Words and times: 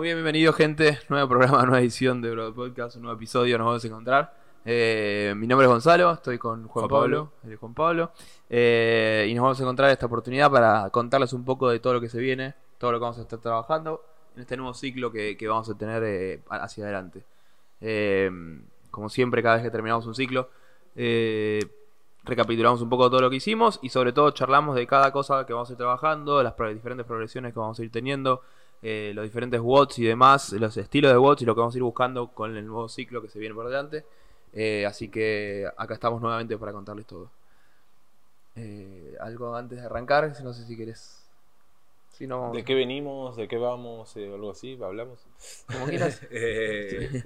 Muy 0.00 0.06
bien, 0.06 0.16
bienvenido 0.16 0.54
gente. 0.54 0.98
Nuevo 1.10 1.28
programa, 1.28 1.58
nueva 1.66 1.78
edición 1.80 2.22
de 2.22 2.30
Bro 2.30 2.54
Podcast, 2.54 2.96
un 2.96 3.02
nuevo 3.02 3.18
episodio, 3.18 3.58
nos 3.58 3.66
vamos 3.66 3.84
a 3.84 3.86
encontrar. 3.86 4.34
Eh, 4.64 5.34
mi 5.36 5.46
nombre 5.46 5.66
es 5.66 5.70
Gonzalo, 5.70 6.12
estoy 6.12 6.38
con 6.38 6.66
Juan, 6.68 6.88
Juan 6.88 6.88
Pablo, 6.88 7.32
es 7.46 7.58
Juan 7.58 7.74
Pablo, 7.74 8.10
eh, 8.48 9.26
y 9.28 9.34
nos 9.34 9.42
vamos 9.42 9.60
a 9.60 9.62
encontrar 9.62 9.90
esta 9.90 10.06
oportunidad 10.06 10.50
para 10.50 10.88
contarles 10.88 11.34
un 11.34 11.44
poco 11.44 11.68
de 11.68 11.80
todo 11.80 11.92
lo 11.92 12.00
que 12.00 12.08
se 12.08 12.18
viene, 12.18 12.54
todo 12.78 12.92
lo 12.92 12.98
que 12.98 13.02
vamos 13.02 13.18
a 13.18 13.20
estar 13.20 13.40
trabajando 13.40 14.02
en 14.36 14.40
este 14.40 14.56
nuevo 14.56 14.72
ciclo 14.72 15.12
que, 15.12 15.36
que 15.36 15.46
vamos 15.46 15.68
a 15.68 15.76
tener 15.76 16.02
eh, 16.02 16.40
hacia 16.48 16.84
adelante. 16.84 17.22
Eh, 17.82 18.30
como 18.90 19.10
siempre, 19.10 19.42
cada 19.42 19.56
vez 19.56 19.64
que 19.64 19.70
terminamos 19.70 20.06
un 20.06 20.14
ciclo, 20.14 20.48
recapitulamos 22.24 22.80
un 22.80 22.88
poco 22.88 23.10
todo 23.10 23.20
lo 23.20 23.28
que 23.28 23.36
hicimos 23.36 23.78
y 23.82 23.90
sobre 23.90 24.14
todo 24.14 24.30
charlamos 24.30 24.76
de 24.76 24.86
cada 24.86 25.12
cosa 25.12 25.44
que 25.44 25.52
vamos 25.52 25.68
a 25.68 25.72
ir 25.72 25.76
trabajando, 25.76 26.42
las 26.42 26.54
pro- 26.54 26.72
diferentes 26.72 27.04
progresiones 27.04 27.52
que 27.52 27.60
vamos 27.60 27.78
a 27.78 27.84
ir 27.84 27.92
teniendo, 27.92 28.40
eh, 28.82 29.12
los 29.14 29.24
diferentes 29.24 29.60
watts 29.60 29.98
y 29.98 30.04
demás, 30.04 30.52
los 30.52 30.76
estilos 30.76 31.12
de 31.12 31.18
watts 31.18 31.42
y 31.42 31.44
lo 31.44 31.54
que 31.54 31.60
vamos 31.60 31.74
a 31.74 31.78
ir 31.78 31.82
buscando 31.84 32.28
con 32.28 32.56
el 32.56 32.66
nuevo 32.66 32.88
ciclo 32.88 33.20
que 33.22 33.28
se 33.28 33.38
viene 33.38 33.54
por 33.54 33.66
delante. 33.68 34.04
Eh, 34.52 34.84
así 34.86 35.08
que 35.08 35.66
acá 35.76 35.94
estamos 35.94 36.20
nuevamente 36.20 36.56
para 36.58 36.72
contarles 36.72 37.06
todo. 37.06 37.30
Eh, 38.56 39.16
algo 39.20 39.54
antes 39.54 39.78
de 39.78 39.86
arrancar, 39.86 40.32
no 40.42 40.52
sé 40.52 40.66
si 40.66 40.76
querés. 40.76 41.24
Si 42.12 42.26
no, 42.26 42.52
¿De 42.52 42.64
qué 42.64 42.74
venimos? 42.74 43.36
¿De 43.36 43.48
qué 43.48 43.56
vamos? 43.56 44.16
Eh, 44.16 44.30
algo 44.32 44.50
así, 44.50 44.78
hablamos. 44.82 45.20
como 45.66 45.86
quieras. 45.86 46.20
Eh, 46.30 47.22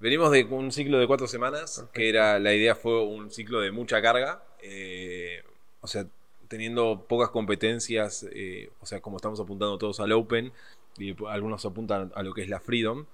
venimos 0.00 0.30
de 0.32 0.44
un 0.44 0.72
ciclo 0.72 0.98
de 0.98 1.06
cuatro 1.06 1.26
semanas, 1.26 1.86
que 1.92 2.08
era 2.08 2.38
la 2.38 2.54
idea 2.54 2.74
fue 2.74 3.04
un 3.04 3.30
ciclo 3.30 3.60
de 3.60 3.70
mucha 3.70 4.00
carga. 4.02 4.42
eh, 4.62 5.42
o 5.82 5.86
sea, 5.86 6.06
teniendo 6.50 7.06
pocas 7.08 7.30
competencias, 7.30 8.26
eh, 8.34 8.70
o 8.80 8.86
sea, 8.86 9.00
como 9.00 9.18
estamos 9.18 9.38
apuntando 9.38 9.78
todos 9.78 10.00
al 10.00 10.10
Open, 10.10 10.52
y 10.98 11.14
algunos 11.28 11.64
apuntan 11.64 12.10
a 12.16 12.24
lo 12.24 12.34
que 12.34 12.42
es 12.42 12.48
la 12.48 12.58
Freedom. 12.58 13.06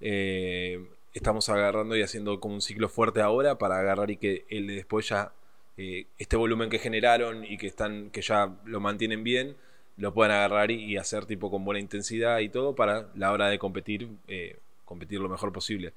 eh, 0.00 0.84
estamos 1.14 1.48
agarrando 1.48 1.96
y 1.96 2.02
haciendo 2.02 2.40
como 2.40 2.56
un 2.56 2.60
ciclo 2.60 2.88
fuerte 2.88 3.22
ahora 3.22 3.56
para 3.56 3.78
agarrar 3.78 4.10
y 4.10 4.16
que 4.18 4.44
el 4.50 4.66
de 4.66 4.74
después 4.74 5.08
ya 5.08 5.32
eh, 5.78 6.06
este 6.18 6.36
volumen 6.36 6.68
que 6.68 6.78
generaron 6.78 7.44
y 7.44 7.56
que 7.56 7.68
están 7.68 8.10
que 8.10 8.20
ya 8.20 8.52
lo 8.66 8.80
mantienen 8.80 9.24
bien 9.24 9.56
lo 9.96 10.12
puedan 10.12 10.32
agarrar 10.32 10.70
y, 10.72 10.96
hacer 10.96 11.24
tipo 11.26 11.50
con 11.50 11.64
buena 11.64 11.80
intensidad 11.80 12.40
y 12.40 12.48
todo 12.48 12.74
para 12.74 13.08
la 13.14 13.32
hora 13.32 13.48
de 13.48 13.58
competir 13.58 14.08
competir 14.84 15.20
lo 15.20 15.28
mejor 15.28 15.52
posible 15.52 15.92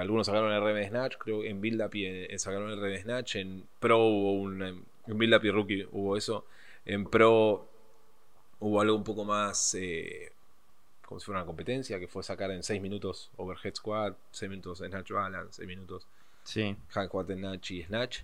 algunos 0.00 0.26
sacaron 0.26 0.52
el 0.52 0.60
RM 0.60 0.88
Snatch 0.88 1.16
creo 1.18 1.44
en 1.44 1.60
Build 1.60 1.82
Up 1.82 1.94
y 1.94 2.38
sacaron 2.38 2.70
el 2.70 2.80
RM 2.80 3.02
Snatch 3.02 3.36
en 3.36 3.64
Pro 3.78 3.98
hubo 3.98 4.32
un 4.32 4.84
en 5.06 5.18
Build 5.18 5.34
Up 5.34 5.44
y 5.44 5.50
Rookie 5.50 5.88
hubo 5.92 6.16
eso 6.16 6.46
en 6.84 7.04
Pro 7.04 7.68
hubo 8.60 8.80
algo 8.80 8.96
un 8.96 9.04
poco 9.04 9.24
más 9.24 9.74
eh, 9.74 10.32
como 11.02 11.20
si 11.20 11.26
fuera 11.26 11.40
una 11.40 11.46
competencia 11.46 11.98
que 11.98 12.06
fue 12.06 12.22
sacar 12.22 12.50
en 12.50 12.62
6 12.62 12.80
minutos 12.80 13.30
Overhead 13.36 13.74
Squat 13.74 14.16
6 14.30 14.50
minutos 14.50 14.78
Snatch 14.78 15.10
Balance 15.10 15.56
6 15.56 15.68
minutos 15.68 16.06
Sí. 16.44 16.76
Hack 16.90 17.10
Snatch 17.10 17.70
y 17.70 17.82
Snatch. 17.84 18.20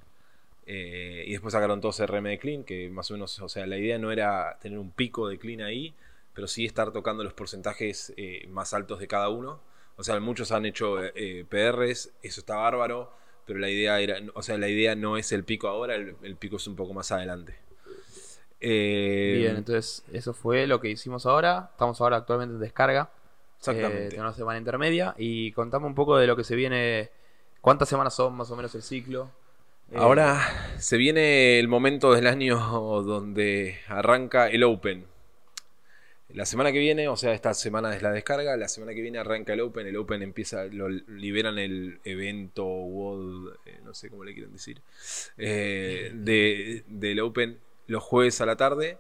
Eh, 0.67 1.25
y 1.27 1.33
después 1.33 1.53
sacaron 1.53 1.81
todos 1.81 2.01
RM 2.01 2.25
de 2.25 2.39
clean, 2.39 2.65
que 2.65 2.89
más 2.89 3.11
o 3.11 3.15
menos, 3.15 3.39
o 3.41 3.49
sea, 3.49 3.67
la 3.67 3.79
idea 3.79 3.99
no 3.99 4.11
era 4.11 4.59
tener 4.61 4.79
un 4.79 4.91
pico 4.91 5.29
de 5.29 5.39
clean 5.39 5.61
ahí, 5.61 5.95
pero 6.35 6.49
sí 6.49 6.65
estar 6.65 6.93
tocando 6.93 7.23
los 7.23 7.35
porcentajes 7.35 8.13
eh, 8.17 8.47
más 8.49 8.75
altos 8.75 8.99
de 8.99 9.07
cada 9.07 9.29
uno. 9.29 9.61
O 9.97 10.03
sea, 10.03 10.19
muchos 10.21 10.53
han 10.53 10.67
hecho 10.67 10.97
PRs, 11.49 12.13
eso 12.23 12.41
está 12.41 12.57
bárbaro, 12.57 13.13
pero 13.47 13.59
la 13.59 13.71
idea 13.71 14.01
era, 14.01 14.19
o 14.35 14.43
sea, 14.43 14.59
la 14.59 14.69
idea 14.69 14.95
no 14.95 15.17
es 15.17 15.33
el 15.33 15.45
pico 15.45 15.69
ahora, 15.69 15.95
el, 15.95 16.17
el 16.23 16.37
pico 16.37 16.57
es 16.57 16.67
un 16.67 16.77
poco 16.77 16.93
más 16.93 17.13
adelante. 17.13 17.55
Eh, 18.61 19.37
Bien, 19.39 19.57
entonces 19.57 20.05
eso 20.13 20.33
fue 20.33 20.67
lo 20.67 20.81
que 20.81 20.89
hicimos 20.89 21.27
ahora. 21.27 21.69
Estamos 21.73 22.01
ahora 22.01 22.17
actualmente 22.19 22.55
en 22.55 22.61
descarga. 22.61 23.11
Exactamente. 23.59 24.07
Eh, 24.07 24.09
tenemos 24.09 24.31
una 24.31 24.37
semana 24.37 24.59
intermedia 24.59 25.15
y 25.19 25.53
contamos 25.53 25.89
un 25.89 25.95
poco 25.95 26.17
de 26.17 26.27
lo 26.27 26.37
que 26.37 26.45
se 26.45 26.57
viene. 26.57 27.11
¿Cuántas 27.61 27.89
semanas 27.89 28.15
son 28.15 28.35
más 28.35 28.51
o 28.51 28.57
menos 28.57 28.75
el 28.75 28.83
ciclo? 28.83 29.31
Eh, 29.91 29.97
Ahora 29.99 30.41
se 30.79 30.97
viene 30.97 31.59
el 31.59 31.69
momento 31.69 32.13
del 32.13 32.27
año 32.27 32.59
donde 33.03 33.79
arranca 33.89 34.49
el 34.49 34.65
Open. 34.65 35.07
La 36.29 36.45
semana 36.45 36.73
que 36.73 36.81
viene, 36.81 37.07
o 37.09 37.17
sea, 37.17 37.33
esta 37.35 37.55
semana 37.55 37.95
es 37.95 38.03
la 38.03 38.11
descarga, 38.11 38.57
la 38.57 38.69
semana 38.69 38.93
que 38.95 39.01
viene 39.01 39.19
arranca 39.19 39.53
el 39.53 39.61
Open, 39.61 39.87
el 39.87 39.97
Open 39.97 40.23
empieza, 40.23 40.65
lo 40.65 40.89
liberan 40.89 41.59
el 41.59 42.01
evento 42.05 42.65
World, 42.67 43.57
eh, 43.65 43.79
no 43.85 43.95
sé 43.95 44.11
cómo 44.11 44.25
le 44.25 44.35
quieren 44.35 44.53
decir, 44.53 44.83
eh, 45.39 46.11
de, 46.15 46.83
del 46.89 47.21
Open 47.21 47.59
los 47.87 48.03
jueves 48.03 48.41
a 48.41 48.47
la 48.47 48.57
tarde, 48.57 48.99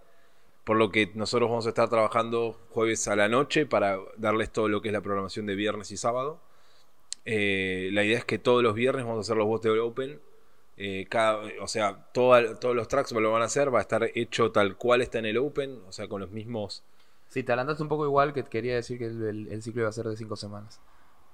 por 0.64 0.76
lo 0.76 0.90
que 0.90 1.10
nosotros 1.14 1.50
vamos 1.50 1.66
a 1.66 1.70
estar 1.70 1.88
trabajando 1.90 2.58
jueves 2.70 3.06
a 3.08 3.16
la 3.16 3.28
noche 3.28 3.66
para 3.66 3.98
darles 4.16 4.50
todo 4.52 4.68
lo 4.68 4.80
que 4.80 4.88
es 4.88 4.92
la 4.92 5.00
programación 5.00 5.46
de 5.46 5.56
viernes 5.56 5.90
y 5.90 5.96
sábado. 5.96 6.40
Eh, 7.24 7.90
la 7.92 8.04
idea 8.04 8.18
es 8.18 8.24
que 8.24 8.38
todos 8.38 8.62
los 8.62 8.74
viernes 8.74 9.04
vamos 9.04 9.18
a 9.18 9.20
hacer 9.22 9.36
los 9.36 9.46
bots 9.46 9.64
del 9.64 9.80
Open. 9.80 10.20
Cada- 11.08 11.42
o 11.60 11.68
sea, 11.68 12.06
toda- 12.12 12.58
todos 12.60 12.76
los 12.76 12.86
tracks 12.88 13.10
lo 13.12 13.32
van 13.32 13.42
a 13.42 13.46
hacer, 13.46 13.74
va 13.74 13.78
a 13.78 13.82
estar 13.82 14.10
hecho 14.14 14.52
tal 14.52 14.76
cual 14.76 15.02
está 15.02 15.18
en 15.18 15.26
el 15.26 15.38
Open, 15.38 15.80
o 15.88 15.92
sea, 15.92 16.06
con 16.08 16.20
los 16.20 16.30
mismos. 16.30 16.82
Sí, 17.28 17.42
te 17.42 17.52
adelantaste 17.52 17.82
un 17.82 17.88
poco 17.88 18.04
igual 18.04 18.32
que 18.32 18.44
quería 18.44 18.74
decir 18.76 18.98
que 18.98 19.06
el, 19.06 19.22
el- 19.22 19.48
el 19.52 19.62
ciclo 19.62 19.82
iba 19.82 19.88
a 19.88 19.92
ser 19.92 20.06
de 20.06 20.16
5 20.16 20.36
semanas. 20.36 20.80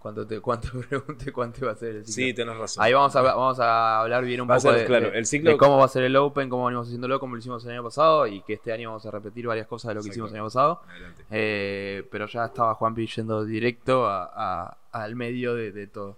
Cuando 0.00 0.26
te, 0.26 0.40
cuánto 0.40 0.68
pregunte 0.88 1.30
cuánto 1.32 1.60
iba 1.64 1.72
a 1.72 1.76
ser 1.76 1.96
el 1.96 2.06
ciclo. 2.06 2.12
Sí, 2.14 2.34
tenés 2.34 2.56
razón. 2.56 2.82
Ahí 2.82 2.92
vamos 2.92 3.14
a, 3.14 3.22
vamos 3.22 3.60
a 3.60 4.00
hablar 4.00 4.24
bien 4.24 4.40
un 4.40 4.50
Va 4.50 4.56
poco 4.56 4.70
ser, 4.70 4.80
de, 4.80 4.86
claro, 4.86 5.10
de- 5.12 5.18
el 5.18 5.26
ciclo- 5.26 5.50
de 5.52 5.56
cómo 5.58 5.78
va 5.78 5.84
a 5.84 5.88
ser 5.88 6.02
el 6.04 6.16
Open, 6.16 6.48
cómo 6.48 6.64
venimos 6.66 6.88
haciéndolo, 6.88 7.20
cómo 7.20 7.34
lo 7.34 7.38
hicimos 7.38 7.64
el 7.64 7.70
año 7.72 7.84
pasado 7.84 8.26
y 8.26 8.40
que 8.42 8.54
este 8.54 8.72
año 8.72 8.88
vamos 8.88 9.06
a 9.06 9.10
repetir 9.12 9.46
varias 9.46 9.66
cosas 9.68 9.90
de 9.90 9.94
lo 9.94 10.00
que 10.00 10.08
Exacto. 10.08 10.12
hicimos 10.26 10.30
el 10.30 10.36
año 10.36 10.44
pasado. 10.46 10.80
Adelante. 10.88 11.24
Eh, 11.30 12.08
pero 12.10 12.26
ya 12.26 12.46
estaba 12.46 12.74
Juanpi 12.74 13.06
yendo 13.06 13.44
directo 13.44 14.06
a- 14.06 14.30
a- 14.34 14.76
al 14.90 15.14
medio 15.14 15.54
de, 15.54 15.70
de 15.70 15.86
todo. 15.86 16.16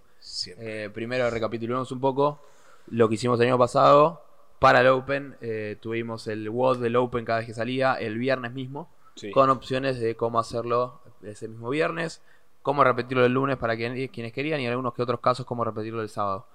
Eh, 0.57 0.89
primero 0.91 1.29
recapitulamos 1.29 1.91
un 1.91 1.99
poco 1.99 2.41
lo 2.87 3.07
que 3.07 3.15
hicimos 3.15 3.39
el 3.39 3.47
año 3.47 3.57
pasado. 3.59 4.23
Para 4.57 4.81
el 4.81 4.87
Open 4.87 5.35
eh, 5.41 5.77
tuvimos 5.79 6.25
el 6.27 6.49
WOD 6.49 6.79
del 6.79 6.95
Open 6.95 7.23
cada 7.25 7.39
vez 7.39 7.47
que 7.47 7.53
salía 7.53 7.93
el 7.95 8.17
viernes 8.17 8.51
mismo, 8.53 8.89
Con 9.31 9.49
opciones 9.49 9.99
de 9.99 10.15
cómo 10.15 10.39
hacerlo 10.39 11.01
ese 11.23 11.47
mismo 11.47 11.69
viernes, 11.69 12.21
cómo 12.61 12.83
repetirlo 12.83 13.25
el 13.25 13.33
lunes 13.33 13.57
para 13.57 13.75
quien- 13.75 14.07
quienes 14.09 14.33
querían 14.33 14.59
y 14.59 14.65
en 14.65 14.71
algunos 14.71 14.93
que 14.93 15.01
otros 15.01 15.19
casos 15.19 15.45
cómo 15.45 15.63
repetirlo 15.63 16.01
el 16.01 16.09
sábado. 16.09 16.47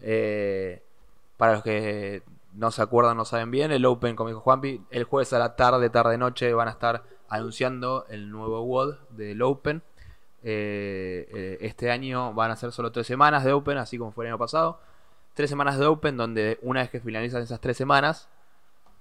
Eh, 0.00 0.82
para 1.36 1.52
los 1.52 1.62
que 1.62 2.22
no 2.54 2.70
se 2.70 2.80
acuerdan, 2.82 3.16
no 3.16 3.24
saben 3.24 3.50
bien, 3.50 3.70
el 3.70 3.84
Open, 3.84 4.16
como 4.16 4.28
dijo 4.30 4.40
Juanpi, 4.40 4.80
el 4.90 5.04
jueves 5.04 5.32
a 5.34 5.38
la 5.38 5.56
tarde, 5.56 5.90
tarde, 5.90 6.16
noche 6.16 6.52
van 6.54 6.68
a 6.68 6.70
estar 6.70 7.02
anunciando 7.28 8.06
el 8.08 8.30
nuevo 8.30 8.62
WOD 8.62 8.96
del 9.10 9.42
Open. 9.42 9.82
Eh, 10.42 11.28
eh, 11.34 11.58
este 11.60 11.90
año 11.90 12.32
van 12.32 12.50
a 12.52 12.56
ser 12.56 12.72
solo 12.72 12.92
tres 12.92 13.06
semanas 13.06 13.44
de 13.44 13.52
Open, 13.52 13.76
así 13.78 13.98
como 13.98 14.12
fue 14.12 14.24
el 14.24 14.30
año 14.30 14.38
pasado. 14.38 14.80
Tres 15.34 15.50
semanas 15.50 15.78
de 15.78 15.84
Open, 15.86 16.16
donde 16.16 16.58
una 16.62 16.80
vez 16.80 16.88
que 16.88 17.00
finalizan 17.00 17.42
esas 17.42 17.60
tres 17.60 17.76
semanas, 17.76 18.28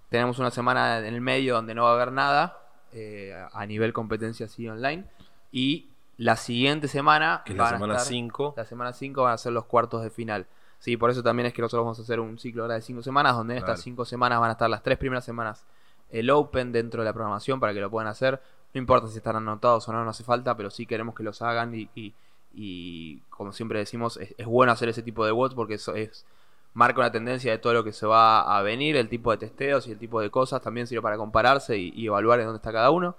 tenemos 0.09 0.39
una 0.39 0.51
semana 0.51 0.97
en 0.99 1.05
el 1.13 1.21
medio 1.21 1.55
donde 1.55 1.75
no 1.75 1.83
va 1.83 1.91
a 1.91 1.93
haber 1.93 2.11
nada 2.11 2.64
eh, 2.95 3.35
a 3.51 3.65
nivel 3.65 3.93
competencia 3.93 4.45
así 4.47 4.67
online. 4.67 5.05
Y 5.51 5.89
la 6.17 6.35
siguiente 6.37 6.87
semana, 6.87 7.41
Que 7.45 7.51
es 7.51 7.57
la 7.57 7.69
semana 7.69 7.95
estar- 7.95 8.07
5. 8.07 8.53
la 8.57 8.65
semana 8.65 8.93
5 8.93 9.23
van 9.23 9.33
a 9.33 9.37
ser 9.37 9.51
los 9.53 9.65
cuartos 9.65 10.01
de 10.01 10.09
final. 10.09 10.47
Sí, 10.79 10.97
por 10.97 11.09
eso 11.09 11.21
también 11.23 11.45
es 11.47 11.53
que 11.53 11.61
nosotros 11.61 11.83
vamos 11.85 11.99
a 11.99 12.03
hacer 12.03 12.19
un 12.19 12.37
ciclo 12.39 12.63
ahora 12.63 12.75
de 12.75 12.81
5 12.81 13.01
semanas, 13.01 13.35
donde 13.35 13.55
en 13.55 13.59
Claro. 13.59 13.73
estas 13.73 13.83
5 13.83 14.05
semanas 14.05 14.39
van 14.39 14.49
a 14.49 14.53
estar 14.53 14.69
las 14.69 14.81
tres 14.83 14.97
primeras 14.97 15.25
semanas 15.25 15.65
el 16.11 16.29
Open 16.29 16.71
dentro 16.71 17.01
de 17.01 17.05
la 17.05 17.13
programación 17.13 17.59
para 17.59 17.73
que 17.73 17.79
lo 17.81 17.89
puedan 17.89 18.07
hacer. 18.07 18.41
No 18.73 18.79
importa 18.79 19.07
si 19.07 19.17
están 19.17 19.35
anotados 19.35 19.87
o 19.89 19.93
no, 19.93 20.03
no 20.03 20.09
hace 20.09 20.23
falta, 20.23 20.55
pero 20.55 20.69
sí 20.69 20.85
queremos 20.85 21.15
que 21.15 21.23
los 21.23 21.41
hagan 21.41 21.73
y, 21.75 21.89
y- 21.95 22.13
y, 22.57 23.19
como 23.29 23.51
siempre 23.51 23.79
decimos, 23.79 24.15
es, 24.17 24.33
es 24.37 24.45
bueno 24.45 24.71
hacer 24.71 24.87
ese 24.87 25.01
tipo 25.03 25.25
de 25.25 25.31
bots 25.31 25.55
porque 25.55 25.73
eso 25.73 25.93
es 25.95 26.25
marca 26.75 26.99
una 26.99 27.11
tendencia 27.11 27.51
de 27.51 27.57
todo 27.57 27.73
lo 27.73 27.83
que 27.83 27.91
se 27.91 28.05
va 28.05 28.55
a 28.57 28.61
venir, 28.61 28.95
el 28.95 29.09
tipo 29.09 29.31
de 29.31 29.37
testeos 29.37 29.87
y 29.87 29.91
el 29.93 29.97
tipo 29.97 30.21
de 30.21 30.29
cosas 30.29 30.61
también 30.61 30.85
sirve 30.85 31.01
para 31.01 31.17
compararse 31.17 31.75
y, 31.77 31.91
y 31.95 32.05
evaluar 32.05 32.39
en 32.39 32.45
dónde 32.45 32.57
está 32.57 32.71
cada 32.71 32.91
uno. 32.91 33.15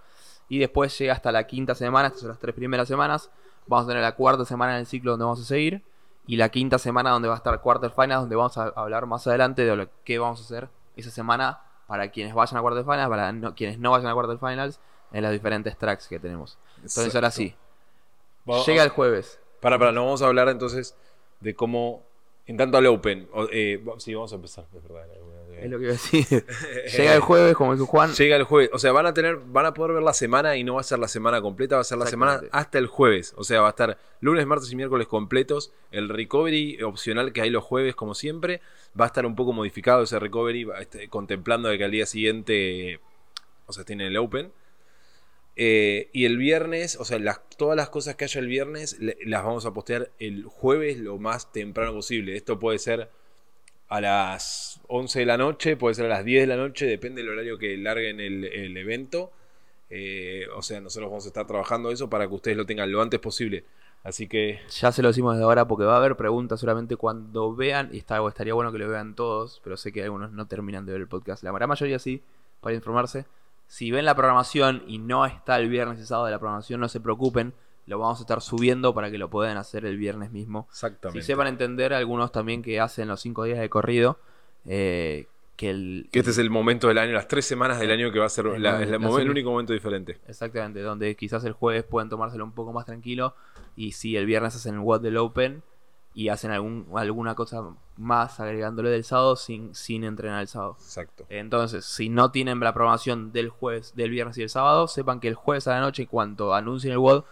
Y 0.49 0.61
después 0.61 0.97
llega 0.97 1.13
hasta 1.13 1.33
la 1.33 1.45
quinta 1.49 1.75
semana, 1.75 2.07
estas 2.07 2.21
son 2.21 2.29
las 2.29 2.39
tres 2.39 2.55
primeras 2.55 2.87
semanas. 2.87 3.31
Vamos 3.67 3.87
a 3.87 3.89
tener 3.89 4.03
la 4.05 4.13
cuarta 4.15 4.45
semana 4.45 4.75
en 4.75 4.81
el 4.81 4.87
ciclo 4.87 5.11
donde 5.11 5.25
vamos 5.25 5.41
a 5.41 5.45
seguir. 5.45 5.83
Y 6.29 6.37
la 6.37 6.51
quinta 6.51 6.79
semana 6.79 7.11
donde 7.11 7.29
va 7.29 7.35
a 7.35 7.39
estar 7.39 7.61
Quarterfinals, 7.61 8.23
donde 8.23 8.37
vamos 8.37 8.57
a 8.59 8.69
hablar 8.77 9.07
más 9.07 9.27
adelante 9.27 9.65
de 9.65 9.75
lo 9.75 9.89
que 10.05 10.19
vamos 10.19 10.41
a 10.41 10.45
hacer 10.45 10.69
esa 10.97 11.11
semana 11.11 11.61
para 11.87 12.09
quienes 12.11 12.35
vayan 12.35 12.59
a 12.59 12.61
Quarterfinals, 12.61 13.09
para 13.09 13.33
no- 13.33 13.55
quienes 13.55 13.79
no 13.79 13.91
vayan 13.93 14.09
a 14.09 14.15
Quarterfinals, 14.15 14.81
en 15.13 15.23
los 15.23 15.33
diferentes 15.33 15.77
tracks 15.79 16.09
que 16.09 16.19
tenemos. 16.21 16.59
Entonces 16.77 17.15
ahora 17.15 17.31
sí, 17.31 17.55
llega 18.67 18.83
el 18.83 18.91
jueves. 18.91 19.41
Para, 19.61 19.79
para, 19.79 19.93
no 19.93 20.05
vamos 20.05 20.21
a 20.23 20.27
hablar 20.27 20.49
entonces 20.49 20.97
de 21.41 21.55
cómo. 21.55 22.03
En 22.47 22.57
tanto 22.57 22.79
al 22.79 22.87
Open. 22.87 23.29
o- 23.33 23.49
eh, 23.51 23.83
sí, 23.99 24.15
vamos 24.15 24.33
a 24.33 24.37
empezar, 24.37 24.67
es 24.75 24.83
verdad. 24.83 25.07
Es 25.59 25.71
lo 25.71 25.79
que 25.79 25.85
iba 25.85 25.93
a 25.93 25.97
decir. 25.97 26.27
llega 26.99 27.15
el 27.15 27.21
jueves, 27.21 27.55
como 27.57 27.73
dijo 27.73 27.87
Juan. 27.87 28.13
Llega 28.13 28.37
el 28.37 28.45
jueves. 28.45 28.69
O 28.75 28.79
sea, 28.79 28.93
van 28.93 29.07
a 29.07 29.15
tener, 29.15 29.37
van 29.39 29.65
a 29.65 29.73
poder 29.73 29.95
ver 29.95 30.03
la 30.03 30.13
semana 30.13 30.55
y 30.57 30.65
no 30.65 30.75
va 30.75 30.83
a 30.83 30.85
ser 30.85 30.99
la 30.99 31.09
semana 31.09 31.41
completa, 31.41 31.77
va 31.77 31.81
a 31.81 31.85
ser 31.85 31.97
la 31.97 32.05
semana 32.07 32.43
hasta 32.53 32.77
el 32.79 32.87
jueves. 32.89 33.33
O 33.39 33.43
sea, 33.43 33.63
va 33.63 33.69
a 33.69 33.71
estar 33.71 33.97
lunes, 34.21 34.47
martes 34.47 34.71
y 34.71 34.77
miércoles 34.77 35.07
completos. 35.09 35.73
El 35.93 36.11
recovery 36.11 36.83
opcional 36.83 37.33
que 37.33 37.41
hay 37.41 37.49
los 37.49 37.65
jueves, 37.65 37.95
como 37.97 38.15
siempre, 38.15 38.61
va 39.01 39.07
a 39.07 39.09
estar 39.09 39.25
un 39.25 39.35
poco 39.35 39.55
modificado 39.55 40.03
ese 40.03 40.19
recovery, 40.19 40.69
estar 40.79 41.09
contemplando 41.09 41.71
de 41.71 41.79
que 41.79 41.85
al 41.85 41.91
día 41.91 42.05
siguiente, 42.05 43.01
o 43.65 43.73
sea, 43.73 43.85
tiene 43.85 44.09
el 44.09 44.17
Open. 44.19 44.53
Eh, 45.59 46.11
y 46.13 46.27
el 46.27 46.37
viernes, 46.37 46.97
o 46.97 47.05
sea, 47.07 47.19
las, 47.19 47.41
todas 47.57 47.77
las 47.77 47.89
cosas 47.89 48.15
que 48.15 48.25
haya 48.25 48.41
el 48.41 48.47
viernes 48.47 48.99
las 49.25 49.43
vamos 49.43 49.65
a 49.65 49.73
postear 49.73 50.11
el 50.19 50.45
jueves 50.45 50.99
lo 50.99 51.19
más 51.19 51.51
temprano 51.51 51.95
posible. 51.95 52.37
Esto 52.37 52.59
puede 52.59 52.79
ser 52.79 53.09
a 53.89 54.01
las 54.01 54.81
11 54.89 55.21
de 55.21 55.27
la 55.27 55.39
noche, 55.39 55.77
puede 55.77 55.95
ser 55.95 56.07
a 56.07 56.09
las 56.09 56.25
10 56.25 56.43
de 56.43 56.47
la 56.47 56.57
noche, 56.57 56.87
depende 56.87 57.23
del 57.23 57.31
horario 57.31 57.59
que 57.59 57.77
larguen 57.79 58.21
el, 58.21 58.77
evento. 58.77 59.33
Eh, 59.89 60.45
o 60.55 60.63
sea, 60.63 60.81
nosotros 60.81 61.11
vamos 61.11 61.25
a 61.25 61.29
estar 61.29 61.47
trabajando 61.47 61.91
eso 61.91 62.11
para 62.11 62.29
que 62.29 62.35
ustedes 62.35 62.57
lo 62.57 62.67
tengan 62.67 62.93
lo 62.93 63.01
antes 63.01 63.21
posible. 63.21 63.65
Así 64.03 64.29
que 64.29 64.61
Ya 64.71 64.93
se 64.93 65.03
lo 65.03 65.09
decimos 65.09 65.35
desde 65.35 65.45
ahora 65.45 65.67
porque 65.67 65.85
va 65.85 65.95
a 65.95 65.97
haber 65.97 66.17
preguntas 66.17 66.61
seguramente 66.61 66.97
cuando 66.97 67.57
vean, 67.57 67.89
y 67.93 67.99
está, 67.99 68.21
estaría 68.29 68.55
bueno 68.55 68.73
que 68.73 68.79
lo 68.79 68.89
vean 68.89 69.15
todos, 69.15 69.61
pero 69.65 69.77
sé 69.77 69.91
que 69.91 70.03
algunos 70.03 70.33
no 70.33 70.47
terminan 70.47 70.85
de 70.85 70.93
ver 70.93 71.01
el 71.01 71.09
podcast. 71.09 71.43
La 71.43 71.53
mayoría 71.53 71.99
sí, 71.99 72.23
para 72.61 72.77
informarse. 72.77 73.25
Si 73.69 73.91
ven 73.91 74.05
la 74.05 74.15
programación 74.15 74.83
y 74.87 74.99
no 74.99 75.27
está 75.27 75.57
el 75.59 75.69
viernes 75.69 75.99
y 76.01 76.07
sábado 76.07 76.27
de 76.27 76.33
la 76.33 76.39
programación, 76.39 76.81
no 76.81 76.89
se 76.89 77.01
preocupen, 77.01 77.53
lo 77.87 77.99
vamos 77.99 78.19
a 78.19 78.23
estar 78.23 78.41
subiendo 78.41 78.95
para 78.95 79.11
que 79.11 79.19
lo 79.19 79.29
puedan 79.31 79.57
hacer 79.57 79.85
el 79.85 79.97
viernes 79.97 80.31
mismo. 80.33 80.67
exactamente. 80.71 81.21
Si 81.21 81.27
sepan 81.27 81.47
entender, 81.49 81.93
algunos 81.93 82.33
también 82.33 82.63
que 82.63 82.81
hacen 82.81 83.09
los 83.09 83.21
cinco 83.21 83.45
días 83.45 83.59
de 83.59 83.69
corrido, 83.69 84.19
eh, 84.67 85.27
que 85.57 85.71
el... 85.71 86.09
que 86.13 86.19
este 86.19 86.31
es 86.33 86.39
el 86.39 86.51
momento 86.51 86.89
del 86.89 86.99
año, 86.99 87.13
las 87.13 87.29
tres 87.29 87.47
semanas 87.47 87.79
del 87.81 87.91
año 87.91 88.13
que 88.13 88.19
va 88.19 88.27
a 88.27 88.29
ser 88.29 88.47
El 88.47 88.63
la- 88.63 88.79
la 88.85 88.99
la 88.99 89.21
el 89.21 89.31
único 89.31 89.51
momento 89.51 89.73
diferente. 89.73 90.19
Exactamente, 90.29 90.81
donde 90.81 91.15
quizás 91.17 91.45
el 91.45 91.53
jueves 91.53 91.83
pueden 91.85 92.09
tomárselo 92.09 92.45
un 92.45 92.53
poco 92.53 92.73
más 92.73 92.85
tranquilo 92.87 93.35
y 93.75 93.93
si 93.93 94.17
el 94.17 94.27
viernes 94.27 94.55
hacen 94.55 94.75
el 94.75 94.81
What 94.81 95.01
del 95.01 95.17
Open 95.17 95.63
y 96.17 96.31
hacen 96.31 96.51
algún, 96.51 96.89
alguna 96.97 97.35
cosa 97.35 97.63
más 97.97 98.41
agregándole 98.41 98.89
del 98.91 99.05
sábado 99.05 99.37
sin, 99.37 99.75
sin 99.75 100.03
entrenar 100.03 100.41
el 100.41 100.49
sábado. 100.49 100.77
Exacto. 100.81 101.27
Entonces, 101.29 101.85
si 101.85 102.09
no 102.09 102.31
tienen 102.31 102.59
la 102.59 102.73
programación 102.75 103.33
del 103.33 103.51
jueves, 103.51 103.95
del 103.95 104.11
viernes 104.11 104.37
y 104.39 104.43
el 104.43 104.49
sábado, 104.49 104.89
sepan 104.89 105.21
que 105.21 105.29
el 105.29 105.35
jueves 105.35 105.69
a 105.69 105.73
la 105.73 105.81
noche, 105.81 106.07
cuando 106.07 106.55
anuncien 106.55 106.93
el 106.93 106.99
WOD, 106.99 107.23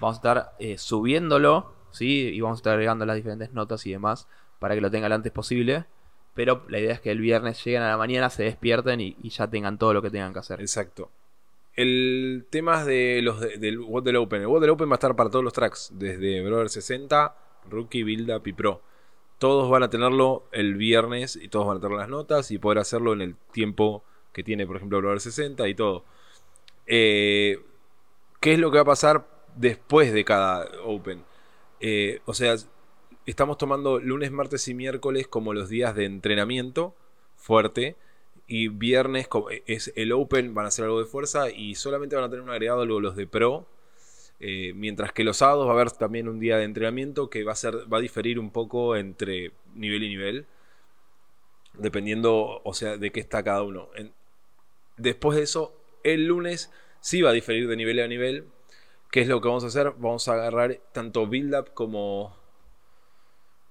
vamos 0.00 0.16
a 0.16 0.18
estar 0.18 0.52
eh, 0.58 0.76
subiéndolo, 0.78 1.72
¿sí? 1.90 2.28
Y 2.28 2.40
vamos 2.42 2.58
a 2.58 2.60
estar 2.60 2.72
agregando 2.74 3.06
las 3.06 3.16
diferentes 3.16 3.52
notas 3.54 3.84
y 3.86 3.90
demás 3.92 4.28
para 4.58 4.74
que 4.74 4.82
lo 4.82 4.90
tengan 4.90 5.08
lo 5.08 5.14
antes 5.16 5.32
posible. 5.32 5.86
Pero 6.34 6.62
la 6.68 6.78
idea 6.78 6.92
es 6.92 7.00
que 7.00 7.10
el 7.10 7.20
viernes 7.20 7.64
lleguen 7.64 7.82
a 7.82 7.88
la 7.88 7.96
mañana, 7.96 8.28
se 8.30 8.42
despierten 8.44 9.00
y, 9.00 9.16
y 9.22 9.30
ya 9.30 9.48
tengan 9.48 9.78
todo 9.78 9.94
lo 9.94 10.02
que 10.02 10.10
tengan 10.10 10.32
que 10.34 10.38
hacer. 10.40 10.60
Exacto. 10.60 11.10
El 11.74 12.46
tema 12.50 12.84
de 12.84 13.20
los 13.22 13.40
de- 13.40 13.56
del 13.56 13.78
WOD 13.80 14.02
del 14.04 14.16
Open. 14.16 14.42
El 14.42 14.46
WOD 14.48 14.60
del 14.60 14.70
Open 14.70 14.88
va 14.90 14.92
a 14.92 14.96
estar 14.96 15.16
para 15.16 15.30
todos 15.30 15.42
los 15.44 15.52
tracks, 15.54 15.90
desde 15.94 16.42
Brother 16.42 16.68
60, 16.68 17.34
Rookie, 17.68 18.02
Build 18.02 18.30
Up 18.30 18.46
y 18.46 18.52
Pro. 18.52 18.80
Todos 19.38 19.70
van 19.70 19.82
a 19.82 19.90
tenerlo 19.90 20.44
el 20.52 20.74
viernes 20.74 21.36
y 21.36 21.48
todos 21.48 21.66
van 21.66 21.78
a 21.78 21.80
tener 21.80 21.96
las 21.96 22.08
notas 22.08 22.50
y 22.50 22.58
poder 22.58 22.78
hacerlo 22.78 23.12
en 23.12 23.22
el 23.22 23.36
tiempo 23.52 24.04
que 24.32 24.44
tiene, 24.44 24.66
por 24.66 24.76
ejemplo, 24.76 24.98
Brother 24.98 25.20
60 25.20 25.66
y 25.68 25.74
todo. 25.74 26.04
Eh, 26.86 27.58
¿Qué 28.40 28.52
es 28.52 28.58
lo 28.58 28.70
que 28.70 28.76
va 28.76 28.82
a 28.82 28.86
pasar 28.86 29.26
después 29.56 30.12
de 30.12 30.24
cada 30.24 30.68
Open? 30.84 31.24
Eh, 31.80 32.20
o 32.26 32.34
sea, 32.34 32.54
estamos 33.26 33.58
tomando 33.58 33.98
lunes, 33.98 34.30
martes 34.30 34.68
y 34.68 34.74
miércoles 34.74 35.28
como 35.28 35.54
los 35.54 35.68
días 35.68 35.94
de 35.94 36.04
entrenamiento 36.04 36.94
fuerte. 37.36 37.96
Y 38.46 38.68
viernes 38.68 39.28
es 39.66 39.92
el 39.94 40.12
Open, 40.12 40.54
van 40.54 40.64
a 40.64 40.68
hacer 40.68 40.84
algo 40.84 40.98
de 40.98 41.06
fuerza 41.06 41.50
y 41.50 41.76
solamente 41.76 42.16
van 42.16 42.24
a 42.24 42.30
tener 42.30 42.42
un 42.42 42.50
agregado 42.50 42.82
algo 42.82 43.00
los 43.00 43.14
de 43.14 43.26
Pro. 43.26 43.66
Eh, 44.42 44.72
mientras 44.74 45.12
que 45.12 45.22
los 45.22 45.36
sábados 45.36 45.66
va 45.66 45.72
a 45.72 45.74
haber 45.74 45.90
también 45.90 46.26
un 46.26 46.40
día 46.40 46.56
de 46.56 46.64
entrenamiento 46.64 47.28
que 47.28 47.44
va 47.44 47.52
a 47.52 47.56
ser 47.56 47.92
va 47.92 47.98
a 47.98 48.00
diferir 48.00 48.38
un 48.38 48.50
poco 48.50 48.96
entre 48.96 49.52
nivel 49.74 50.02
y 50.02 50.08
nivel. 50.08 50.46
Dependiendo, 51.74 52.62
o 52.64 52.74
sea, 52.74 52.96
de 52.96 53.12
qué 53.12 53.20
está 53.20 53.42
cada 53.44 53.62
uno. 53.62 53.90
Después 54.96 55.36
de 55.36 55.44
eso, 55.44 55.76
el 56.02 56.26
lunes 56.26 56.72
sí 57.00 57.22
va 57.22 57.30
a 57.30 57.32
diferir 57.34 57.68
de 57.68 57.76
nivel 57.76 58.00
a 58.00 58.08
nivel. 58.08 58.46
¿Qué 59.10 59.20
es 59.20 59.28
lo 59.28 59.40
que 59.40 59.48
vamos 59.48 59.64
a 59.64 59.68
hacer? 59.68 59.92
Vamos 59.98 60.26
a 60.28 60.34
agarrar 60.34 60.80
tanto 60.92 61.26
Build 61.26 61.54
Up 61.54 61.74
como, 61.74 62.36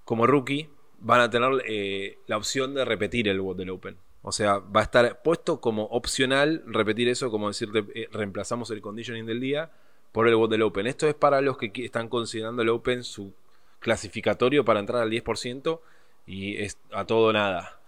como 0.06 0.28
Rookie. 0.28 0.70
Van 1.00 1.22
a 1.22 1.30
tener 1.30 1.64
eh, 1.68 2.20
la 2.28 2.38
opción 2.38 2.74
de 2.74 2.86
repetir 2.86 3.28
el 3.28 3.42
bot 3.42 3.58
del 3.58 3.70
Open. 3.70 3.98
O 4.22 4.32
sea, 4.32 4.60
va 4.60 4.82
a 4.82 4.84
estar 4.84 5.22
puesto 5.24 5.62
como 5.62 5.86
opcional 5.86 6.64
repetir 6.68 7.10
eso, 7.10 7.32
como 7.32 7.48
decirte, 7.48 7.86
eh, 7.96 8.10
reemplazamos 8.12 8.70
el 8.72 8.82
conditioning 8.82 9.26
del 9.26 9.40
día 9.40 9.72
por 10.12 10.28
el 10.28 10.36
bot 10.36 10.50
del 10.52 10.62
Open. 10.64 10.88
Esto 10.88 11.08
es 11.08 11.16
para 11.16 11.42
los 11.42 11.58
que 11.58 11.72
están 11.76 12.10
considerando 12.10 12.62
el 12.62 12.70
Open 12.70 13.04
su 13.04 13.34
clasificatorio 13.80 14.66
para 14.66 14.80
entrar 14.80 15.02
al 15.02 15.10
10% 15.10 15.80
y 16.26 16.58
es 16.58 16.78
a 16.92 17.06
todo 17.06 17.34
nada. 17.34 17.80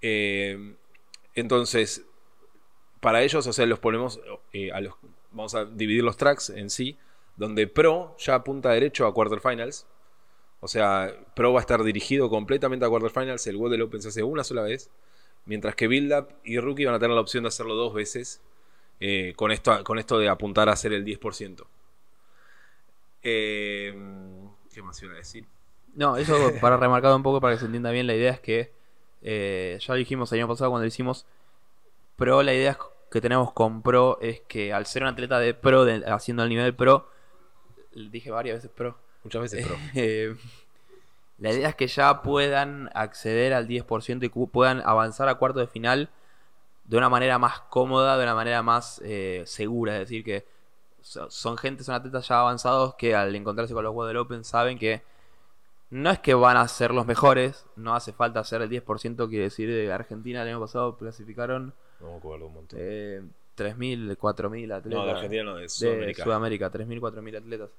Eh, 0.00 0.74
entonces, 1.34 2.04
para 3.00 3.22
ellos, 3.22 3.46
o 3.46 3.52
sea, 3.52 3.66
los 3.66 3.78
ponemos 3.78 4.20
eh, 4.52 4.72
a 4.72 4.80
los. 4.80 4.94
Vamos 5.32 5.54
a 5.54 5.64
dividir 5.64 6.04
los 6.04 6.16
tracks 6.16 6.50
en 6.50 6.70
sí. 6.70 6.96
Donde 7.36 7.66
Pro 7.66 8.16
ya 8.18 8.36
apunta 8.36 8.70
derecho 8.70 9.06
a 9.06 9.12
Quarterfinals. 9.12 9.86
O 10.60 10.68
sea, 10.68 11.14
Pro 11.34 11.52
va 11.52 11.58
a 11.58 11.62
estar 11.62 11.82
dirigido 11.82 12.30
completamente 12.30 12.86
a 12.86 12.88
Quarterfinals. 12.88 13.46
El 13.46 13.56
WOD 13.56 13.72
del 13.72 13.82
Open 13.82 14.00
se 14.00 14.08
hace 14.08 14.22
una 14.22 14.44
sola 14.44 14.62
vez. 14.62 14.90
Mientras 15.44 15.74
que 15.74 15.88
Build 15.88 16.12
Up 16.12 16.28
y 16.44 16.58
Rookie 16.58 16.84
van 16.86 16.94
a 16.94 16.98
tener 16.98 17.14
la 17.14 17.20
opción 17.20 17.44
de 17.44 17.48
hacerlo 17.48 17.74
dos 17.74 17.92
veces. 17.92 18.40
Eh, 19.00 19.32
con, 19.36 19.50
esto, 19.52 19.82
con 19.84 19.98
esto 19.98 20.18
de 20.18 20.28
apuntar 20.28 20.68
a 20.68 20.72
hacer 20.72 20.92
el 20.92 21.04
10%. 21.04 21.66
Eh, 23.22 23.94
¿Qué 24.72 24.82
más 24.82 25.02
iba 25.02 25.12
a 25.12 25.16
decir? 25.16 25.46
No, 25.94 26.16
eso 26.16 26.36
para 26.60 26.76
remarcar 26.76 27.14
un 27.14 27.22
poco 27.22 27.40
para 27.40 27.54
que 27.54 27.60
se 27.60 27.66
entienda 27.66 27.90
bien, 27.90 28.06
la 28.06 28.14
idea 28.14 28.32
es 28.32 28.40
que 28.40 28.72
eh, 29.22 29.78
ya 29.80 29.94
lo 29.94 29.98
dijimos 29.98 30.30
el 30.32 30.40
año 30.40 30.48
pasado 30.48 30.70
cuando 30.70 30.84
lo 30.84 30.88
hicimos 30.88 31.26
Pro, 32.16 32.42
la 32.42 32.54
idea 32.54 32.76
que 33.10 33.20
tenemos 33.20 33.52
con 33.52 33.82
Pro 33.82 34.18
es 34.20 34.40
que 34.42 34.72
al 34.72 34.86
ser 34.86 35.02
un 35.02 35.08
atleta 35.08 35.38
de 35.38 35.54
Pro, 35.54 35.84
de- 35.84 36.04
haciendo 36.06 36.42
el 36.42 36.48
nivel 36.48 36.74
Pro, 36.74 37.08
dije 37.94 38.30
varias 38.30 38.56
veces 38.58 38.70
Pro, 38.70 38.96
Muchas 39.22 39.42
veces 39.42 39.66
Pro. 39.66 39.76
eh, 39.94 40.34
la 41.38 41.52
idea 41.52 41.68
es 41.70 41.74
que 41.74 41.86
ya 41.86 42.22
puedan 42.22 42.90
acceder 42.94 43.54
al 43.54 43.66
10% 43.66 44.24
y 44.24 44.46
puedan 44.46 44.80
avanzar 44.84 45.28
a 45.28 45.36
cuarto 45.36 45.60
de 45.60 45.66
final 45.66 46.10
de 46.84 46.96
una 46.96 47.08
manera 47.08 47.38
más 47.38 47.60
cómoda, 47.70 48.16
de 48.16 48.24
una 48.24 48.34
manera 48.34 48.62
más 48.62 49.00
eh, 49.04 49.42
segura. 49.46 49.94
Es 49.94 50.00
decir, 50.00 50.24
que 50.24 50.44
so- 51.02 51.30
son 51.30 51.56
gente, 51.56 51.84
son 51.84 51.94
atletas 51.94 52.28
ya 52.28 52.40
avanzados 52.40 52.94
que 52.96 53.14
al 53.14 53.34
encontrarse 53.34 53.74
con 53.74 53.84
los 53.84 54.06
del 54.06 54.16
Open 54.18 54.44
saben 54.44 54.78
que 54.78 55.02
no 55.90 56.10
es 56.10 56.18
que 56.18 56.34
van 56.34 56.56
a 56.56 56.66
ser 56.68 56.92
los 56.92 57.06
mejores, 57.06 57.66
no 57.76 57.94
hace 57.94 58.12
falta 58.12 58.40
hacer 58.40 58.62
el 58.62 58.68
10%, 58.70 59.28
quiere 59.28 59.44
decir, 59.44 59.68
de 59.70 59.92
Argentina 59.92 60.42
el 60.42 60.48
año 60.48 60.60
pasado 60.60 60.96
clasificaron 60.96 61.72
No 62.00 62.16
acuerdo 62.16 62.46
un 62.46 62.54
montón. 62.54 62.78
eh, 62.82 63.22
3.000, 63.56 64.16
4.000 64.16 64.72
atletas. 64.72 64.98
no, 64.98 65.04
de 65.06 65.12
Argentina 65.12 65.44
no, 65.44 65.54
de 65.54 65.62
de 65.62 65.68
Sudamérica. 65.68 66.24
Sudamérica, 66.24 66.70
3.000, 66.72 66.98
4.000 67.00 67.36
atletas. 67.36 67.70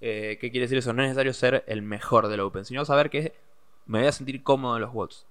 Eh, 0.00 0.38
¿Qué 0.40 0.50
quiere 0.50 0.66
decir 0.66 0.78
eso? 0.78 0.92
No 0.92 1.02
es 1.02 1.08
necesario 1.08 1.32
ser 1.32 1.64
el 1.66 1.82
mejor 1.82 2.28
del 2.28 2.40
Open, 2.40 2.64
sino 2.64 2.84
saber 2.84 3.10
que 3.10 3.32
me 3.86 3.98
voy 3.98 4.08
a 4.08 4.12
sentir 4.12 4.42
cómodo 4.44 4.76
en 4.76 4.82
los 4.82 4.92
WOTS. 4.92 5.26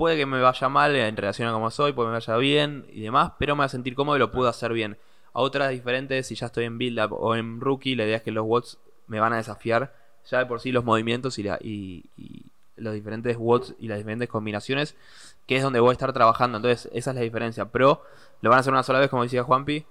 Puede 0.00 0.16
que 0.16 0.24
me 0.24 0.40
vaya 0.40 0.70
mal 0.70 0.96
en 0.96 1.14
relación 1.14 1.46
a 1.46 1.52
cómo 1.52 1.70
soy, 1.70 1.92
puede 1.92 2.06
que 2.06 2.12
me 2.12 2.16
vaya 2.20 2.36
bien 2.38 2.86
y 2.90 3.02
demás, 3.02 3.32
pero 3.38 3.54
me 3.54 3.58
voy 3.58 3.66
a 3.66 3.68
sentir 3.68 3.94
cómodo 3.94 4.16
y 4.16 4.18
lo 4.18 4.30
puedo 4.30 4.48
hacer 4.48 4.72
bien. 4.72 4.96
A 5.34 5.42
otras 5.42 5.68
diferentes, 5.68 6.26
si 6.26 6.36
ya 6.36 6.46
estoy 6.46 6.64
en 6.64 6.78
Build 6.78 7.04
Up 7.04 7.12
o 7.12 7.36
en 7.36 7.60
Rookie, 7.60 7.96
la 7.96 8.06
idea 8.06 8.16
es 8.16 8.22
que 8.22 8.30
los 8.30 8.46
WOTS 8.46 8.78
me 9.08 9.20
van 9.20 9.34
a 9.34 9.36
desafiar 9.36 9.94
ya 10.24 10.38
de 10.38 10.46
por 10.46 10.62
sí 10.62 10.72
los 10.72 10.84
movimientos 10.84 11.38
y, 11.38 11.42
la, 11.42 11.58
y, 11.60 12.06
los 12.76 12.94
diferentes 12.94 13.36
WOTS 13.36 13.74
y 13.78 13.88
las 13.88 13.98
diferentes 13.98 14.26
combinaciones, 14.26 14.96
que 15.46 15.56
es 15.56 15.62
donde 15.62 15.80
voy 15.80 15.90
a 15.90 15.92
estar 15.92 16.14
trabajando. 16.14 16.56
Entonces, 16.56 16.90
esa 16.94 17.10
es 17.10 17.16
la 17.16 17.20
diferencia. 17.20 17.66
Pero 17.66 18.02
lo 18.40 18.48
van 18.48 18.56
a 18.56 18.60
hacer 18.60 18.72
una 18.72 18.82
sola 18.82 19.00
vez, 19.00 19.10
como 19.10 19.24
decía 19.24 19.42
Juanpi, 19.42 19.84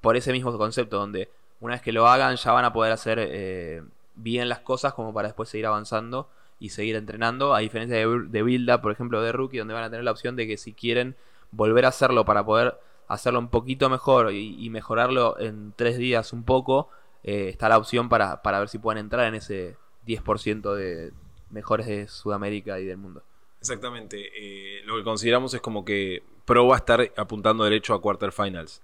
por 0.00 0.16
ese 0.16 0.30
mismo 0.30 0.56
concepto, 0.56 0.96
donde 0.96 1.28
una 1.58 1.74
vez 1.74 1.82
que 1.82 1.90
lo 1.90 2.06
hagan 2.06 2.36
ya 2.36 2.52
van 2.52 2.66
a 2.66 2.72
poder 2.72 2.92
hacer 2.92 3.18
eh, 3.20 3.82
bien 4.14 4.48
las 4.48 4.60
cosas 4.60 4.94
como 4.94 5.12
para 5.12 5.26
después 5.26 5.48
seguir 5.48 5.66
avanzando 5.66 6.28
y 6.58 6.70
seguir 6.70 6.96
entrenando, 6.96 7.54
a 7.54 7.60
diferencia 7.60 7.96
de, 7.96 8.26
de 8.28 8.42
Build 8.42 8.70
Up, 8.70 8.80
por 8.82 8.92
ejemplo, 8.92 9.20
de 9.22 9.32
Rookie, 9.32 9.58
donde 9.58 9.74
van 9.74 9.84
a 9.84 9.90
tener 9.90 10.04
la 10.04 10.10
opción 10.12 10.36
de 10.36 10.46
que 10.46 10.56
si 10.56 10.72
quieren 10.72 11.16
volver 11.50 11.84
a 11.84 11.88
hacerlo 11.88 12.24
para 12.24 12.44
poder 12.44 12.78
hacerlo 13.08 13.38
un 13.38 13.48
poquito 13.48 13.88
mejor 13.88 14.32
y, 14.32 14.56
y 14.64 14.70
mejorarlo 14.70 15.38
en 15.38 15.72
tres 15.76 15.98
días 15.98 16.32
un 16.32 16.44
poco, 16.44 16.88
eh, 17.22 17.48
está 17.48 17.68
la 17.68 17.78
opción 17.78 18.08
para, 18.08 18.42
para 18.42 18.58
ver 18.60 18.68
si 18.68 18.78
pueden 18.78 18.98
entrar 18.98 19.26
en 19.26 19.34
ese 19.34 19.76
10% 20.06 20.74
de 20.74 21.12
mejores 21.50 21.86
de 21.86 22.08
Sudamérica 22.08 22.80
y 22.80 22.86
del 22.86 22.96
mundo. 22.96 23.22
Exactamente. 23.60 24.30
eh, 24.34 24.82
lo 24.84 24.96
que 24.96 25.04
consideramos 25.04 25.52
es 25.54 25.60
como 25.60 25.84
que 25.84 26.22
Pro 26.44 26.66
va 26.68 26.76
a 26.76 26.78
estar 26.78 27.12
apuntando 27.16 27.64
derecho 27.64 27.94
a 27.94 28.00
quarterfinals. 28.00 28.82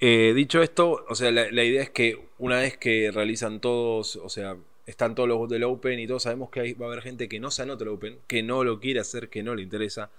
Eh, 0.00 0.32
dicho 0.34 0.60
esto, 0.62 1.04
o 1.08 1.14
sea, 1.14 1.30
la, 1.30 1.50
la 1.50 1.64
idea 1.64 1.82
es 1.82 1.90
que 1.90 2.28
una 2.38 2.56
vez 2.58 2.76
que 2.76 3.10
realizan 3.10 3.60
todos, 3.60 4.16
o 4.16 4.28
sea, 4.28 4.56
están 4.86 5.14
todos 5.14 5.28
los 5.28 5.48
del 5.48 5.64
Open 5.64 5.98
y 5.98 6.06
todos 6.06 6.22
sabemos 6.24 6.50
que 6.50 6.60
hay, 6.60 6.72
va 6.74 6.86
a 6.86 6.88
haber 6.90 7.02
gente 7.02 7.28
que 7.28 7.40
no 7.40 7.50
se 7.50 7.62
anota 7.62 7.84
el 7.84 7.90
Open, 7.90 8.18
que 8.26 8.42
no 8.42 8.64
lo 8.64 8.80
quiere 8.80 9.00
hacer, 9.00 9.28
que 9.28 9.42
no 9.42 9.54
le 9.54 9.62
interesa, 9.62 10.10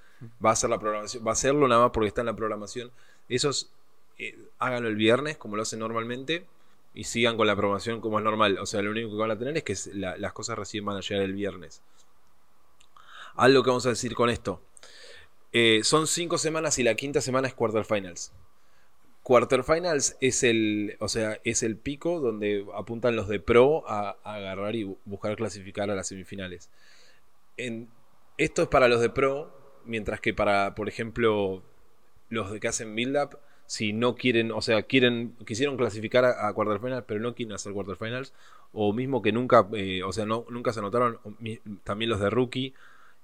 va 0.44 0.50
a 0.50 0.54
hacer 0.54 0.70
la 0.70 0.80
programación, 0.80 1.26
va 1.26 1.32
a 1.32 1.34
hacerlo 1.34 1.68
nada 1.68 1.82
más 1.84 1.92
porque 1.92 2.08
está 2.08 2.22
en 2.22 2.28
la 2.28 2.36
programación. 2.36 2.92
Esos 3.30 3.70
eh, 4.18 4.38
háganlo 4.60 4.88
el 4.90 4.96
viernes, 4.96 5.38
como 5.38 5.56
lo 5.56 5.62
hacen 5.64 5.80
normalmente, 5.80 6.46
y 6.94 7.04
sigan 7.04 7.36
con 7.38 7.46
la 7.48 7.56
programación 7.56 8.00
como 8.02 8.18
es 8.20 8.24
normal. 8.24 8.58
O 8.60 8.66
sea, 8.66 8.82
lo 8.82 8.92
único 8.92 9.10
que 9.12 9.18
van 9.18 9.32
a 9.32 9.38
tener 9.38 9.58
es 9.58 9.64
que 9.64 9.76
la- 9.94 10.18
las 10.18 10.32
cosas 10.34 10.58
recién 10.58 10.86
van 10.86 10.98
a 10.98 11.02
llegar 11.02 11.24
el 11.24 11.34
viernes. 11.34 11.82
Algo 13.36 13.64
que 13.64 13.70
vamos 13.70 13.86
a 13.86 13.90
decir 13.90 14.16
con 14.16 14.30
esto. 14.30 14.62
Eh, 15.52 15.82
son 15.84 16.08
cinco 16.08 16.38
semanas 16.38 16.80
y 16.80 16.84
la 16.84 16.96
quinta 16.96 17.22
semana 17.22 17.48
es 17.48 17.54
quarterfinals. 17.54 18.32
Quarterfinals 19.26 20.18
es 20.22 20.44
el, 20.44 20.98
o 21.02 21.10
sea, 21.10 21.40
es 21.44 21.64
el 21.64 21.78
pico 21.78 22.20
donde 22.22 22.66
apuntan 22.76 23.16
los 23.18 23.28
de 23.28 23.40
pro 23.42 23.84
a, 23.90 24.12
agarrar 24.24 24.76
y 24.76 24.84
bu- 24.86 24.98
buscar 25.06 25.36
clasificar 25.36 25.90
a 25.90 25.96
las 25.96 26.08
semifinales. 26.08 26.70
Esto 28.38 28.64
es 28.64 28.68
para 28.68 28.88
los 28.88 29.00
de 29.02 29.10
pro, 29.10 29.52
mientras 29.86 30.20
que 30.20 30.34
para, 30.34 30.76
por 30.76 30.90
ejemplo, 30.90 31.64
los 32.30 32.52
de 32.52 32.60
que 32.60 32.68
hacen 32.68 32.96
build 32.96 33.18
up, 33.18 33.40
si 33.66 33.94
no 33.94 34.16
quieren, 34.16 34.52
o 34.52 34.62
sea, 34.62 34.84
quieren, 34.84 35.36
quisieron 35.46 35.78
clasificar 35.78 36.26
a, 36.26 36.48
a 36.48 36.54
quarterfinals, 36.54 37.06
pero 37.08 37.20
no 37.22 37.34
quieren 37.36 37.54
hacer 37.56 37.74
quarterfinals, 37.74 38.34
o 38.74 38.94
mismo 38.94 39.22
que 39.22 39.32
nunca, 39.32 39.68
eh, 39.74 40.04
o 40.04 40.12
sea, 40.14 40.26
no, 40.26 40.46
nunca 40.50 40.74
se 40.74 40.80
anotaron, 40.80 41.20
también 41.84 42.10
los 42.12 42.20
de 42.20 42.30
rookie, 42.30 42.74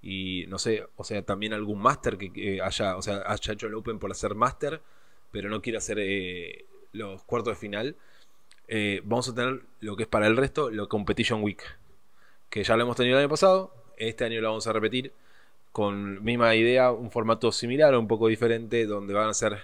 y 0.02 0.46
no 0.48 0.58
sé, 0.60 0.88
o 0.96 1.04
sea, 1.04 1.22
también 1.24 1.54
algún 1.54 1.80
máster 1.82 2.18
que, 2.18 2.32
que 2.34 2.62
haya, 2.62 2.96
o 2.98 3.02
sea, 3.02 3.24
haya 3.28 3.54
hecho 3.54 3.68
el 3.68 3.76
Open 3.76 4.00
por 4.00 4.12
hacer 4.12 4.34
máster, 4.36 4.82
pero 5.32 5.50
no 5.50 5.62
quiere 5.62 5.78
hacer 5.78 5.98
eh, 6.00 6.66
los 6.94 7.24
cuartos 7.24 7.54
de 7.54 7.60
final. 7.60 7.96
eh, 8.68 9.02
vamos 9.04 9.28
a 9.30 9.36
tener 9.36 9.62
lo 9.82 9.96
que 9.96 10.04
es 10.04 10.10
para 10.10 10.28
el 10.28 10.38
resto, 10.38 10.70
lo 10.70 10.88
Competition 10.88 11.44
Week, 11.44 11.62
que 12.50 12.64
ya 12.64 12.76
lo 12.78 12.84
hemos 12.84 12.96
tenido 12.96 13.18
el 13.18 13.24
año 13.24 13.30
pasado, 13.30 13.74
este 13.98 14.26
año 14.26 14.40
lo 14.42 14.50
vamos 14.50 14.68
a 14.68 14.74
repetir 14.74 15.14
con 15.72 16.24
misma 16.24 16.54
idea, 16.56 16.92
un 16.92 17.12
formato 17.12 17.52
similar 17.52 17.94
o 17.94 18.00
un 18.00 18.08
poco 18.08 18.28
diferente, 18.28 18.86
donde 18.86 19.14
van 19.14 19.30
a 19.30 19.34
ser 19.34 19.58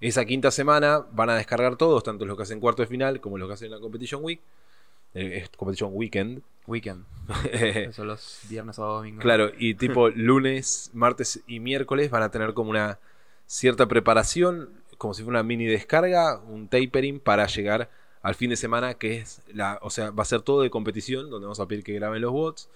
esa 0.00 0.24
quinta 0.24 0.50
semana, 0.50 1.04
van 1.12 1.30
a 1.30 1.36
descargar 1.36 1.76
todos, 1.76 2.04
tanto 2.04 2.24
los 2.24 2.36
que 2.36 2.42
hacen 2.44 2.60
cuarto 2.60 2.82
de 2.82 2.88
final 2.88 3.20
como 3.20 3.38
los 3.38 3.48
que 3.48 3.54
hacen 3.54 3.70
la 3.70 3.80
Competition 3.80 4.22
Week, 4.22 4.40
eh, 5.14 5.46
Competition 5.56 5.90
Weekend. 5.94 6.42
Weekend. 6.66 7.04
Eso 7.52 8.04
los 8.04 8.40
viernes, 8.48 8.76
sábado, 8.76 8.96
domingo. 8.96 9.20
Claro, 9.20 9.50
y 9.58 9.74
tipo 9.74 10.08
lunes, 10.14 10.90
martes 10.92 11.40
y 11.46 11.60
miércoles 11.60 12.10
van 12.10 12.22
a 12.22 12.30
tener 12.30 12.52
como 12.52 12.70
una 12.70 12.98
cierta 13.46 13.86
preparación, 13.86 14.70
como 14.98 15.14
si 15.14 15.22
fuera 15.22 15.40
una 15.40 15.46
mini 15.46 15.66
descarga, 15.66 16.40
un 16.40 16.68
tapering 16.68 17.20
para 17.20 17.46
llegar 17.46 17.88
al 18.22 18.34
fin 18.34 18.50
de 18.50 18.56
semana, 18.56 18.94
que 18.94 19.18
es 19.18 19.42
la, 19.54 19.78
o 19.80 19.90
sea, 19.90 20.10
va 20.10 20.22
a 20.22 20.26
ser 20.26 20.42
todo 20.42 20.62
de 20.62 20.70
competición, 20.70 21.30
donde 21.30 21.46
vamos 21.46 21.60
a 21.60 21.66
pedir 21.66 21.84
que 21.84 21.94
graben 21.94 22.20
los 22.20 22.32
bots, 22.32 22.68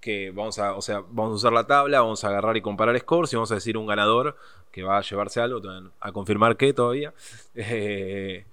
que 0.00 0.30
vamos 0.30 0.58
a, 0.58 0.74
o 0.74 0.82
sea, 0.82 1.00
vamos 1.10 1.32
a 1.32 1.34
usar 1.36 1.52
la 1.52 1.66
tabla, 1.66 2.00
vamos 2.00 2.24
a 2.24 2.28
agarrar 2.28 2.56
y 2.56 2.62
comparar 2.62 2.98
scores 2.98 3.32
y 3.32 3.36
vamos 3.36 3.52
a 3.52 3.54
decir 3.54 3.76
un 3.76 3.86
ganador 3.86 4.36
que 4.72 4.82
va 4.82 4.98
a 4.98 5.02
llevarse 5.02 5.40
algo, 5.40 5.60
a 6.00 6.12
confirmar 6.12 6.56
que 6.56 6.72
todavía. 6.72 7.14
Eh, 7.54 8.44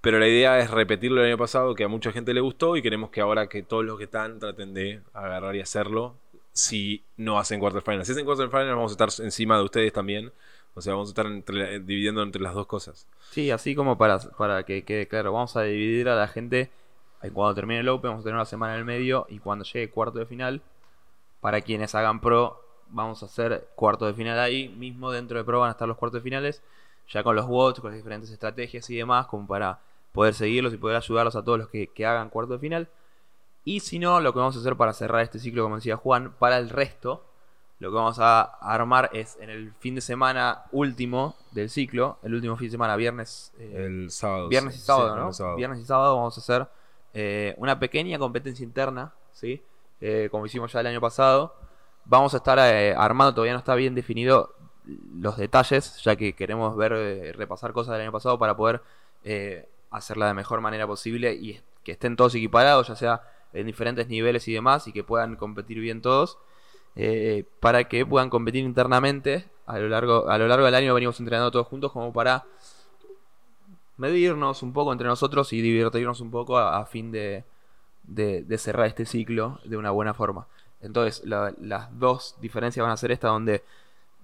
pero 0.00 0.20
la 0.20 0.28
idea 0.28 0.60
es 0.60 0.70
repetirlo 0.70 1.20
el 1.20 1.26
año 1.28 1.38
pasado, 1.38 1.74
que 1.74 1.82
a 1.82 1.88
mucha 1.88 2.12
gente 2.12 2.32
le 2.32 2.40
gustó 2.40 2.76
y 2.76 2.82
queremos 2.82 3.10
que 3.10 3.20
ahora 3.20 3.48
que 3.48 3.64
todos 3.64 3.84
los 3.84 3.98
que 3.98 4.04
están 4.04 4.38
traten 4.38 4.72
de 4.72 5.00
agarrar 5.12 5.56
y 5.56 5.60
hacerlo 5.60 6.14
si 6.52 7.02
no 7.16 7.40
hacen 7.40 7.58
quarterfinals. 7.58 8.06
Si 8.06 8.12
hacen 8.12 8.24
quarterfinals 8.24 8.76
vamos 8.76 8.92
a 8.92 8.94
estar 9.04 9.24
encima 9.24 9.56
de 9.58 9.64
ustedes 9.64 9.92
también. 9.92 10.30
O 10.76 10.80
sea, 10.82 10.92
vamos 10.92 11.08
a 11.08 11.12
estar 11.12 11.26
entre- 11.26 11.80
dividiendo 11.80 12.22
entre 12.22 12.40
las 12.42 12.54
dos 12.54 12.66
cosas. 12.66 13.06
Sí, 13.30 13.50
así 13.50 13.74
como 13.74 13.96
para, 13.98 14.18
para 14.18 14.62
que 14.64 14.84
quede 14.84 15.08
claro, 15.08 15.32
vamos 15.32 15.56
a 15.56 15.62
dividir 15.62 16.08
a 16.08 16.14
la 16.14 16.28
gente. 16.28 16.70
eh, 17.22 17.30
Cuando 17.32 17.54
termine 17.54 17.80
el 17.80 17.88
Open, 17.88 18.10
vamos 18.10 18.20
a 18.20 18.24
tener 18.24 18.34
una 18.36 18.44
semana 18.44 18.74
en 18.74 18.80
el 18.80 18.84
medio. 18.84 19.26
Y 19.30 19.38
cuando 19.38 19.64
llegue 19.64 19.90
cuarto 19.90 20.18
de 20.18 20.26
final, 20.26 20.60
para 21.40 21.60
quienes 21.62 21.94
hagan 21.94 22.20
pro, 22.20 22.62
vamos 22.90 23.22
a 23.22 23.26
hacer 23.26 23.68
cuarto 23.74 24.06
de 24.06 24.14
final 24.14 24.38
ahí. 24.38 24.68
Mismo 24.68 25.10
dentro 25.10 25.38
de 25.38 25.44
pro 25.44 25.60
van 25.60 25.68
a 25.68 25.72
estar 25.72 25.88
los 25.88 25.96
cuartos 25.96 26.20
de 26.20 26.24
finales. 26.24 26.62
Ya 27.08 27.22
con 27.22 27.34
los 27.36 27.46
bots, 27.46 27.80
con 27.80 27.90
las 27.90 27.96
diferentes 27.98 28.30
estrategias 28.30 28.88
y 28.90 28.96
demás, 28.96 29.26
como 29.28 29.46
para 29.46 29.78
poder 30.12 30.34
seguirlos 30.34 30.74
y 30.74 30.76
poder 30.76 30.96
ayudarlos 30.96 31.36
a 31.36 31.42
todos 31.42 31.58
los 31.58 31.68
que, 31.68 31.86
que 31.86 32.04
hagan 32.04 32.28
cuarto 32.30 32.52
de 32.54 32.58
final. 32.58 32.88
Y 33.64 33.80
si 33.80 33.98
no, 33.98 34.20
lo 34.20 34.32
que 34.32 34.38
vamos 34.40 34.56
a 34.56 34.60
hacer 34.60 34.76
para 34.76 34.92
cerrar 34.92 35.22
este 35.22 35.38
ciclo, 35.38 35.62
como 35.62 35.76
decía 35.76 35.96
Juan, 35.96 36.32
para 36.38 36.58
el 36.58 36.68
resto, 36.68 37.24
lo 37.78 37.90
que 37.90 37.94
vamos 37.96 38.18
a 38.18 38.40
armar 38.42 39.10
es 39.12 39.36
en 39.40 39.50
el 39.50 39.72
fin 39.74 39.94
de 39.94 40.00
semana 40.00 40.62
último 40.72 41.36
del 41.52 41.68
ciclo, 41.68 42.18
el 42.22 42.34
último 42.34 42.56
fin 42.56 42.68
de 42.68 42.72
semana, 42.72 42.96
viernes, 42.96 43.52
eh, 43.58 43.84
El 43.86 44.10
sábado. 44.10 44.48
viernes 44.48 44.76
y 44.76 44.78
sábado, 44.78 45.14
sí, 45.14 45.20
¿no? 45.20 45.32
sábado. 45.32 45.56
Viernes 45.56 45.80
y 45.80 45.84
sábado 45.84 46.16
vamos 46.16 46.36
a 46.36 46.40
hacer 46.40 46.66
eh, 47.12 47.54
una 47.58 47.78
pequeña 47.78 48.18
competencia 48.18 48.64
interna, 48.64 49.12
¿sí? 49.32 49.62
Eh, 50.00 50.28
como 50.30 50.46
hicimos 50.46 50.72
ya 50.72 50.80
el 50.80 50.86
año 50.86 51.00
pasado. 51.00 51.54
Vamos 52.04 52.34
a 52.34 52.38
estar 52.38 52.58
eh, 52.58 52.94
armando, 52.96 53.34
todavía 53.34 53.52
no 53.54 53.58
está 53.58 53.74
bien 53.74 53.94
definido 53.94 54.54
los 55.18 55.36
detalles, 55.36 56.00
ya 56.02 56.14
que 56.14 56.34
queremos 56.34 56.76
ver, 56.76 56.92
eh, 56.94 57.32
repasar 57.32 57.72
cosas 57.72 57.92
del 57.94 58.02
año 58.02 58.12
pasado 58.12 58.38
para 58.38 58.56
poder 58.56 58.80
hacerla 59.90 60.28
de 60.28 60.34
mejor 60.34 60.60
manera 60.60 60.86
posible 60.86 61.34
y 61.34 61.60
que 61.82 61.92
estén 61.92 62.14
todos 62.14 62.32
equiparados, 62.36 62.86
ya 62.86 62.94
sea 62.94 63.22
en 63.52 63.66
diferentes 63.66 64.06
niveles 64.06 64.46
y 64.46 64.52
demás, 64.52 64.86
y 64.86 64.92
que 64.92 65.02
puedan 65.02 65.34
competir 65.34 65.80
bien 65.80 66.00
todos, 66.00 66.38
eh, 66.96 67.44
para 67.60 67.84
que 67.84 68.04
puedan 68.06 68.30
competir 68.30 68.64
internamente. 68.64 69.48
A 69.66 69.78
lo, 69.78 69.88
largo, 69.88 70.28
a 70.28 70.38
lo 70.38 70.46
largo 70.46 70.64
del 70.64 70.74
año 70.74 70.94
venimos 70.94 71.18
entrenando 71.18 71.50
todos 71.50 71.66
juntos 71.66 71.90
como 71.92 72.12
para 72.12 72.44
medirnos 73.96 74.62
un 74.62 74.72
poco 74.72 74.92
entre 74.92 75.06
nosotros 75.06 75.52
y 75.52 75.60
divertirnos 75.60 76.20
un 76.20 76.30
poco 76.30 76.58
a, 76.58 76.84
fin 76.86 77.10
de, 77.10 77.44
de- 78.04 78.58
cerrar 78.58 78.86
este 78.86 79.06
ciclo 79.06 79.58
de 79.64 79.76
una 79.76 79.90
buena 79.90 80.14
forma. 80.14 80.46
Entonces, 80.80 81.24
la- 81.24 81.54
las 81.60 81.98
dos 81.98 82.36
diferencias 82.40 82.82
van 82.82 82.92
a 82.92 82.96
ser 82.96 83.10
esta, 83.12 83.28
donde 83.28 83.64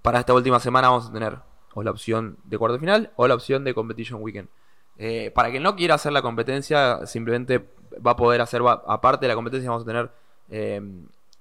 para 0.03 0.21
esta 0.21 0.35
última 0.35 0.61
semana 0.61 0.89
vamos 0.89 1.09
a 1.09 1.13
tener 1.13 1.39
o 1.75 1.83
la 1.83 1.91
opción 1.91 2.37
de 2.45 2.59
cuarto 2.59 2.79
final 2.79 3.11
o 3.17 3.27
la 3.27 3.35
opción 3.35 3.65
de 3.65 3.73
Competition 3.75 4.21
Weekend. 4.23 4.49
Eh, 4.99 5.31
para 5.35 5.51
quien 5.51 5.63
no 5.63 5.75
quiera 5.75 5.95
hacer 5.95 6.13
la 6.13 6.21
competencia, 6.21 7.07
simplemente 7.07 7.67
va 8.07 8.11
a 8.13 8.17
poder 8.17 8.43
hacer, 8.43 8.61
aparte 8.87 9.25
de 9.25 9.29
la 9.29 9.35
competencia, 9.35 9.71
vamos 9.71 9.85
a 9.85 9.87
tener 9.87 10.11
eh, 10.51 10.83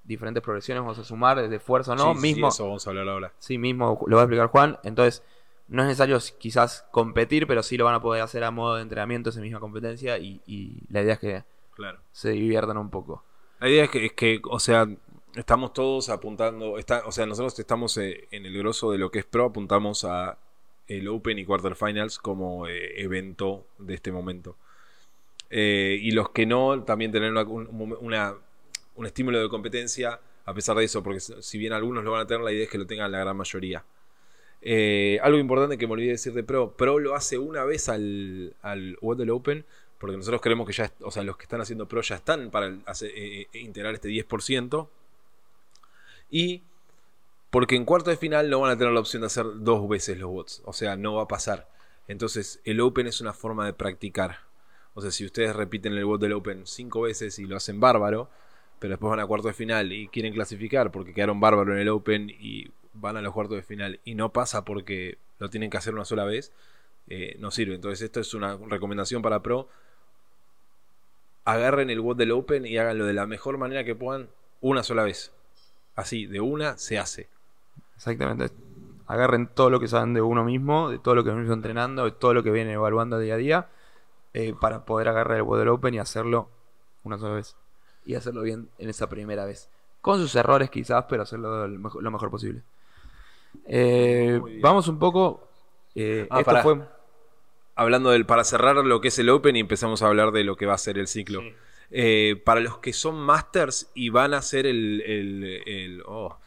diferentes 0.04 0.42
progresiones, 0.44 0.82
vamos 0.84 1.00
a 1.00 1.04
sumar 1.04 1.48
de 1.48 1.60
fuerza 1.60 1.94
o 1.94 1.96
no, 1.96 2.14
Sí, 2.16 2.20
sí, 2.22 2.28
mismo, 2.28 2.48
eso 2.50 2.66
vamos 2.66 2.86
a 2.86 2.90
hablar 2.90 3.08
ahora. 3.10 3.32
Sí, 3.40 3.58
mismo 3.58 4.00
lo 4.08 4.16
va 4.16 4.22
a 4.24 4.26
explicar 4.26 4.48
Juan. 4.48 4.78
Entonces, 4.84 5.24
no 5.68 5.84
es 5.84 5.88
necesario 5.88 6.18
quizás 6.40 6.86
competir, 6.92 7.48
pero 7.48 7.64
sí 7.64 7.78
lo 7.78 7.86
van 7.86 7.96
a 7.96 8.02
poder 8.02 8.22
hacer 8.22 8.44
a 8.44 8.52
modo 8.52 8.76
de 8.76 8.82
entrenamiento 8.82 9.30
esa 9.30 9.40
misma 9.42 9.60
competencia 9.60 10.18
y, 10.18 10.42
y 10.46 10.78
la 10.90 11.02
idea 11.02 11.14
es 11.14 11.20
que 11.20 11.44
Claro. 11.76 12.00
se 12.12 12.32
diviertan 12.32 12.78
un 12.78 12.90
poco. 12.90 13.24
La 13.60 13.70
idea 13.70 13.86
es 13.86 13.90
que, 13.90 14.06
es 14.08 14.14
que, 14.14 14.42
o 14.50 14.60
sea, 14.60 14.88
estamos 15.36 15.72
todos 15.74 16.10
apuntando, 16.10 16.78
está, 16.78 17.04
o 17.06 17.12
sea, 17.12 17.26
nosotros 17.26 17.58
estamos 17.58 17.96
eh, 17.98 18.28
en 18.32 18.46
el 18.46 18.58
grosso 18.58 18.92
de 18.92 18.98
lo 18.98 19.10
que 19.12 19.20
es 19.20 19.26
pro, 19.26 19.46
apuntamos 19.46 20.04
a 20.04 20.38
el 20.88 21.08
Open 21.08 21.40
y 21.40 21.46
Quarterfinals 21.46 22.20
como 22.20 22.68
eh, 22.68 23.00
evento 23.02 23.66
de 23.78 23.94
este 23.94 24.12
momento. 24.12 24.58
Eh, 25.50 25.98
y 26.02 26.12
los 26.12 26.30
que 26.30 26.46
no, 26.46 26.84
también 26.84 27.12
tener 27.12 27.32
una- 27.32 27.44
un, 27.44 27.68
un- 27.68 27.98
una- 28.02 28.36
un 29.02 29.08
estímulo 29.08 29.40
de 29.42 29.50
competencia 29.50 30.20
a 30.46 30.54
pesar 30.54 30.76
de 30.78 30.84
eso, 30.86 31.04
porque 31.04 31.20
si 31.20 31.58
bien 31.58 31.74
algunos 31.74 32.04
lo 32.04 32.12
van 32.12 32.22
a 32.22 32.28
tener, 32.28 32.42
la 32.44 32.52
idea 32.52 32.64
es 32.64 32.70
que 32.70 32.78
lo 32.78 32.88
tengan 32.88 33.12
la 33.12 33.20
gran 33.20 33.38
mayoría. 33.38 33.84
Eh, 34.64 35.20
algo 35.24 35.38
importante 35.40 35.78
que 35.78 35.88
me 35.88 35.94
olvidé 35.94 36.12
decir 36.12 36.34
de 36.34 36.44
Pro, 36.44 36.72
Pro 36.76 37.00
lo 37.00 37.16
hace 37.16 37.38
una 37.38 37.64
vez 37.64 37.90
al, 37.90 38.56
al 38.62 38.98
World 39.02 39.30
Open, 39.30 39.66
porque 40.00 40.18
nosotros 40.18 40.42
creemos 40.42 40.66
que 40.66 40.74
ya, 40.74 40.92
o 41.02 41.12
sea, 41.12 41.24
los 41.24 41.38
que 41.38 41.44
están 41.44 41.62
haciendo 41.62 41.88
Pro 41.88 42.02
ya 42.02 42.16
están 42.16 42.50
para 42.50 42.76
hacer- 42.86 43.12
eh, 43.16 43.48
eh, 43.54 43.60
integrar 43.60 43.94
este 43.94 44.10
10%. 44.10 44.88
Y 46.30 46.62
porque 47.50 47.76
en 47.76 47.86
cuarto 47.86 48.10
de 48.10 48.18
final 48.18 48.50
no 48.50 48.62
van 48.62 48.72
a 48.72 48.78
tener 48.78 48.94
la 48.94 49.00
opción 49.00 49.22
de 49.22 49.28
hacer 49.28 49.46
dos 49.58 49.88
veces 49.90 50.18
los 50.18 50.30
bots, 50.32 50.62
o 50.66 50.74
sea, 50.74 50.96
no 50.96 51.16
va 51.16 51.24
a 51.24 51.28
pasar. 51.28 51.68
Entonces, 52.08 52.62
el 52.66 52.80
Open 52.82 53.08
es 53.08 53.22
una 53.22 53.34
forma 53.34 53.66
de 53.66 53.74
practicar. 53.74 54.40
O 54.94 55.02
sea, 55.02 55.12
si 55.12 55.26
ustedes 55.26 55.56
repiten 55.56 55.94
el 55.94 56.06
bot 56.06 56.20
del 56.20 56.34
Open 56.34 56.66
cinco 56.66 57.02
veces 57.02 57.40
y 57.40 57.46
lo 57.46 57.56
hacen 57.58 57.80
bárbaro, 57.80 58.30
pero 58.82 58.94
después 58.94 59.12
van 59.12 59.20
a 59.20 59.28
cuarto 59.28 59.48
de 59.48 59.54
final 59.54 59.94
y 59.94 60.08
quieren 60.08 60.34
clasificar 60.34 60.92
porque 60.92 61.14
quedaron 61.14 61.40
bárbaro 61.40 61.72
en 61.72 61.82
el 61.82 61.90
Open 61.90 62.32
y 62.32 62.72
van 62.94 63.16
a 63.16 63.22
los 63.22 63.32
cuartos 63.32 63.58
de 63.58 63.62
final 63.62 64.00
y 64.06 64.16
no 64.16 64.34
pasa 64.34 64.66
porque 64.66 65.20
lo 65.38 65.52
tienen 65.52 65.70
que 65.70 65.78
hacer 65.78 65.94
una 65.94 66.04
sola 66.04 66.26
vez, 66.26 66.52
eh, 67.08 67.36
no 67.38 67.52
sirve. 67.52 67.76
Entonces, 67.76 68.02
esto 68.02 68.20
es 68.20 68.34
una 68.34 68.58
recomendación 68.58 69.22
para 69.22 69.44
Pro. 69.44 69.70
Agarren 71.46 71.92
el 71.92 72.02
bot 72.02 72.18
del 72.18 72.32
Open 72.32 72.66
y 72.66 72.76
háganlo 72.80 73.06
de 73.06 73.14
la 73.14 73.28
mejor 73.28 73.60
manera 73.60 73.84
que 73.84 73.94
puedan 73.94 74.30
una 74.62 74.82
sola 74.82 75.04
vez. 75.04 75.32
Así, 75.94 76.26
de 76.26 76.40
una 76.40 76.76
se 76.80 76.98
hace. 76.98 77.30
Exactamente. 77.98 78.52
Agarren 79.06 79.46
todo 79.46 79.70
lo 79.70 79.80
que 79.80 79.90
saben 79.90 80.16
de 80.16 80.24
uno 80.24 80.44
mismo, 80.44 80.90
de 80.90 80.98
todo 80.98 81.14
lo 81.14 81.24
que 81.24 81.30
venimos 81.30 81.54
entrenando, 81.54 82.06
de 82.06 82.14
todo 82.14 82.34
lo 82.34 82.42
que 82.42 82.50
vienen 82.50 82.74
evaluando 82.74 83.20
día 83.20 83.36
a 83.36 83.38
día, 83.38 83.68
eh, 84.34 84.56
para 84.60 84.86
poder 84.86 85.08
agarrar 85.08 85.38
el 85.38 85.44
Water 85.44 85.68
Open 85.68 85.94
y 85.94 86.00
hacerlo 86.00 86.50
una 87.04 87.20
sola 87.20 87.36
vez. 87.36 87.56
Y 88.06 88.16
hacerlo 88.16 88.42
bien 88.42 88.68
en 88.80 88.90
esa 88.90 89.08
primera 89.10 89.46
vez. 89.46 89.70
Con 90.02 90.20
sus 90.20 90.36
errores 90.36 90.70
quizás, 90.70 91.06
pero 91.10 91.24
hacerlo 91.24 91.68
lo 91.68 91.80
mejor, 91.80 92.02
lo 92.04 92.12
mejor 92.12 92.32
posible. 92.32 92.62
Eh, 93.68 94.40
vamos 94.62 94.88
un 94.88 95.00
poco... 95.00 95.48
eh, 95.96 96.28
Ah, 96.30 96.40
esto 96.40 96.46
pará. 96.52 96.64
fue... 96.64 96.80
Hablando 97.76 98.12
del, 98.12 98.26
para 98.26 98.44
cerrar 98.44 98.76
lo 98.76 99.02
que 99.02 99.08
es 99.08 99.20
el 99.20 99.30
Open 99.30 99.56
y 99.56 99.60
empezamos 99.62 100.02
a 100.02 100.08
hablar 100.08 100.32
de 100.32 100.44
lo 100.44 100.56
que 100.56 100.66
va 100.66 100.74
a 100.74 100.78
ser 100.78 100.98
el 100.98 101.08
ciclo. 101.08 101.42
Sí. 101.42 101.54
Eh, 101.92 102.42
para 102.44 102.60
los 102.62 102.78
que 102.78 102.94
son 102.94 103.16
Masters 103.16 103.90
y 103.94 104.10
van 104.10 104.34
a 104.34 104.38
hacer 104.38 104.66
el, 104.66 105.02
el, 105.06 105.62
el, 105.66 106.04
oh, 106.06 106.38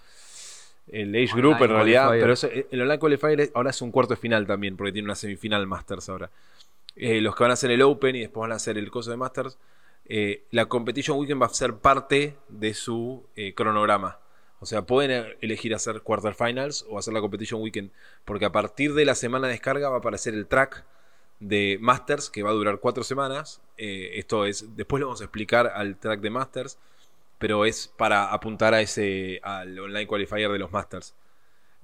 el 0.89 1.15
Age 1.15 1.35
Group 1.35 1.53
Online 1.55 1.65
en 1.65 1.71
realidad, 1.71 2.07
Qualifier. 2.07 2.23
pero 2.23 2.33
eso- 2.35 2.49
el 2.71 2.81
Online 2.83 2.99
Qualifier 2.99 3.41
es- 3.41 3.51
ahora 3.55 3.71
es 3.71 3.83
un 3.83 3.91
cuarto 3.91 4.15
de 4.15 4.21
final 4.21 4.47
también, 4.47 4.77
porque 4.77 4.93
tiene 4.93 5.07
una 5.07 5.15
semifinal 5.15 5.67
Masters 5.67 6.09
ahora. 6.09 6.31
Eh, 6.97 7.21
los 7.21 7.35
que 7.35 7.43
van 7.45 7.51
a 7.51 7.55
hacer 7.55 7.71
el 7.71 7.83
Open 7.83 8.15
y 8.17 8.21
después 8.21 8.43
van 8.43 8.53
a 8.53 8.57
hacer 8.57 8.79
el 8.79 8.91
coso 8.91 9.11
de 9.11 9.17
Masters, 9.17 9.59
eh, 10.07 10.45
la 10.51 10.67
Competition 10.67 11.19
Weekend 11.19 11.41
va 11.41 11.47
a 11.47 11.51
ser 11.51 11.77
parte 11.77 12.37
de 12.49 12.75
su 12.75 13.25
eh, 13.37 13.55
cronograma. 13.55 14.19
O 14.61 14.67
sea, 14.67 14.83
pueden 14.83 15.11
eh, 15.11 15.37
elegir 15.41 15.75
hacer 15.75 16.03
Quarterfinals 16.03 16.87
o 16.89 16.99
hacer 16.99 17.15
la 17.15 17.21
Competition 17.21 17.63
Weekend, 17.63 17.91
porque 18.25 18.45
a 18.45 18.53
partir 18.53 18.95
de 18.95 19.05
la 19.05 19.15
semana 19.15 19.47
de 19.47 19.55
descarga 19.55 19.89
va 19.89 19.97
a 19.97 19.99
aparecer 19.99 20.35
el 20.35 20.47
track 20.47 20.85
de 21.41 21.79
Masters 21.81 22.31
que 22.31 22.43
va 22.43 22.51
a 22.51 22.55
durar 22.55 22.79
cuatro 22.79 23.05
semanas. 23.05 23.61
Esto 23.77 24.47
es, 24.47 24.77
después 24.77 25.01
lo 25.01 25.07
vamos 25.07 25.21
a 25.21 25.25
explicar 25.25 25.67
al 25.75 25.97
track 25.97 26.21
de 26.21 26.31
Masters, 26.31 26.79
pero 27.39 27.65
es 27.65 27.89
para 27.97 28.33
apuntar 28.33 28.73
a 28.73 28.81
ese, 28.81 29.41
al 29.43 29.79
online 29.79 30.07
qualifier 30.07 30.51
de 30.51 30.59
los 30.59 30.71
Masters. 30.71 31.15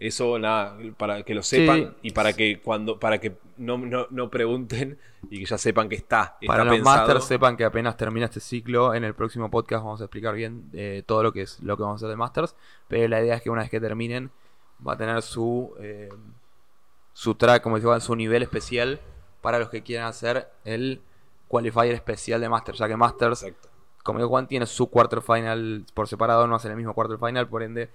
Eso, 0.00 0.38
nada, 0.38 0.78
para 0.96 1.22
que 1.24 1.34
lo 1.34 1.42
sepan 1.42 1.94
y 2.00 2.12
para 2.12 2.32
que 2.32 2.58
cuando 2.62 2.98
para 2.98 3.18
que 3.18 3.36
no, 3.58 3.76
no, 3.76 4.30
pregunten 4.30 4.98
y 5.28 5.40
que 5.40 5.44
ya 5.44 5.58
sepan 5.58 5.90
que 5.90 5.96
está. 5.96 6.38
para 6.46 6.64
los 6.64 6.80
Masters 6.80 7.24
sepan 7.26 7.54
que 7.54 7.66
apenas 7.66 7.98
termina 7.98 8.24
este 8.24 8.40
ciclo, 8.40 8.94
en 8.94 9.04
el 9.04 9.12
próximo 9.12 9.50
podcast 9.50 9.84
vamos 9.84 10.00
a 10.00 10.04
explicar 10.04 10.34
bien 10.34 10.70
eh, 10.72 11.02
todo 11.04 11.22
lo 11.22 11.34
que 11.34 11.42
es 11.42 11.60
lo 11.60 11.76
que 11.76 11.82
vamos 11.82 11.96
a 11.96 12.06
hacer 12.06 12.08
de 12.08 12.16
Masters. 12.16 12.56
Pero 12.88 13.08
la 13.08 13.20
idea 13.20 13.34
es 13.34 13.42
que 13.42 13.50
una 13.50 13.60
vez 13.60 13.70
que 13.70 13.78
terminen, 13.78 14.30
va 14.86 14.94
a 14.94 14.96
tener 14.96 15.20
su, 15.20 15.74
eh, 15.78 16.08
su 17.12 17.34
track, 17.34 17.62
como 17.62 17.76
decía, 17.76 18.00
su 18.00 18.16
nivel 18.16 18.42
especial 18.42 19.00
para 19.42 19.58
los 19.58 19.68
que 19.68 19.82
quieran 19.82 20.06
hacer 20.06 20.48
el 20.64 21.02
qualifier 21.46 21.92
especial 21.92 22.40
de 22.40 22.48
Masters, 22.48 22.78
ya 22.78 22.88
que 22.88 22.96
Masters, 22.96 23.44
como 24.02 24.18
dijo 24.18 24.30
Juan, 24.30 24.46
tiene 24.46 24.64
su 24.64 24.88
quarter 24.88 25.20
final 25.20 25.84
por 25.92 26.08
separado, 26.08 26.46
no 26.46 26.54
hace 26.54 26.68
el 26.68 26.76
mismo 26.76 26.94
quarter 26.94 27.18
final, 27.18 27.48
por 27.48 27.62
ende 27.62 27.90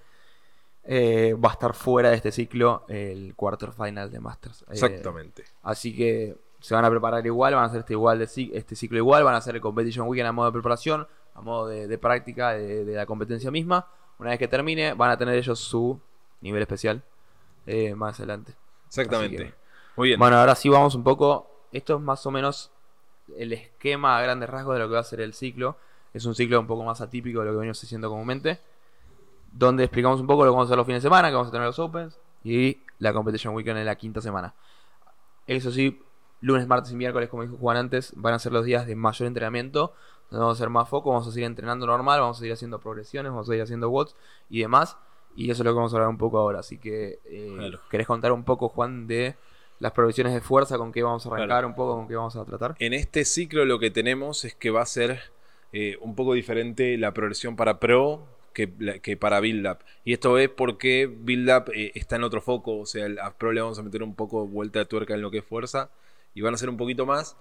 eh, 0.88 1.34
va 1.34 1.50
a 1.50 1.52
estar 1.52 1.74
fuera 1.74 2.10
de 2.10 2.16
este 2.16 2.30
ciclo 2.30 2.84
el 2.88 3.34
quarter 3.34 3.72
final 3.72 4.10
de 4.10 4.20
Masters. 4.20 4.62
Eh, 4.62 4.66
Exactamente. 4.70 5.44
así 5.62 5.94
que 5.96 6.36
se 6.60 6.74
van 6.74 6.84
a 6.84 6.90
preparar 6.90 7.26
igual, 7.26 7.54
van 7.54 7.64
a 7.64 7.66
hacer 7.66 7.80
este, 7.80 7.94
igual 7.94 8.20
de, 8.20 8.24
este 8.24 8.76
ciclo 8.76 8.96
igual, 8.96 9.24
van 9.24 9.34
a 9.34 9.38
hacer 9.38 9.56
el 9.56 9.60
Competition 9.60 10.06
Weekend 10.08 10.28
a 10.28 10.32
modo 10.32 10.46
de 10.46 10.52
preparación, 10.52 11.06
a 11.34 11.40
modo 11.40 11.66
de, 11.66 11.98
práctica 11.98 12.52
de, 12.52 12.84
la 12.94 13.04
competencia 13.04 13.50
misma. 13.50 13.88
Una 14.18 14.30
vez 14.30 14.38
que 14.38 14.48
termine, 14.48 14.94
van 14.94 15.10
a 15.10 15.18
tener 15.18 15.36
ellos 15.36 15.58
su 15.58 16.00
nivel 16.40 16.62
especial 16.62 17.02
eh, 17.66 17.94
más 17.94 18.18
adelante. 18.20 18.54
Exactamente. 18.86 19.54
Muy 19.96 20.08
bien. 20.08 20.18
Bueno, 20.18 20.36
ahora 20.36 20.54
sí 20.54 20.68
vamos 20.68 20.94
un 20.94 21.02
poco. 21.02 21.66
Esto 21.72 21.96
es 21.96 22.00
más 22.00 22.24
o 22.26 22.30
menos 22.30 22.70
el 23.36 23.52
esquema 23.52 24.16
a 24.16 24.22
grandes 24.22 24.48
rasgos 24.48 24.74
de 24.74 24.80
lo 24.80 24.88
que 24.88 24.94
va 24.94 25.00
a 25.00 25.04
ser 25.04 25.20
el 25.20 25.34
ciclo. 25.34 25.76
Es 26.14 26.24
un 26.24 26.34
ciclo 26.34 26.58
un 26.60 26.66
poco 26.66 26.84
más 26.84 27.00
atípico 27.00 27.40
de 27.40 27.46
lo 27.46 27.52
que 27.52 27.58
venimos 27.58 27.82
haciendo 27.82 28.08
comúnmente 28.08 28.60
donde 29.58 29.84
explicamos 29.84 30.20
un 30.20 30.26
poco 30.26 30.44
lo 30.44 30.50
que 30.50 30.54
vamos 30.54 30.66
a 30.66 30.68
hacer 30.68 30.76
los 30.76 30.86
fines 30.86 31.02
de 31.02 31.06
semana, 31.06 31.28
que 31.28 31.34
vamos 31.34 31.48
a 31.48 31.50
tener 31.50 31.66
los 31.66 31.78
Opens 31.78 32.18
y 32.44 32.78
la 32.98 33.12
Competition 33.12 33.54
Weekend 33.54 33.78
en 33.78 33.86
la 33.86 33.96
quinta 33.96 34.20
semana. 34.20 34.54
Eso 35.46 35.70
sí, 35.70 36.02
lunes, 36.40 36.66
martes 36.66 36.92
y 36.92 36.96
miércoles, 36.96 37.28
como 37.28 37.42
dijo 37.42 37.56
Juan 37.56 37.76
antes, 37.76 38.12
van 38.16 38.34
a 38.34 38.38
ser 38.38 38.52
los 38.52 38.64
días 38.64 38.86
de 38.86 38.94
mayor 38.96 39.26
entrenamiento, 39.26 39.94
donde 40.30 40.40
vamos 40.40 40.58
a 40.58 40.58
hacer 40.58 40.70
más 40.70 40.88
foco, 40.88 41.10
vamos 41.10 41.26
a 41.26 41.30
seguir 41.30 41.46
entrenando 41.46 41.86
normal, 41.86 42.20
vamos 42.20 42.36
a 42.36 42.40
seguir 42.40 42.52
haciendo 42.52 42.80
progresiones, 42.80 43.32
vamos 43.32 43.48
a 43.48 43.52
seguir 43.52 43.62
haciendo 43.62 43.88
watts 43.88 44.14
y 44.50 44.60
demás. 44.60 44.98
Y 45.34 45.50
eso 45.50 45.62
es 45.62 45.66
lo 45.66 45.72
que 45.72 45.76
vamos 45.76 45.92
a 45.92 45.96
hablar 45.96 46.08
un 46.08 46.18
poco 46.18 46.38
ahora. 46.38 46.60
Así 46.60 46.78
que, 46.78 47.20
eh, 47.26 47.70
¿querés 47.90 48.06
contar 48.06 48.32
un 48.32 48.44
poco, 48.44 48.70
Juan, 48.70 49.06
de 49.06 49.36
las 49.78 49.92
progresiones 49.92 50.32
de 50.32 50.40
fuerza, 50.40 50.78
con 50.78 50.92
qué 50.92 51.02
vamos 51.02 51.26
a 51.26 51.28
arrancar, 51.28 51.66
un 51.66 51.74
poco 51.74 51.94
con 51.94 52.08
qué 52.08 52.16
vamos 52.16 52.36
a 52.36 52.44
tratar? 52.44 52.74
En 52.78 52.94
este 52.94 53.24
ciclo 53.24 53.64
lo 53.66 53.78
que 53.78 53.90
tenemos 53.90 54.44
es 54.46 54.54
que 54.54 54.70
va 54.70 54.80
a 54.80 54.86
ser 54.86 55.20
eh, 55.72 55.98
un 56.00 56.14
poco 56.14 56.32
diferente 56.32 56.96
la 56.96 57.12
progresión 57.12 57.54
para 57.54 57.78
Pro 57.78 58.26
que, 58.56 59.16
para 59.16 59.40
Build 59.40 59.66
Up. 59.66 59.78
Y 60.04 60.14
esto 60.14 60.38
es 60.38 60.48
porque 60.48 61.06
Build 61.06 61.50
Up 61.50 61.72
eh, 61.74 61.92
está 61.94 62.16
en 62.16 62.24
otro 62.24 62.40
foco, 62.40 62.78
o 62.78 62.86
sea, 62.86 63.06
a 63.22 63.36
Pro 63.36 63.52
le 63.52 63.60
vamos 63.60 63.78
a 63.78 63.82
meter 63.82 64.02
un 64.02 64.14
poco 64.14 64.46
vuelta 64.46 64.78
de 64.78 64.86
tuerca 64.86 65.14
en 65.14 65.20
lo 65.20 65.30
que 65.30 65.38
es 65.38 65.44
fuerza 65.44 65.90
y 66.34 66.40
van 66.40 66.54
a 66.54 66.56
hacer 66.56 66.70
un 66.70 66.78
poquito 66.78 67.04
más. 67.04 67.36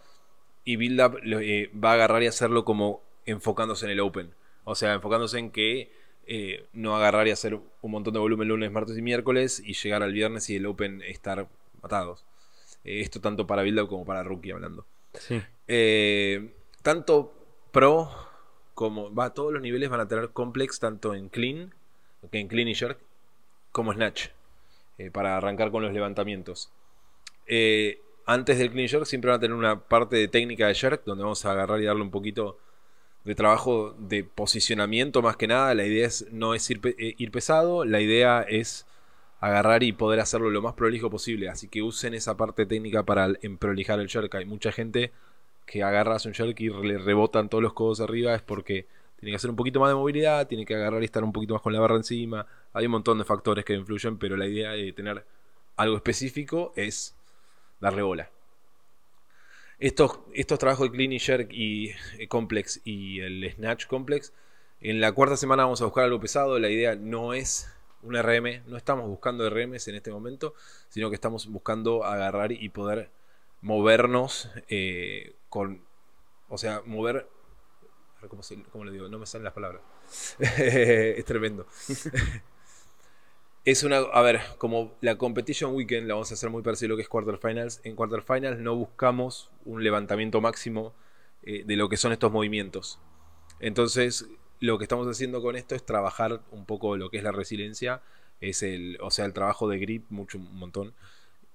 Y 0.66 0.76
Build 0.76 1.02
Up 1.02 1.20
eh, 1.24 1.72
va 1.74 1.92
a 1.92 1.94
agarrar 1.94 2.22
y 2.24 2.28
hacerlo 2.28 2.66
como 2.66 3.02
enfocándose 3.26 3.86
en 3.86 3.92
el 3.92 4.02
Open. 4.02 4.34
O 4.66 4.76
sea, 4.76 4.94
enfocándose 4.94 5.40
en 5.40 5.52
que 5.52 5.90
eh, 6.28 6.66
no 6.74 6.96
agarrar 6.96 7.28
y 7.28 7.32
hacer 7.32 7.56
un 7.56 7.92
montón 7.92 8.14
de 8.14 8.20
volumen 8.20 8.50
lunes, 8.50 8.72
martes 8.72 8.98
y 8.98 9.02
miércoles 9.02 9.62
y 9.64 9.74
llegar 9.74 10.04
al 10.04 10.12
viernes 10.12 10.50
y 10.50 10.58
el 10.58 10.66
Open 10.66 11.02
estar 11.04 11.48
matados. 11.82 12.26
esto 12.84 13.22
tanto 13.22 13.48
para 13.48 13.62
Build 13.62 13.80
Up 13.80 13.90
como 13.90 14.06
para 14.06 14.24
Rookie 14.24 14.52
hablando. 14.52 14.86
Sí. 15.14 15.42
tanto 16.84 17.34
Pro 17.72 18.10
como 18.76 19.14
va, 19.16 19.34
todos 19.34 19.52
los 19.54 19.62
niveles 19.62 19.90
van 19.90 20.02
a 20.02 20.08
tener 20.08 20.30
complex 20.30 20.80
tanto 20.80 21.16
en 21.16 21.30
clean, 21.30 21.74
que 22.32 22.40
en 22.40 22.48
clean 22.48 22.68
y 22.68 22.76
jerk, 22.76 23.00
como 23.72 23.94
snatch, 23.94 24.28
eh, 24.98 25.10
para 25.10 25.38
arrancar 25.38 25.72
con 25.72 25.82
los 25.82 25.94
levantamientos. 25.94 26.72
Eh, 27.48 28.02
antes 28.26 28.58
del 28.58 28.72
clean 28.72 28.90
jerk 28.90 29.06
siempre 29.06 29.32
van 29.32 29.38
a 29.38 29.40
tener 29.40 29.56
una 29.56 29.80
parte 29.80 30.18
de 30.18 30.28
técnica 30.28 30.68
de 30.68 30.76
jerk, 30.76 31.04
donde 31.06 31.24
vamos 31.24 31.46
a 31.46 31.52
agarrar 31.52 31.80
y 31.82 31.86
darle 31.86 32.02
un 32.02 32.12
poquito 32.12 32.60
de 33.24 33.34
trabajo 33.34 33.96
de 33.98 34.24
posicionamiento 34.24 35.22
más 35.22 35.38
que 35.38 35.48
nada. 35.48 35.74
La 35.74 35.86
idea 35.86 36.06
es, 36.06 36.28
no 36.32 36.54
es 36.54 36.70
ir, 36.70 36.82
eh, 36.84 37.16
ir 37.18 37.32
pesado, 37.32 37.86
la 37.86 38.02
idea 38.02 38.42
es 38.42 38.86
agarrar 39.40 39.84
y 39.84 39.94
poder 39.94 40.20
hacerlo 40.20 40.50
lo 40.50 40.62
más 40.62 40.74
prolijo 40.74 41.10
posible. 41.10 41.50
Así 41.50 41.70
que 41.70 41.82
usen 41.82 42.14
esa 42.14 42.36
parte 42.36 42.66
técnica 42.66 43.04
para 43.04 43.30
prolijar 43.60 44.00
el 44.00 44.10
jerk. 44.10 44.36
Hay 44.36 44.46
mucha 44.46 44.72
gente 44.72 45.12
que 45.66 45.84
agarras 45.84 46.26
un 46.26 46.34
Shulk 46.34 46.60
y 46.60 46.70
le 46.70 46.98
rebotan 46.98 47.50
todos 47.50 47.64
los 47.64 47.74
codos 47.74 48.00
arriba 48.00 48.36
es 48.36 48.42
porque 48.42 48.88
tiene 49.20 49.32
que 49.32 49.38
hacer 49.38 49.50
un 49.50 49.56
poquito 49.56 49.80
más 49.80 49.90
de 49.90 49.96
movilidad, 49.96 50.48
tiene 50.48 50.66
que 50.66 50.76
agarrar 50.76 51.02
y 51.02 51.06
estar 51.06 51.24
un 51.24 51.32
poquito 51.32 51.54
más 51.54 51.62
con 51.62 51.74
la 51.74 51.80
barra 51.80 51.96
encima. 51.96 52.46
Hay 52.74 52.86
un 52.86 52.92
montón 52.92 53.18
de 53.18 53.24
factores 53.24 53.66
que 53.66 53.74
influyen, 53.74 54.18
pero 54.18 54.38
la 54.38 54.46
idea 54.46 54.72
de 54.72 54.92
tener 54.94 55.26
algo 55.78 55.96
específico 55.96 56.74
es 56.76 57.16
darle 57.80 58.02
bola. 58.02 58.30
Estos, 59.80 60.20
estos 60.34 60.60
trabajos 60.60 60.90
de 60.90 60.96
Clean 60.96 61.12
y 61.12 61.20
Jerk 61.20 61.52
y 61.52 61.90
eh, 62.18 62.28
Complex 62.28 62.82
y 62.86 63.20
el 63.20 63.52
Snatch 63.56 63.88
Complex, 63.88 64.32
en 64.82 65.02
la 65.02 65.12
cuarta 65.12 65.36
semana 65.36 65.64
vamos 65.64 65.82
a 65.82 65.86
buscar 65.86 66.06
algo 66.06 66.20
pesado. 66.20 66.60
La 66.60 66.70
idea 66.70 66.96
no 66.96 67.34
es 67.34 67.70
un 68.04 68.16
RM, 68.16 68.64
no 68.68 68.78
estamos 68.78 69.08
buscando 69.08 69.50
RMs 69.50 69.88
en 69.88 69.96
este 69.96 70.12
momento, 70.12 70.54
sino 70.90 71.10
que 71.10 71.16
estamos 71.16 71.48
buscando 71.48 72.04
agarrar 72.04 72.52
y 72.52 72.70
poder 72.70 73.10
movernos 73.66 74.52
eh, 74.70 75.34
con, 75.50 75.84
o 76.50 76.58
sea, 76.60 76.84
mover, 76.86 77.28
¿cómo, 78.30 78.44
cómo 78.72 78.86
le 78.86 78.92
digo? 78.92 79.10
No 79.10 79.18
me 79.18 79.26
salen 79.26 79.46
las 79.46 79.54
palabras. 79.54 79.82
es 80.40 81.26
tremendo. 81.26 81.66
es 83.66 83.82
una, 83.82 83.98
a 83.98 84.22
ver, 84.22 84.40
como 84.60 84.94
la 85.02 85.18
competition 85.18 85.74
weekend 85.74 86.08
la 86.08 86.14
vamos 86.14 86.30
a 86.30 86.36
hacer 86.36 86.52
muy 86.52 86.62
parecido 86.62 86.90
a 86.90 86.92
lo 86.92 86.96
que 86.98 87.02
es 87.02 87.10
quarterfinals. 87.10 87.82
En 87.84 87.96
quarterfinals 87.96 88.60
no 88.60 88.76
buscamos 88.76 89.50
un 89.66 89.84
levantamiento 89.84 90.42
máximo 90.42 90.94
eh, 91.42 91.64
de 91.66 91.76
lo 91.76 91.90
que 91.90 91.98
son 91.98 92.12
estos 92.12 92.32
movimientos. 92.32 93.00
Entonces, 93.60 94.28
lo 94.60 94.78
que 94.78 94.84
estamos 94.84 95.08
haciendo 95.08 95.42
con 95.42 95.56
esto 95.56 95.74
es 95.74 95.84
trabajar 95.84 96.44
un 96.52 96.68
poco 96.68 96.98
lo 96.98 97.10
que 97.10 97.18
es 97.18 97.24
la 97.24 97.32
resiliencia, 97.32 98.04
es 98.42 98.62
el, 98.62 99.00
o 99.02 99.10
sea, 99.10 99.26
el 99.26 99.34
trabajo 99.34 99.68
de 99.68 99.80
grip, 99.80 100.06
mucho, 100.12 100.38
un 100.38 100.56
montón 100.56 100.94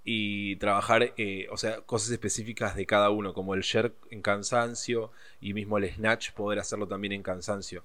y 0.04 0.56
trabajar, 0.56 1.12
eh, 1.16 1.46
o 1.50 1.56
sea, 1.56 1.80
cosas 1.82 2.10
específicas 2.10 2.74
de 2.76 2.86
cada 2.86 3.10
uno, 3.10 3.34
como 3.34 3.54
el 3.54 3.62
jerk 3.62 3.94
en 4.10 4.22
cansancio 4.22 5.10
y 5.40 5.54
mismo 5.54 5.78
el 5.78 5.90
snatch, 5.90 6.32
poder 6.32 6.58
hacerlo 6.58 6.86
también 6.86 7.12
en 7.12 7.22
cansancio. 7.22 7.84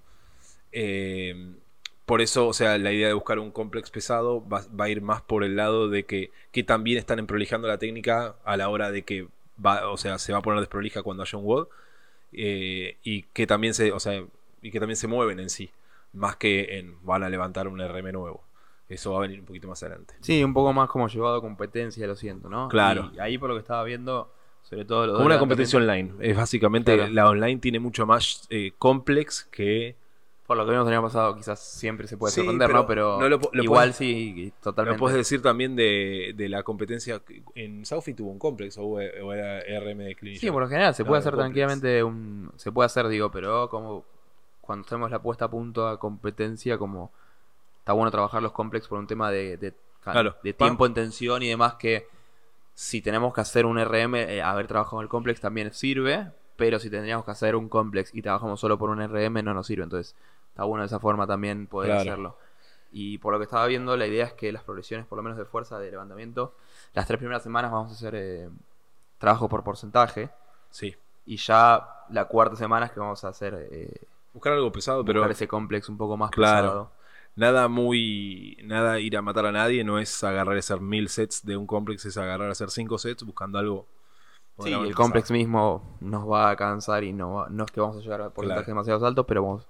Em, 0.71 1.55
por 2.05 2.21
eso, 2.21 2.47
o 2.47 2.53
sea, 2.53 2.77
la 2.77 2.91
idea 2.91 3.07
de 3.07 3.13
buscar 3.13 3.39
un 3.39 3.51
complex 3.51 3.89
pesado 3.91 4.47
va, 4.47 4.65
a 4.77 4.89
ir 4.89 5.01
más 5.01 5.21
por 5.21 5.43
el 5.43 5.55
lado 5.55 5.89
de 5.89 6.05
que, 6.05 6.31
que 6.51 6.63
también 6.63 6.97
están 6.97 7.19
emprolijando 7.19 7.67
la 7.67 7.77
técnica 7.79 8.35
a 8.45 8.57
la 8.57 8.69
hora 8.69 8.91
de 8.91 9.03
que 9.03 9.27
va, 9.63 9.89
o 9.89 9.97
sea, 9.97 10.19
se 10.19 10.31
va 10.33 10.39
a 10.39 10.41
poner 10.41 10.59
desprolija 10.59 11.03
cuando 11.03 11.23
haya 11.23 11.37
un 11.37 11.45
WOD 11.45 11.67
eh, 12.33 12.97
y 13.03 13.23
que 13.23 13.47
también 13.47 13.73
se, 13.73 13.91
o 13.91 13.99
sea, 13.99 14.23
y 14.61 14.71
que 14.71 14.79
también 14.79 14.97
se 14.97 15.07
mueven 15.07 15.39
en 15.39 15.49
sí, 15.49 15.71
más 16.13 16.35
que 16.37 16.77
en 16.79 17.03
van 17.05 17.23
a 17.23 17.29
levantar 17.29 17.67
un 17.67 17.79
RM 17.79 18.11
nuevo. 18.11 18.43
Eso 18.87 19.11
va 19.11 19.17
a 19.17 19.21
venir 19.21 19.39
un 19.39 19.45
poquito 19.45 19.67
más 19.67 19.81
adelante. 19.81 20.13
Sí, 20.21 20.43
un 20.43 20.53
poco 20.53 20.71
más 20.71 20.89
como 20.89 21.07
llevado 21.07 21.37
a 21.37 21.41
competencia, 21.41 22.05
lo 22.05 22.15
siento, 22.15 22.49
¿no? 22.49 22.67
Claro. 22.67 23.11
Y 23.15 23.19
ahí 23.19 23.37
por 23.37 23.49
lo 23.49 23.55
que 23.55 23.61
estaba 23.61 23.83
viendo, 23.83 24.31
sobre 24.61 24.85
todo... 24.85 25.07
Lo 25.07 25.19
una 25.19 25.39
competencia 25.39 25.79
online. 25.79 26.13
Es 26.19 26.37
básicamente, 26.37 27.09
la 27.09 27.27
online 27.27 27.59
tiene 27.59 27.79
mucho 27.79 28.05
más 28.05 28.45
eh, 28.49 28.73
complex 28.77 29.45
que... 29.45 29.95
Por 30.45 30.57
lo 30.57 30.65
que 30.65 30.73
vimos 30.73 30.87
el 30.87 30.93
año 30.93 31.01
pasado, 31.01 31.35
quizás 31.35 31.59
siempre 31.59 32.07
se 32.07 32.17
puede 32.17 32.31
sorprender, 32.31 32.71
¿no? 32.71 32.85
Pero 32.85 33.17
igual 33.53 33.95
sí, 33.95 34.53
totalmente. 34.61 34.95
Lo 34.95 34.99
puedes 34.99 35.17
decir 35.17 35.41
también 35.41 35.75
de, 35.75 36.35
la 36.47 36.61
competencia. 36.61 37.19
En 37.55 37.83
Southie 37.83 38.13
tuvo 38.13 38.29
un 38.29 38.37
complex 38.37 38.77
o, 38.77 38.99
era 38.99 39.61
RM 39.79 39.97
de 39.97 40.15
clínica. 40.15 40.41
Sí, 40.41 40.51
por 40.51 40.61
lo 40.61 40.69
general 40.69 40.93
se 40.93 41.03
puede 41.03 41.21
hacer 41.21 41.35
tranquilamente 41.35 42.03
un. 42.03 42.51
Se 42.57 42.71
puede 42.71 42.85
hacer, 42.85 43.07
digo, 43.07 43.31
pero 43.31 43.67
como 43.69 44.05
cuando 44.61 44.87
tenemos 44.87 45.09
la 45.09 45.19
puesta 45.19 45.45
a 45.45 45.49
punto 45.49 45.87
a 45.87 45.99
competencia, 45.99 46.77
como 46.77 47.11
está 47.85 47.93
bueno 47.93 48.09
trabajar 48.09 48.41
los 48.41 48.51
complex 48.51 48.87
por 48.87 48.97
un 48.97 49.05
tema 49.05 49.29
de, 49.29 49.57
de, 49.57 50.53
tiempo 50.53 50.87
en 50.87 50.95
tensión 50.95 51.43
y 51.43 51.49
demás 51.49 51.75
que 51.75 52.07
si 52.73 52.99
tenemos 52.99 53.31
que 53.31 53.41
hacer 53.41 53.67
un 53.67 53.77
RM, 53.77 54.15
eh, 54.15 54.41
haber 54.41 54.65
trabajado 54.65 54.97
en 54.97 55.03
el 55.03 55.09
complex 55.09 55.39
también 55.39 55.71
sirve, 55.71 56.31
pero 56.55 56.79
si 56.79 56.89
tendríamos 56.89 57.25
que 57.25 57.31
hacer 57.31 57.55
un 57.55 57.69
complex 57.69 58.09
y 58.15 58.23
trabajamos 58.23 58.59
solo 58.59 58.79
por 58.79 58.89
un 58.89 59.07
RM 59.07 59.43
no 59.43 59.53
nos 59.53 59.67
sirve, 59.67 59.83
entonces 59.83 60.15
está 60.49 60.63
bueno 60.63 60.81
de 60.81 60.87
esa 60.87 60.99
forma 60.99 61.27
también 61.27 61.67
poder 61.67 61.91
hacerlo. 61.91 62.39
Y 62.91 63.19
por 63.19 63.33
lo 63.33 63.37
que 63.37 63.43
estaba 63.43 63.67
viendo, 63.67 63.95
la 63.95 64.07
idea 64.07 64.25
es 64.25 64.33
que 64.33 64.51
las 64.51 64.63
progresiones, 64.63 65.05
por 65.05 65.17
lo 65.17 65.21
menos 65.21 65.37
de 65.37 65.45
fuerza, 65.45 65.77
de 65.77 65.91
levantamiento, 65.91 66.55
las 66.95 67.05
tres 67.05 67.19
primeras 67.19 67.43
semanas 67.43 67.71
vamos 67.71 67.91
a 67.91 67.93
hacer 67.93 68.15
eh, 68.15 68.49
trabajo 69.19 69.47
por 69.47 69.63
porcentaje. 69.63 70.31
Sí. 70.71 70.95
Y 71.27 71.37
ya 71.37 71.87
la 72.09 72.25
cuarta 72.25 72.55
semana 72.55 72.87
es 72.87 72.93
que 72.93 72.99
vamos 72.99 73.23
a 73.23 73.27
hacer... 73.27 73.67
Eh, 73.71 74.07
buscar 74.33 74.53
algo 74.53 74.71
pesado, 74.71 75.05
pero... 75.05 75.19
Buscar 75.19 75.33
ese 75.33 75.47
complex 75.47 75.87
un 75.87 75.97
poco 75.97 76.17
más 76.17 76.31
claro. 76.31 76.67
pesado 76.67 76.94
nada 77.35 77.67
muy. 77.67 78.57
Nada 78.63 78.99
ir 78.99 79.17
a 79.17 79.21
matar 79.21 79.45
a 79.45 79.51
nadie, 79.51 79.83
no 79.83 79.99
es 79.99 80.23
agarrar 80.23 80.55
a 80.55 80.59
hacer 80.59 80.81
mil 80.81 81.09
sets 81.09 81.45
de 81.45 81.57
un 81.57 81.67
complex, 81.67 82.05
es 82.05 82.17
agarrar 82.17 82.49
a 82.49 82.51
hacer 82.51 82.71
cinco 82.71 82.97
sets 82.97 83.23
buscando 83.23 83.59
algo 83.59 83.87
Sí, 84.63 84.71
el 84.71 84.95
complex 84.95 85.31
mismo 85.31 85.97
nos 85.99 86.25
va 86.29 86.49
a 86.49 86.55
cansar 86.55 87.03
y 87.03 87.11
no, 87.11 87.49
no 87.49 87.65
es 87.65 87.71
que 87.71 87.81
vamos 87.81 87.97
a 87.97 87.99
llegar 87.99 88.21
a 88.21 88.29
porcentajes 88.29 88.67
demasiado 88.67 89.05
altos, 89.05 89.25
pero 89.27 89.43
vamos, 89.43 89.67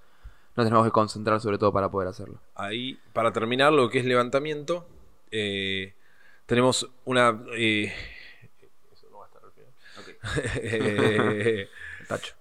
nos 0.54 0.64
tenemos 0.64 0.86
que 0.86 0.92
concentrar 0.92 1.40
sobre 1.40 1.58
todo 1.58 1.72
para 1.72 1.90
poder 1.90 2.06
hacerlo. 2.08 2.38
Ahí, 2.54 2.96
para 3.12 3.32
terminar, 3.32 3.72
lo 3.72 3.90
que 3.90 3.98
es 3.98 4.04
levantamiento, 4.04 4.86
eh, 5.32 5.92
tenemos 6.46 6.88
una... 7.04 7.42
Eh, 7.56 7.92
eso 8.92 9.08
no 9.10 9.18
va 9.18 9.24
a 9.24 9.28
estar 9.28 9.42
al 9.44 9.50
final. 9.50 9.72
Tacho. 12.08 12.36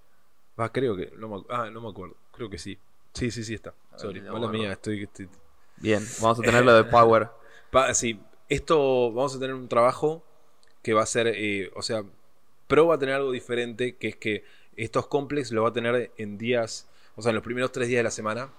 Va, 0.59 0.71
creo 0.71 0.95
que... 0.95 1.13
No 1.17 1.27
me, 1.27 1.43
ah, 1.49 1.71
no 1.71 1.81
me 1.81 1.89
acuerdo. 1.89 2.15
Creo 2.31 2.47
que 2.47 2.59
sí. 2.59 2.77
Sí, 3.15 3.31
sí, 3.31 3.43
sí 3.43 3.53
está. 3.53 3.73
Sorry. 3.95 4.21
Mala 4.21 4.49
mía, 4.49 4.73
estoy, 4.73 5.07
Bien, 5.77 6.05
vamos 6.21 6.39
a 6.39 6.41
tenerlo 6.43 6.73
de 6.75 6.83
Power. 6.83 7.29
sí, 7.93 8.19
esto 8.49 9.11
vamos 9.11 9.35
a 9.35 9.39
tener 9.39 9.55
un 9.55 9.67
trabajo 9.67 10.23
que 10.81 10.93
va 10.93 11.01
a 11.01 11.05
ser, 11.05 11.27
eh, 11.27 11.71
o 11.75 11.81
sea, 11.81 12.03
Pro 12.67 12.87
va 12.87 12.95
a 12.95 12.99
tener 12.99 13.15
algo 13.15 13.31
diferente, 13.31 13.95
que 13.95 14.09
es 14.09 14.15
que 14.15 14.43
estos 14.75 15.07
complex 15.07 15.51
lo 15.51 15.63
va 15.63 15.69
a 15.69 15.73
tener 15.73 16.11
en 16.17 16.37
días, 16.37 16.87
o 17.15 17.21
sea, 17.21 17.29
en 17.29 17.35
los 17.35 17.43
primeros 17.43 17.71
tres 17.71 17.87
días 17.87 17.99
de 17.99 18.03
la 18.03 18.11
semana, 18.11 18.49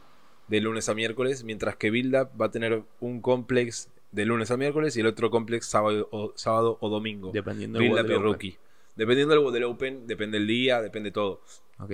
de 0.49 0.61
lunes 0.61 0.89
a 0.89 0.95
miércoles, 0.95 1.45
mientras 1.45 1.77
que 1.77 1.91
Build 1.91 2.15
Up 2.15 2.41
va 2.41 2.47
a 2.47 2.51
tener 2.51 2.83
un 3.01 3.21
complex 3.21 3.89
de 4.13 4.25
lunes 4.25 4.51
a 4.51 4.57
miércoles 4.57 4.97
y 4.97 5.01
el 5.01 5.07
otro 5.07 5.31
complex 5.31 5.67
sábado 5.67 6.09
o, 6.11 6.33
sábado 6.37 6.79
o 6.81 6.89
domingo. 6.89 7.31
Dependiendo 7.33 7.79
del 7.79 7.91
Build 7.91 8.23
Rookie. 8.23 8.57
Dependiendo 8.95 9.35
del, 9.35 9.53
del 9.53 9.65
Open, 9.65 10.07
depende 10.07 10.39
el 10.39 10.47
día, 10.47 10.81
depende 10.81 11.11
todo. 11.11 11.43
Ok. 11.79 11.93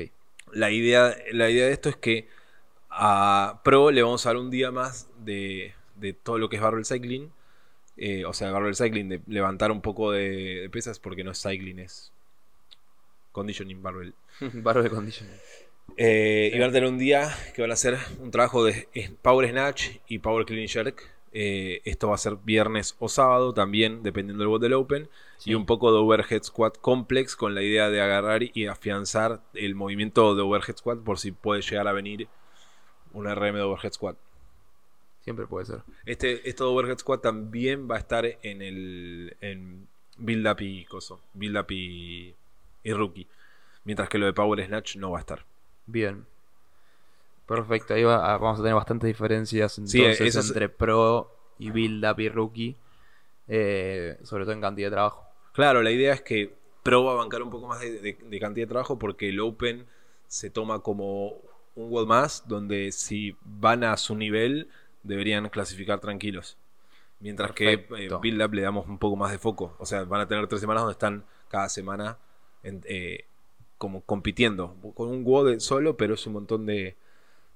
La 0.52 0.70
idea, 0.70 1.16
la 1.32 1.50
idea 1.50 1.66
de 1.66 1.72
esto 1.72 1.88
es 1.88 1.96
que 1.96 2.28
a 2.92 3.60
Pro 3.64 3.90
le 3.90 4.02
vamos 4.02 4.24
a 4.26 4.30
dar 4.30 4.36
un 4.36 4.50
día 4.50 4.70
más 4.70 5.08
de, 5.24 5.74
de 5.96 6.12
todo 6.12 6.38
lo 6.38 6.48
que 6.48 6.56
es 6.56 6.62
barrel 6.62 6.84
cycling 6.84 7.30
eh, 7.96 8.24
o 8.24 8.32
sea, 8.32 8.50
barrel 8.50 8.74
cycling, 8.74 9.08
de 9.08 9.20
levantar 9.26 9.70
un 9.70 9.80
poco 9.80 10.12
de, 10.12 10.68
pesas 10.72 10.98
porque 10.98 11.24
no 11.24 11.32
es 11.32 11.42
cycling, 11.42 11.78
es 11.78 12.12
conditioning 13.32 13.82
barrel. 13.82 14.14
barrel 14.54 14.90
conditioning. 14.90 15.34
Eh, 15.96 16.50
y 16.54 16.58
van 16.58 16.70
a 16.70 16.72
tener 16.72 16.88
un 16.88 16.98
día 16.98 17.30
que 17.54 17.60
van 17.60 17.70
a 17.70 17.74
hacer 17.74 17.98
un 18.18 18.30
trabajo 18.30 18.64
de 18.64 18.88
Power 19.20 19.50
Snatch 19.50 19.90
y 20.08 20.18
Power 20.18 20.46
Clean 20.46 20.68
Jerk. 20.68 21.10
Eh, 21.34 21.80
esto 21.84 22.08
va 22.08 22.14
a 22.14 22.18
ser 22.18 22.36
viernes 22.44 22.94
o 22.98 23.08
sábado 23.08 23.54
también, 23.54 24.02
dependiendo 24.02 24.42
del 24.42 24.48
bot 24.48 24.62
del 24.62 24.74
Open. 24.74 25.08
Y 25.44 25.54
un 25.54 25.66
poco 25.66 25.92
de 25.92 25.98
Overhead 25.98 26.44
Squat 26.44 26.78
Complex 26.78 27.36
con 27.36 27.54
la 27.54 27.62
idea 27.62 27.90
de 27.90 28.00
agarrar 28.00 28.42
y 28.42 28.66
afianzar 28.66 29.42
el 29.54 29.74
movimiento 29.74 30.34
de 30.34 30.42
Overhead 30.42 30.76
Squat 30.76 31.00
por 31.00 31.18
si 31.18 31.32
puede 31.32 31.62
llegar 31.62 31.88
a 31.88 31.92
venir 31.92 32.28
un 33.12 33.26
RM 33.26 33.54
de 33.54 33.62
Overhead 33.62 33.92
Squat. 33.92 34.16
Siempre 35.20 35.46
puede 35.46 35.66
ser. 35.66 35.82
Este, 36.04 36.48
esto 36.48 36.64
de 36.64 36.70
Overhead 36.70 36.98
Squad 36.98 37.20
también 37.20 37.88
va 37.88 37.96
a 37.96 37.98
estar 37.98 38.26
en 38.26 38.62
el 38.62 39.36
en 39.40 39.86
Build 40.18 40.46
Up 40.48 40.60
y 40.60 40.84
Coso. 40.84 41.20
Build 41.34 41.58
Up 41.58 41.70
y, 41.70 42.34
Rookie. 42.84 43.28
Mientras 43.84 44.08
que 44.08 44.18
lo 44.18 44.26
de 44.26 44.32
Power 44.32 44.64
Snatch 44.64 44.96
no 44.96 45.10
va 45.10 45.18
a 45.18 45.20
estar. 45.20 45.44
Bien. 45.86 46.26
Perfecto. 47.46 47.94
Ahí 47.94 48.04
vamos 48.04 48.58
a 48.58 48.62
tener 48.62 48.74
bastantes 48.74 49.08
diferencias 49.08 49.78
entonces, 49.78 50.36
entre 50.36 50.68
Pro 50.68 51.30
y 51.58 51.70
Build 51.70 52.04
Up 52.04 52.20
y 52.20 52.28
Rookie. 52.28 52.76
Eh, 53.48 54.18
sobre 54.22 54.44
todo 54.44 54.54
en 54.54 54.60
cantidad 54.60 54.86
de 54.88 54.92
trabajo. 54.92 55.24
Claro, 55.52 55.82
la 55.82 55.90
idea 55.90 56.14
es 56.14 56.22
que 56.22 56.54
Pro 56.82 57.04
va 57.04 57.12
a 57.12 57.16
bancar 57.16 57.42
un 57.42 57.50
poco 57.50 57.66
más 57.66 57.80
de, 57.80 58.16
cantidad 58.40 58.66
de 58.66 58.70
trabajo 58.70 58.98
porque 58.98 59.28
el 59.28 59.40
Open 59.40 59.86
se 60.26 60.50
toma 60.50 60.80
como 60.80 61.36
un 61.74 61.90
World 61.90 62.08
más, 62.08 62.48
donde 62.48 62.92
si 62.92 63.36
van 63.42 63.84
a 63.84 63.96
su 63.96 64.14
nivel 64.14 64.68
deberían 65.02 65.48
clasificar 65.48 66.00
tranquilos. 66.00 66.56
Mientras 67.20 67.52
que 67.52 67.72
eh, 67.72 68.10
Build 68.20 68.42
Up 68.42 68.52
le 68.52 68.62
damos 68.62 68.86
un 68.88 68.98
poco 68.98 69.16
más 69.16 69.30
de 69.30 69.38
foco. 69.38 69.76
O 69.78 69.86
sea, 69.86 70.04
van 70.04 70.20
a 70.20 70.28
tener 70.28 70.46
tres 70.48 70.60
semanas 70.60 70.82
donde 70.82 70.92
están 70.92 71.24
cada 71.48 71.68
semana 71.68 72.18
eh, 72.64 73.24
como 73.78 74.00
compitiendo. 74.02 74.74
Con 74.94 75.08
un 75.08 75.24
WOD 75.24 75.60
solo, 75.60 75.96
pero 75.96 76.14
es 76.14 76.26
un 76.26 76.32
montón 76.32 76.66
de. 76.66 76.96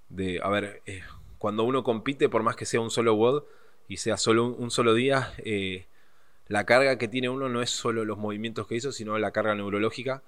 de 0.08 0.40
a 0.42 0.48
ver, 0.50 0.82
eh, 0.86 1.02
cuando 1.38 1.64
uno 1.64 1.82
compite, 1.82 2.28
por 2.28 2.44
más 2.44 2.54
que 2.54 2.64
sea 2.64 2.80
un 2.80 2.90
solo 2.90 3.14
WOD 3.14 3.42
y 3.88 3.96
sea 3.96 4.16
solo 4.16 4.46
un, 4.46 4.70
solo 4.70 4.94
día, 4.94 5.32
la 6.46 6.64
carga 6.64 6.96
que 6.96 7.08
tiene 7.08 7.28
uno 7.28 7.48
no 7.48 7.60
es 7.60 7.70
solo 7.70 8.04
los 8.04 8.18
movimientos 8.18 8.68
que 8.68 8.76
hizo, 8.76 8.92
sino 8.92 9.18
la 9.18 9.32
carga 9.32 9.54
neurológica 9.56 10.22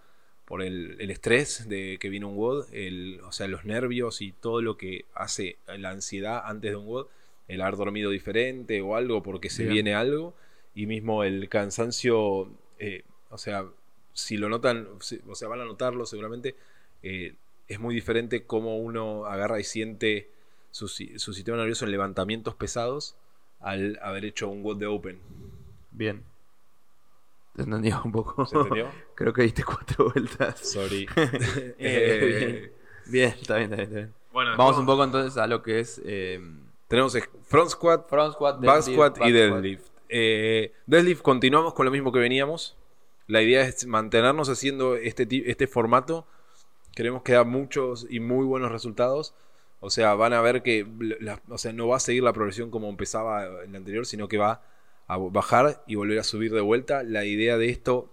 por 0.49 0.63
el, 0.63 0.99
estrés 1.11 1.69
de 1.69 1.99
que 2.01 2.09
viene 2.09 2.25
un 2.25 2.35
WOD, 2.35 2.73
el, 2.73 3.21
o 3.23 3.33
sea, 3.33 3.47
los 3.49 3.67
nervios 3.67 4.23
y 4.23 4.33
todo 4.33 4.63
lo 4.63 4.79
que 4.79 5.05
hace 5.13 5.59
la 5.67 5.91
ansiedad 5.91 6.41
antes 6.43 6.71
de 6.71 6.77
un 6.79 6.87
WOD, 6.87 7.07
el 7.49 7.61
haber 7.61 7.77
dormido 7.77 8.11
diferente 8.11 8.81
o 8.81 8.97
algo 8.97 9.23
porque 9.23 9.51
se 9.51 9.67
viene 9.67 9.95
algo, 9.95 10.35
y 10.75 10.87
mismo 10.87 11.23
el 11.23 11.51
cansancio, 11.51 12.49
eh, 12.79 13.03
o 13.29 13.37
sea, 13.37 13.67
si 14.15 14.39
lo 14.39 14.49
notan, 14.49 14.89
o 15.27 15.35
sea, 15.35 15.49
van 15.49 15.61
a 15.61 15.67
notarlo 15.67 16.07
seguramente, 16.07 16.57
eh, 17.03 17.35
es 17.69 17.79
muy 17.79 17.95
diferente 17.95 18.45
cómo 18.45 18.79
uno 18.79 19.27
agarra 19.27 19.61
y 19.61 19.65
siente 19.65 20.31
su, 20.71 20.89
su 20.89 21.35
sistema 21.35 21.59
nervioso 21.59 21.85
en 21.85 21.91
levantamientos 21.91 22.55
pesados 22.55 23.17
al 23.61 23.99
haber 24.01 24.25
hecho 24.25 24.49
un 24.49 24.63
WOD 24.63 24.79
de 24.79 24.87
Open. 24.87 25.19
Bien. 25.91 26.23
¿Te 27.59 27.64
entendió 27.64 28.01
un 28.05 28.12
poco? 28.12 28.47
¿Se 28.47 28.57
entendió? 28.57 28.87
Creo 29.16 29.33
que 29.33 29.42
diste 29.42 29.64
cuatro 29.64 30.12
vueltas. 30.14 30.61
Sorry. 30.61 31.09
Eh, 31.81 32.73
bien. 33.07 33.31
está 33.31 33.57
bien, 33.57 33.73
está 33.73 33.85
bien. 33.85 34.14
Bueno, 34.33 34.57
Vamos 34.57 34.79
un 34.79 34.87
poco 34.87 35.03
entonces 35.03 35.37
a 35.37 35.49
lo 35.49 35.61
que 35.61 35.81
es. 35.81 36.01
Eh, 36.05 36.40
tenemos 36.87 37.18
front 37.42 37.71
squat, 37.71 38.09
front 38.09 38.35
squat 38.35 38.61
back 38.61 38.83
squat 38.83 39.18
y 39.27 39.33
deadlift. 39.33 39.88
Eh, 40.09 40.73
deadlift 40.87 41.23
continuamos 41.23 41.75
con 41.75 41.85
lo 41.85 41.90
mismo 41.90 42.12
que 42.12 42.21
veníamos. 42.21 42.77
La 43.27 43.42
idea 43.42 43.62
es 43.62 43.85
mantenernos 43.87 44.49
haciendo 44.49 44.94
este, 44.94 45.27
este 45.51 45.66
formato. 45.66 46.29
Queremos 46.94 47.23
que 47.23 47.33
da 47.33 47.42
muchos 47.42 48.07
y 48.09 48.21
muy 48.21 48.47
buenos 48.47 48.71
resultados. 48.71 49.35
O 49.81 49.90
sea, 49.90 50.14
van 50.14 50.33
a 50.33 50.40
ver 50.42 50.62
que 50.62 50.87
o 51.49 51.59
sea, 51.59 51.73
no 51.73 51.88
va 51.88 51.97
a 51.97 52.01
seguir 52.01 52.23
la 52.23 52.33
progresión 52.33 52.71
como 52.71 52.88
empezaba 52.88 53.64
en 53.64 53.73
la 53.73 53.79
anterior, 53.79 54.07
sino 54.07 54.29
que 54.29 54.38
va 54.38 54.62
a 55.09 55.16
bajar 55.16 55.83
y 55.87 55.97
volver 55.97 56.18
a 56.18 56.25
subir 56.25 56.53
de 56.53 56.61
vuelta. 56.61 57.03
La 57.03 57.25
idea 57.25 57.57
de 57.59 57.71
esto 57.71 58.09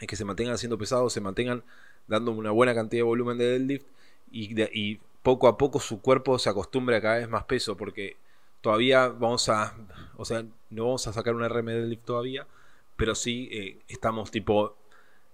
es 0.00 0.08
que 0.08 0.16
se 0.16 0.24
mantengan 0.24 0.54
haciendo 0.54 0.78
pesados, 0.78 1.12
se 1.12 1.20
mantengan 1.20 1.62
dando 2.08 2.32
una 2.32 2.50
buena 2.50 2.74
cantidad 2.74 3.00
de 3.00 3.04
volumen 3.04 3.38
de 3.38 3.46
deadlift 3.46 3.86
y, 4.32 4.60
y 4.72 5.00
poco 5.22 5.46
a 5.48 5.58
poco 5.58 5.78
su 5.78 6.00
cuerpo 6.00 6.38
se 6.38 6.48
acostumbre 6.48 6.96
a 6.96 7.00
cada 7.00 7.18
vez 7.18 7.28
más 7.28 7.44
peso 7.44 7.76
porque 7.76 8.16
todavía 8.60 9.08
vamos 9.08 9.48
a, 9.48 9.74
o 10.16 10.24
sea, 10.24 10.44
no 10.70 10.84
vamos 10.84 11.06
a 11.06 11.12
sacar 11.12 11.34
un 11.34 11.46
RM 11.46 11.66
deadlift 11.66 12.04
todavía, 12.04 12.46
pero 12.96 13.14
sí 13.14 13.48
eh, 13.52 13.78
estamos 13.88 14.30
tipo 14.30 14.74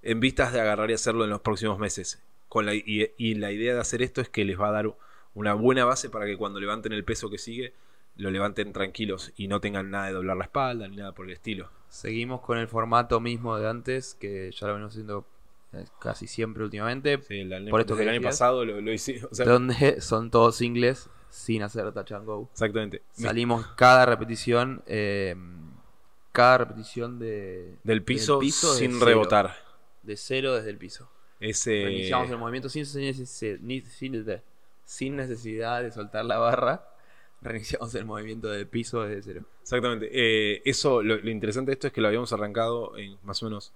en 0.03 0.19
vistas 0.19 0.53
de 0.53 0.61
agarrar 0.61 0.91
y 0.91 0.95
hacerlo 0.95 1.25
en 1.25 1.31
los 1.31 1.41
próximos 1.41 1.79
meses. 1.79 2.21
La, 2.55 2.75
y 2.75 3.35
la 3.37 3.51
idea 3.51 3.73
de 3.73 3.81
hacer 3.81 4.03
esto 4.03 4.21
es 4.21 4.29
que 4.29 4.45
les 4.45 4.61
va 4.61 4.69
a 4.69 4.73
dar 4.73 4.95
una 5.35 5.55
buena 5.55 5.87
base 5.87 6.11
para 6.11 6.27
que 6.27 6.37
cuando 6.37 6.61
levanten 6.61 6.93
el 6.93 7.03
peso 7.03 7.31
que 7.31 7.39
sigue 7.39 7.73
lo 8.17 8.31
levanten 8.31 8.73
tranquilos 8.73 9.33
y 9.37 9.49
no 9.49 9.61
tengan 9.61 9.91
nada 9.91 10.07
de 10.07 10.13
doblar 10.13 10.37
la 10.37 10.45
espalda 10.45 10.89
ni 10.89 10.97
nada 10.97 11.13
por 11.13 11.27
el 11.27 11.33
estilo. 11.33 11.71
Seguimos 11.89 12.41
con 12.41 12.59
el 12.59 12.69
formato 12.69 13.21
mismo 13.21 13.59
de 13.59 13.69
antes, 13.69 14.15
que 14.15 14.51
ya 14.51 14.67
lo 14.67 14.75
venimos 14.75 14.93
haciendo 14.93 15.27
eh, 15.73 15.85
casi 16.01 16.27
siempre 16.27 16.65
últimamente. 16.65 17.19
por 17.19 17.81
esto 17.81 17.97
que 17.97 18.03
el 18.03 18.09
año 18.09 18.23
pasado 18.23 18.65
lo, 18.65 18.81
lo 18.81 18.93
donde 19.45 20.01
son 20.01 20.31
todos 20.31 20.57
singles 20.57 21.09
sin 21.31 21.63
hacer 21.63 21.91
touch 21.93 22.13
and 22.13 22.27
go. 22.27 22.49
Exactamente. 22.53 23.03
Salimos 23.13 23.67
cada 23.69 24.05
repetición, 24.05 24.83
eh, 24.87 25.35
cada 26.33 26.59
repetición 26.59 27.19
de, 27.19 27.77
del 27.85 28.03
piso, 28.03 28.41
sin 28.43 29.01
rebotar. 29.01 29.55
De 30.03 30.17
cero 30.17 30.55
desde 30.55 30.71
el 30.71 30.79
piso. 30.79 31.11
Ese... 31.41 31.91
Iniciamos 31.91 32.31
el 32.31 32.39
movimiento 32.39 32.69
sin, 32.69 32.85
sin 34.85 35.17
necesidad 35.17 35.83
de 35.83 35.91
soltar 35.91 36.25
la 36.25 36.39
barra 36.39 36.92
reiniciamos 37.43 37.95
el 37.95 38.05
movimiento 38.05 38.49
de 38.49 38.65
piso 38.67 39.03
desde 39.03 39.23
cero. 39.23 39.47
Exactamente. 39.63 40.09
Eh, 40.13 40.63
eso, 40.65 41.03
lo, 41.03 41.17
interesante 41.29 41.71
de 41.71 41.75
esto 41.75 41.87
es 41.89 41.93
que 41.93 42.01
lo 42.01 42.09
habíamos 42.09 42.33
arrancado 42.33 42.97
en 42.97 43.19
más 43.23 43.43
o 43.43 43.47
menos 43.47 43.73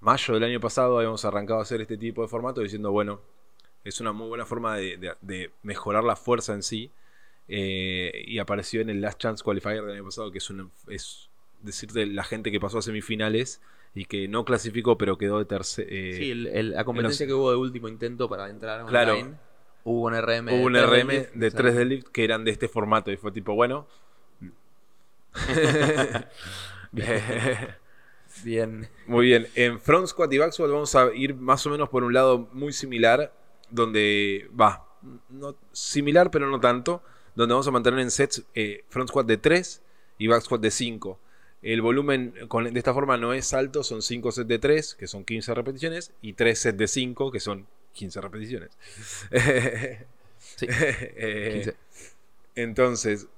mayo 0.00 0.34
del 0.34 0.44
año 0.44 0.60
pasado, 0.60 0.98
habíamos 0.98 1.24
arrancado 1.24 1.60
a 1.60 1.62
hacer 1.62 1.80
este 1.80 1.96
tipo 1.96 2.22
de 2.22 2.28
formato 2.28 2.60
diciendo, 2.60 2.92
bueno, 2.92 3.20
es 3.84 4.00
una 4.00 4.12
muy 4.12 4.28
buena 4.28 4.44
forma 4.44 4.76
de, 4.76 5.50
mejorar 5.62 6.04
la 6.04 6.16
fuerza 6.16 6.54
en 6.54 6.62
sí. 6.62 6.90
Eh, 7.46 8.24
y 8.26 8.38
apareció 8.38 8.80
en 8.80 8.88
el 8.88 9.02
Last 9.02 9.20
Chance 9.20 9.44
Qualifier 9.44 9.82
del 9.84 9.96
año 9.96 10.04
pasado, 10.04 10.30
que 10.30 10.38
es, 10.38 10.48
una, 10.48 10.68
es 10.88 11.28
decirte 11.60 12.06
la 12.06 12.24
gente 12.24 12.50
que 12.50 12.58
pasó 12.58 12.78
a 12.78 12.82
semifinales 12.82 13.60
y 13.94 14.06
que 14.06 14.28
no 14.28 14.44
clasificó, 14.44 14.96
pero 14.96 15.18
quedó 15.18 15.38
de 15.38 15.44
tercer. 15.44 15.86
Eh, 15.90 16.16
sí, 16.16 16.34
la 16.34 16.84
competencia 16.84 17.26
que 17.26 17.34
hubo 17.34 17.50
de 17.50 17.56
último 17.56 17.88
intento 17.88 18.28
para 18.28 18.48
entrar 18.48 18.80
online. 18.80 18.90
Claro, 18.90 19.38
Hubo 19.84 20.06
un 20.06 20.14
RM, 20.14 20.48
Hubo 20.48 20.64
un 20.66 20.76
RM 20.76 21.28
de 21.34 21.50
3 21.50 21.74
deadlift 21.76 22.08
que 22.08 22.24
eran 22.24 22.44
de 22.44 22.50
este 22.50 22.68
formato 22.68 23.12
y 23.12 23.16
fue 23.16 23.30
tipo, 23.32 23.54
bueno. 23.54 23.86
bien. 28.44 28.88
Muy 29.06 29.26
bien. 29.26 29.46
En 29.54 29.80
front 29.80 30.06
squat 30.06 30.32
y 30.32 30.38
back 30.38 30.52
squat 30.52 30.70
vamos 30.70 30.94
a 30.94 31.12
ir 31.14 31.34
más 31.34 31.66
o 31.66 31.70
menos 31.70 31.88
por 31.88 32.04
un 32.04 32.12
lado 32.12 32.48
muy 32.52 32.72
similar, 32.72 33.32
donde 33.70 34.48
va, 34.58 34.86
no, 35.28 35.54
similar 35.72 36.30
pero 36.30 36.48
no 36.50 36.60
tanto, 36.60 37.02
donde 37.34 37.52
vamos 37.52 37.68
a 37.68 37.70
mantener 37.70 38.00
en 38.00 38.10
sets 38.10 38.42
eh, 38.54 38.84
front 38.88 39.08
squat 39.10 39.26
de 39.26 39.36
3 39.36 39.82
y 40.18 40.26
back 40.28 40.42
squat 40.42 40.60
de 40.60 40.70
5. 40.70 41.18
El 41.62 41.80
volumen 41.80 42.34
con- 42.48 42.72
de 42.72 42.78
esta 42.78 42.92
forma 42.92 43.16
no 43.16 43.32
es 43.32 43.54
alto, 43.54 43.82
son 43.82 44.02
5 44.02 44.32
sets 44.32 44.48
de 44.48 44.58
3, 44.58 44.94
que 44.94 45.06
son 45.06 45.24
15 45.24 45.54
repeticiones, 45.54 46.12
y 46.20 46.34
3 46.34 46.58
sets 46.58 46.78
de 46.78 46.86
5, 46.88 47.30
que 47.32 47.40
son 47.40 47.66
15 47.94 48.20
repeticiones. 48.20 48.70
Sí, 50.56 50.66
15. 50.66 51.74
entonces, 52.54 53.28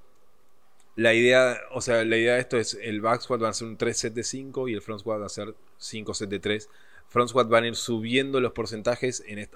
la 0.97 1.13
idea, 1.13 1.57
o 1.71 1.79
sea, 1.79 2.03
la 2.03 2.17
idea 2.17 2.33
de 2.33 2.41
esto 2.41 2.57
es 2.57 2.77
el 2.81 2.99
back 3.01 3.21
squat 3.21 3.41
va 3.41 3.49
a 3.49 3.53
ser 3.53 3.67
un 3.67 3.77
3 3.77 3.97
set 3.97 4.13
de 4.13 4.23
5 4.23 4.67
y 4.67 4.73
el 4.73 4.81
front 4.81 4.99
squat 4.99 5.21
va 5.21 5.27
a 5.27 5.29
ser 5.29 5.55
5 5.77 6.13
set 6.13 6.29
de 6.29 6.39
3. 6.39 6.69
Front 7.07 7.29
squat 7.29 7.47
van 7.47 7.63
a 7.63 7.67
ir 7.67 7.75
subiendo 7.75 8.41
los 8.41 8.51
porcentajes 8.51 9.23
en, 9.25 9.47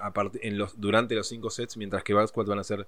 en 0.42 0.58
los, 0.58 0.80
durante 0.80 1.14
los 1.16 1.28
5 1.28 1.50
sets, 1.50 1.78
mientras 1.78 2.04
que 2.04 2.14
back 2.14 2.28
squat 2.28 2.48
van 2.48 2.60
a 2.60 2.64
ser 2.64 2.88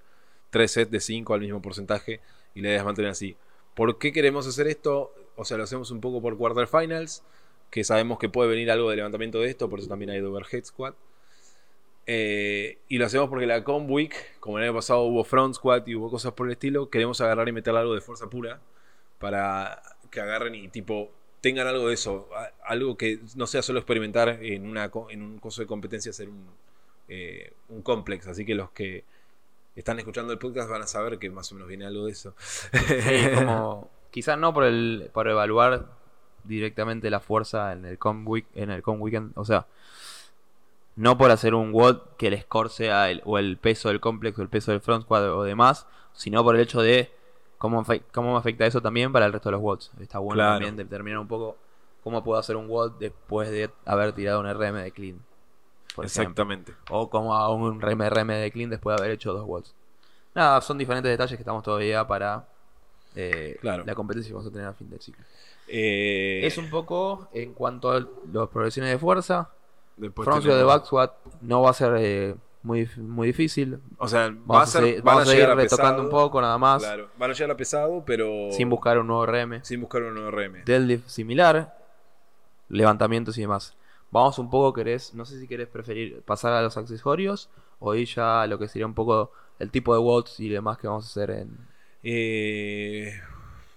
3 0.50 0.70
sets 0.70 0.90
de 0.90 1.00
5 1.00 1.34
al 1.34 1.40
mismo 1.40 1.60
porcentaje 1.60 2.20
y 2.54 2.62
la 2.62 2.68
idea 2.68 2.78
es 2.78 2.84
mantener 2.84 3.10
así. 3.10 3.36
¿Por 3.74 3.98
qué 3.98 4.12
queremos 4.12 4.46
hacer 4.46 4.68
esto? 4.68 5.12
O 5.36 5.44
sea, 5.44 5.58
lo 5.58 5.64
hacemos 5.64 5.90
un 5.90 6.00
poco 6.00 6.22
por 6.22 6.38
quarterfinals, 6.38 7.24
que 7.70 7.82
sabemos 7.82 8.18
que 8.20 8.28
puede 8.28 8.48
venir 8.48 8.70
algo 8.70 8.88
de 8.88 8.96
levantamiento 8.96 9.40
de 9.40 9.50
esto, 9.50 9.68
por 9.68 9.80
eso 9.80 9.88
también 9.88 10.10
hay 10.10 10.20
overhead 10.20 10.64
squat. 10.64 10.94
Eh, 12.06 12.78
y 12.88 12.98
lo 12.98 13.06
hacemos 13.06 13.28
porque 13.28 13.46
la 13.46 13.64
Com 13.64 13.90
Week, 13.90 14.14
como 14.40 14.58
el 14.58 14.64
año 14.64 14.74
pasado 14.74 15.02
hubo 15.02 15.24
front 15.24 15.54
squat 15.54 15.88
y 15.88 15.94
hubo 15.94 16.10
cosas 16.10 16.32
por 16.32 16.46
el 16.46 16.52
estilo, 16.52 16.90
queremos 16.90 17.20
agarrar 17.20 17.48
y 17.48 17.52
meter 17.52 17.74
algo 17.74 17.94
de 17.94 18.00
fuerza 18.00 18.28
pura 18.28 18.60
para 19.18 19.82
que 20.10 20.20
agarren 20.20 20.54
y 20.54 20.68
tipo 20.68 21.10
tengan 21.40 21.66
algo 21.66 21.88
de 21.88 21.94
eso, 21.94 22.28
algo 22.64 22.96
que 22.96 23.20
no 23.36 23.46
sea 23.46 23.60
solo 23.60 23.78
experimentar 23.78 24.38
en, 24.42 24.66
una, 24.66 24.90
en 25.10 25.22
un 25.22 25.38
coso 25.38 25.60
de 25.60 25.66
competencia, 25.66 26.10
hacer 26.10 26.28
un, 26.28 26.46
eh, 27.08 27.52
un 27.68 27.82
complex. 27.82 28.26
Así 28.28 28.46
que 28.46 28.54
los 28.54 28.70
que 28.70 29.04
están 29.76 29.98
escuchando 29.98 30.32
el 30.32 30.38
podcast 30.38 30.70
van 30.70 30.82
a 30.82 30.86
saber 30.86 31.18
que 31.18 31.28
más 31.30 31.50
o 31.52 31.54
menos 31.54 31.68
viene 31.68 31.84
algo 31.84 32.06
de 32.06 32.12
eso. 32.12 32.34
Sí, 32.38 32.94
como, 33.34 33.90
quizás 34.10 34.38
no 34.38 34.54
por 34.54 34.64
el 34.64 35.10
por 35.12 35.28
evaluar 35.28 35.86
directamente 36.44 37.10
la 37.10 37.20
fuerza 37.20 37.72
en 37.72 37.84
el 37.84 37.98
com 37.98 38.26
week, 38.26 38.46
en 38.54 38.70
el 38.70 38.82
com 38.82 39.00
weekend, 39.00 39.32
o 39.36 39.44
sea, 39.44 39.66
no 40.96 41.18
por 41.18 41.30
hacer 41.30 41.54
un 41.54 41.72
WOD 41.72 41.98
que 42.18 42.28
el 42.28 42.40
score 42.42 42.70
sea 42.70 43.10
el, 43.10 43.20
o 43.24 43.38
el 43.38 43.56
peso 43.58 43.88
del 43.88 44.00
complex 44.00 44.38
o 44.38 44.42
el 44.42 44.48
peso 44.48 44.70
del 44.70 44.80
front 44.80 45.04
squad 45.04 45.32
o 45.32 45.42
demás, 45.42 45.86
sino 46.12 46.42
por 46.44 46.54
el 46.54 46.60
hecho 46.62 46.80
de 46.82 47.10
cómo, 47.58 47.84
cómo 48.12 48.32
me 48.32 48.38
afecta 48.38 48.66
eso 48.66 48.80
también 48.80 49.12
para 49.12 49.26
el 49.26 49.32
resto 49.32 49.48
de 49.48 49.52
los 49.52 49.60
WODs. 49.62 49.90
Está 50.00 50.18
bueno 50.20 50.36
Claro. 50.36 50.52
también 50.54 50.76
determinar 50.76 51.18
un 51.18 51.28
poco 51.28 51.56
cómo 52.02 52.22
puedo 52.22 52.38
hacer 52.38 52.56
un 52.56 52.68
WOD 52.68 52.92
después 52.98 53.50
de 53.50 53.70
haber 53.86 54.12
tirado 54.12 54.40
un 54.40 54.46
RM 54.46 54.82
de 54.82 54.92
clean. 54.92 55.18
Ejemplo. 55.88 56.04
Exactamente. 56.04 56.74
O 56.90 57.08
como 57.08 57.34
hago 57.36 57.54
un 57.54 57.80
RM, 57.80 58.26
de 58.40 58.50
clean 58.52 58.70
después 58.70 58.96
de 58.96 59.02
haber 59.02 59.14
hecho 59.14 59.32
dos 59.32 59.44
watts. 59.46 59.74
Nada, 60.34 60.60
son 60.60 60.76
diferentes 60.78 61.08
detalles 61.10 61.36
que 61.36 61.42
estamos 61.42 61.62
todavía 61.62 62.06
para 62.06 62.48
eh, 63.16 63.56
Claro. 63.60 63.84
la 63.86 63.94
competencia 63.94 64.28
que 64.30 64.34
vamos 64.34 64.48
a 64.48 64.52
tener 64.52 64.66
al 64.66 64.74
fin 64.74 64.90
del 64.90 65.00
ciclo. 65.00 65.24
Eh, 65.68 66.40
Es 66.44 66.58
un 66.58 66.68
poco 66.68 67.28
en 67.32 67.54
cuanto 67.54 67.90
a 67.92 68.00
las 68.32 68.48
progresiones 68.48 68.90
de 68.90 68.98
fuerza. 68.98 69.50
Después 69.96 70.26
squat 70.26 70.42
de 70.42 70.50
tenemos- 70.50 70.66
back 70.74 70.84
squat 70.86 71.12
no 71.42 71.62
va 71.62 71.70
a 71.70 71.74
ser 71.74 71.94
eh, 71.98 72.34
muy, 72.62 72.88
muy 72.96 73.26
difícil. 73.28 73.78
O 73.98 74.08
sea, 74.08 74.22
va 74.22 74.26
a 74.28 74.34
Vamos 74.46 74.70
ser, 74.70 74.80
seguir, 74.82 74.96
van 75.02 75.04
vamos 75.16 75.28
a 75.28 75.32
llegar 75.32 75.48
seguir 75.48 75.50
a 75.50 75.54
retocando 75.62 75.96
pesado, 75.96 76.02
un 76.04 76.10
poco 76.10 76.40
nada 76.40 76.58
más. 76.58 76.82
Claro, 76.82 77.08
van 77.18 77.30
a 77.30 77.34
llegar 77.34 77.50
a 77.50 77.56
pesado, 77.56 78.02
pero 78.06 78.48
Sin 78.52 78.70
buscar 78.70 78.98
un 78.98 79.06
nuevo 79.06 79.26
RM. 79.26 79.60
sin 79.64 79.80
buscar 79.80 80.02
un 80.02 80.14
nuevo 80.14 80.30
RM. 80.30 80.64
Deadlift 80.64 81.08
similar. 81.08 81.76
Levantamientos 82.68 83.36
y 83.38 83.42
demás. 83.42 83.74
Vamos 84.10 84.38
un 84.38 84.48
poco, 84.48 84.72
querés, 84.72 85.12
no 85.14 85.24
sé 85.26 85.38
si 85.40 85.46
querés 85.48 85.68
preferir 85.68 86.22
pasar 86.22 86.52
a 86.52 86.62
los 86.62 86.76
accesorios 86.76 87.50
o 87.80 87.94
ir 87.94 88.06
ya 88.08 88.42
a 88.42 88.46
lo 88.46 88.58
que 88.58 88.68
sería 88.68 88.86
un 88.86 88.94
poco 88.94 89.32
el 89.58 89.70
tipo 89.70 89.92
de 89.92 89.98
watts 90.00 90.40
y 90.40 90.48
demás 90.48 90.78
que 90.78 90.86
vamos 90.86 91.04
a 91.04 91.08
hacer 91.08 91.30
en... 91.30 91.58
Eh, 92.02 93.12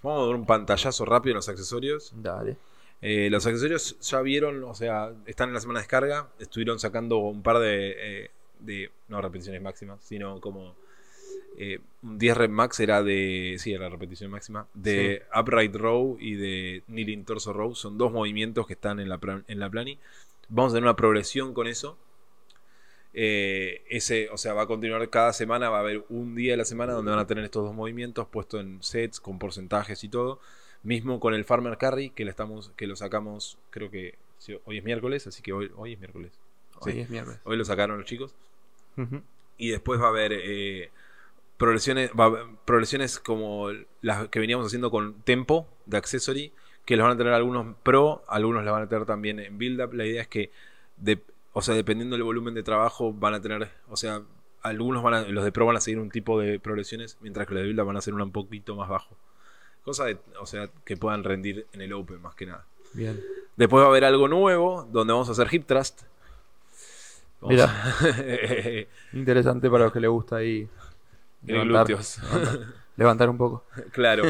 vamos 0.02 0.22
a 0.22 0.26
dar 0.26 0.34
un 0.36 0.46
pantallazo 0.46 1.04
rápido 1.04 1.32
en 1.32 1.36
los 1.36 1.48
accesorios. 1.48 2.12
Dale. 2.16 2.56
Eh, 3.00 3.28
los 3.30 3.46
accesorios 3.46 3.98
ya 4.00 4.20
vieron, 4.22 4.64
o 4.64 4.74
sea, 4.74 5.12
están 5.26 5.50
en 5.50 5.54
la 5.54 5.60
semana 5.60 5.80
de 5.80 5.84
descarga. 5.84 6.28
Estuvieron 6.38 6.78
sacando 6.78 7.18
un 7.18 7.42
par 7.42 7.58
de, 7.58 7.94
eh, 7.96 8.30
de 8.60 8.90
no 9.08 9.20
repeticiones 9.20 9.62
máximas, 9.62 10.02
sino 10.02 10.40
como 10.40 10.74
eh, 11.60 11.80
un 12.02 12.18
10 12.18 12.36
rep 12.36 12.50
max 12.50 12.78
era 12.78 13.02
de, 13.02 13.56
sí, 13.58 13.72
era 13.72 13.84
la 13.84 13.90
repetición 13.90 14.30
máxima, 14.30 14.68
de 14.74 15.24
upright 15.36 15.74
row 15.74 16.16
y 16.20 16.34
de 16.34 16.82
kneeling 16.86 17.24
torso 17.24 17.52
row. 17.52 17.74
Son 17.74 17.98
dos 17.98 18.12
movimientos 18.12 18.66
que 18.66 18.74
están 18.74 19.00
en 19.00 19.08
la, 19.08 19.18
en 19.46 19.58
la 19.58 19.68
plani. 19.68 19.98
Vamos 20.48 20.72
a 20.72 20.74
tener 20.74 20.84
una 20.84 20.96
progresión 20.96 21.54
con 21.54 21.66
eso. 21.66 21.98
Eh, 23.14 23.82
ese, 23.88 24.28
o 24.30 24.36
sea, 24.36 24.54
va 24.54 24.62
a 24.62 24.66
continuar 24.66 25.08
cada 25.10 25.32
semana, 25.32 25.70
va 25.70 25.78
a 25.78 25.80
haber 25.80 26.04
un 26.08 26.36
día 26.36 26.52
de 26.52 26.58
la 26.58 26.64
semana 26.64 26.92
donde 26.92 27.10
van 27.10 27.20
a 27.20 27.26
tener 27.26 27.42
estos 27.42 27.64
dos 27.64 27.74
movimientos 27.74 28.28
puestos 28.28 28.60
en 28.60 28.80
sets 28.80 29.18
con 29.18 29.40
porcentajes 29.40 30.04
y 30.04 30.08
todo. 30.08 30.40
Mismo 30.82 31.20
con 31.20 31.34
el 31.34 31.44
Farmer 31.44 31.76
Carry, 31.76 32.10
que, 32.10 32.24
le 32.24 32.30
estamos, 32.30 32.70
que 32.76 32.86
lo 32.86 32.96
sacamos, 32.96 33.58
creo 33.70 33.90
que 33.90 34.14
sí, 34.38 34.58
hoy 34.64 34.78
es 34.78 34.84
miércoles, 34.84 35.26
así 35.26 35.42
que 35.42 35.52
hoy, 35.52 35.70
hoy 35.76 35.94
es 35.94 35.98
miércoles. 35.98 36.32
Hoy 36.80 36.92
Sí. 36.92 37.00
es 37.00 37.10
miércoles. 37.10 37.40
Hoy 37.44 37.56
lo 37.56 37.64
sacaron 37.64 37.98
los 37.98 38.06
chicos. 38.06 38.34
Y 39.58 39.70
después 39.70 40.00
va 40.00 40.06
a 40.06 40.08
haber 40.08 40.32
eh, 40.32 40.90
progresiones, 41.56 42.10
va 42.18 42.24
a 42.24 42.26
haber 42.28 42.44
progresiones 42.64 43.18
como 43.18 43.68
las 44.00 44.28
que 44.28 44.40
veníamos 44.40 44.66
haciendo 44.66 44.90
con 44.90 45.20
tempo 45.22 45.68
de 45.86 45.96
accessory, 45.98 46.52
que 46.84 46.96
los 46.96 47.04
van 47.04 47.14
a 47.14 47.18
tener 47.18 47.32
algunos 47.32 47.76
pro, 47.82 48.22
algunos 48.28 48.64
las 48.64 48.72
van 48.72 48.82
a 48.84 48.88
tener 48.88 49.04
también 49.04 49.38
en 49.40 49.58
build 49.58 49.80
up. 49.82 49.92
La 49.92 50.06
idea 50.06 50.22
es 50.22 50.28
que, 50.28 50.50
de, 50.96 51.20
o 51.52 51.62
sea, 51.62 51.74
dependiendo 51.74 52.16
del 52.16 52.24
volumen 52.24 52.54
de 52.54 52.62
trabajo, 52.62 53.12
van 53.12 53.34
a 53.34 53.40
tener, 53.42 53.70
o 53.88 53.96
sea, 53.96 54.22
algunos 54.62 55.02
van 55.02 55.14
a, 55.14 55.22
los 55.22 55.44
de 55.44 55.52
pro 55.52 55.66
van 55.66 55.76
a 55.76 55.80
seguir 55.80 56.00
un 56.00 56.10
tipo 56.10 56.40
de 56.40 56.58
progresiones, 56.58 57.18
mientras 57.20 57.46
que 57.46 57.54
los 57.54 57.62
de 57.62 57.66
build 57.66 57.80
up 57.80 57.86
van 57.86 57.96
a 57.96 58.00
ser 58.00 58.14
un 58.14 58.32
poquito 58.32 58.74
más 58.74 58.88
bajo. 58.88 59.16
Cosa 59.88 60.04
de, 60.04 60.18
o 60.38 60.44
sea, 60.44 60.68
que 60.84 60.98
puedan 60.98 61.24
rendir 61.24 61.66
en 61.72 61.80
el 61.80 61.94
open 61.94 62.20
más 62.20 62.34
que 62.34 62.44
nada. 62.44 62.66
Bien. 62.92 63.18
Después 63.56 63.80
va 63.80 63.86
a 63.86 63.88
haber 63.88 64.04
algo 64.04 64.28
nuevo, 64.28 64.86
donde 64.92 65.14
vamos 65.14 65.30
a 65.30 65.32
hacer 65.32 65.48
hip 65.50 65.64
thrust. 65.66 66.02
Vamos 67.40 67.54
Mira. 67.54 67.64
a- 67.64 68.86
Interesante 69.16 69.70
para 69.70 69.84
los 69.84 69.92
que 69.94 70.00
les 70.00 70.10
gusta 70.10 70.36
ahí 70.36 70.68
glúteos. 71.42 72.18
levantar, 72.22 72.58
levantar 72.98 73.30
un 73.30 73.38
poco. 73.38 73.64
Claro. 73.92 74.24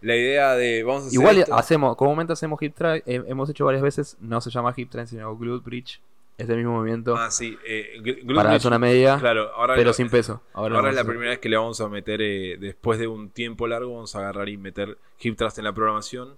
La 0.00 0.16
idea 0.16 0.54
de. 0.56 0.82
Vamos 0.82 1.04
a 1.04 1.06
hacer 1.06 1.20
Igual 1.20 1.38
esto. 1.38 1.54
hacemos, 1.54 1.96
comúnmente 1.96 2.32
hacemos 2.32 2.60
hip 2.60 2.74
try, 2.74 3.02
eh, 3.06 3.22
hemos 3.28 3.48
hecho 3.50 3.64
varias 3.64 3.84
veces, 3.84 4.16
no 4.20 4.40
se 4.40 4.50
llama 4.50 4.74
hip 4.76 4.90
try, 4.90 5.06
sino 5.06 5.36
glute 5.36 5.64
bridge. 5.64 6.00
Es 6.36 6.48
el 6.48 6.56
mismo 6.56 6.72
movimiento 6.72 7.16
Ah, 7.16 7.30
sí. 7.30 7.56
eh, 7.64 8.00
para 8.34 8.52
la 8.52 8.60
zona 8.60 8.78
media, 8.78 9.18
Claro, 9.20 9.50
ahora, 9.54 9.76
pero 9.76 9.92
sin 9.92 10.08
peso. 10.10 10.42
Ahora, 10.52 10.90
es 10.90 10.96
la 10.96 11.04
primera 11.04 11.30
vez 11.30 11.38
que 11.38 11.48
le 11.48 11.56
vamos 11.56 11.80
a 11.80 11.88
meter, 11.88 12.20
eh, 12.22 12.56
después 12.58 12.98
de 12.98 13.06
un 13.06 13.30
tiempo 13.30 13.68
largo, 13.68 13.94
vamos 13.94 14.16
a 14.16 14.18
agarrar 14.18 14.48
y 14.48 14.56
meter 14.56 14.98
hip 15.20 15.36
thrust 15.36 15.58
en 15.58 15.64
la 15.64 15.72
programación. 15.72 16.34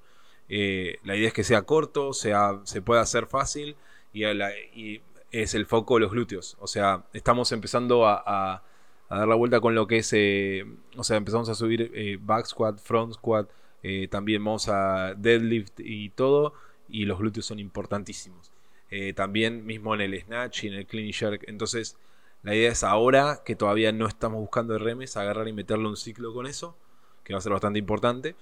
Eh, 0.48 0.98
la 1.04 1.16
idea 1.16 1.28
es 1.28 1.34
que 1.34 1.44
sea 1.44 1.62
corto, 1.62 2.12
sea, 2.12 2.60
se 2.64 2.82
pueda 2.82 3.00
hacer 3.00 3.26
fácil 3.26 3.74
y, 4.12 4.24
a 4.24 4.34
la- 4.34 4.52
y 4.74 5.00
es 5.32 5.54
el 5.54 5.64
foco 5.66 5.94
de 5.94 6.00
los 6.02 6.12
glúteos. 6.12 6.56
O 6.60 6.66
sea, 6.66 7.04
estamos 7.14 7.50
empezando 7.52 8.06
a, 8.06 8.22
a- 8.24 8.62
a 9.08 9.18
dar 9.18 9.28
la 9.28 9.34
vuelta 9.34 9.60
con 9.60 9.74
lo 9.74 9.86
que 9.86 9.98
es, 9.98 10.12
eh, 10.12 10.66
o 10.96 11.04
sea, 11.04 11.16
empezamos 11.16 11.48
a 11.48 11.54
subir 11.54 11.90
eh, 11.94 12.18
back 12.20 12.46
squat, 12.46 12.78
front 12.80 13.14
squat, 13.14 13.48
eh, 13.82 14.08
también 14.08 14.44
vamos 14.44 14.68
a 14.68 15.14
deadlift 15.14 15.78
y 15.80 16.10
todo, 16.10 16.52
y 16.88 17.04
los 17.06 17.18
glúteos 17.18 17.46
son 17.46 17.58
importantísimos. 17.60 18.50
Eh, 18.90 19.12
también 19.14 19.66
mismo 19.66 19.94
en 19.94 20.00
el 20.00 20.20
snatch 20.20 20.64
y 20.64 20.68
en 20.68 20.74
el 20.74 20.86
clean 20.86 21.12
jerk. 21.12 21.44
Entonces, 21.48 21.96
la 22.42 22.54
idea 22.54 22.70
es 22.70 22.84
ahora 22.84 23.42
que 23.44 23.56
todavía 23.56 23.90
no 23.92 24.06
estamos 24.06 24.38
buscando 24.40 24.76
RMs, 24.78 25.16
agarrar 25.16 25.48
y 25.48 25.52
meterle 25.52 25.88
un 25.88 25.96
ciclo 25.96 26.32
con 26.32 26.46
eso, 26.46 26.76
que 27.24 27.32
va 27.32 27.38
a 27.38 27.42
ser 27.42 27.52
bastante 27.52 27.78
importante. 27.78 28.36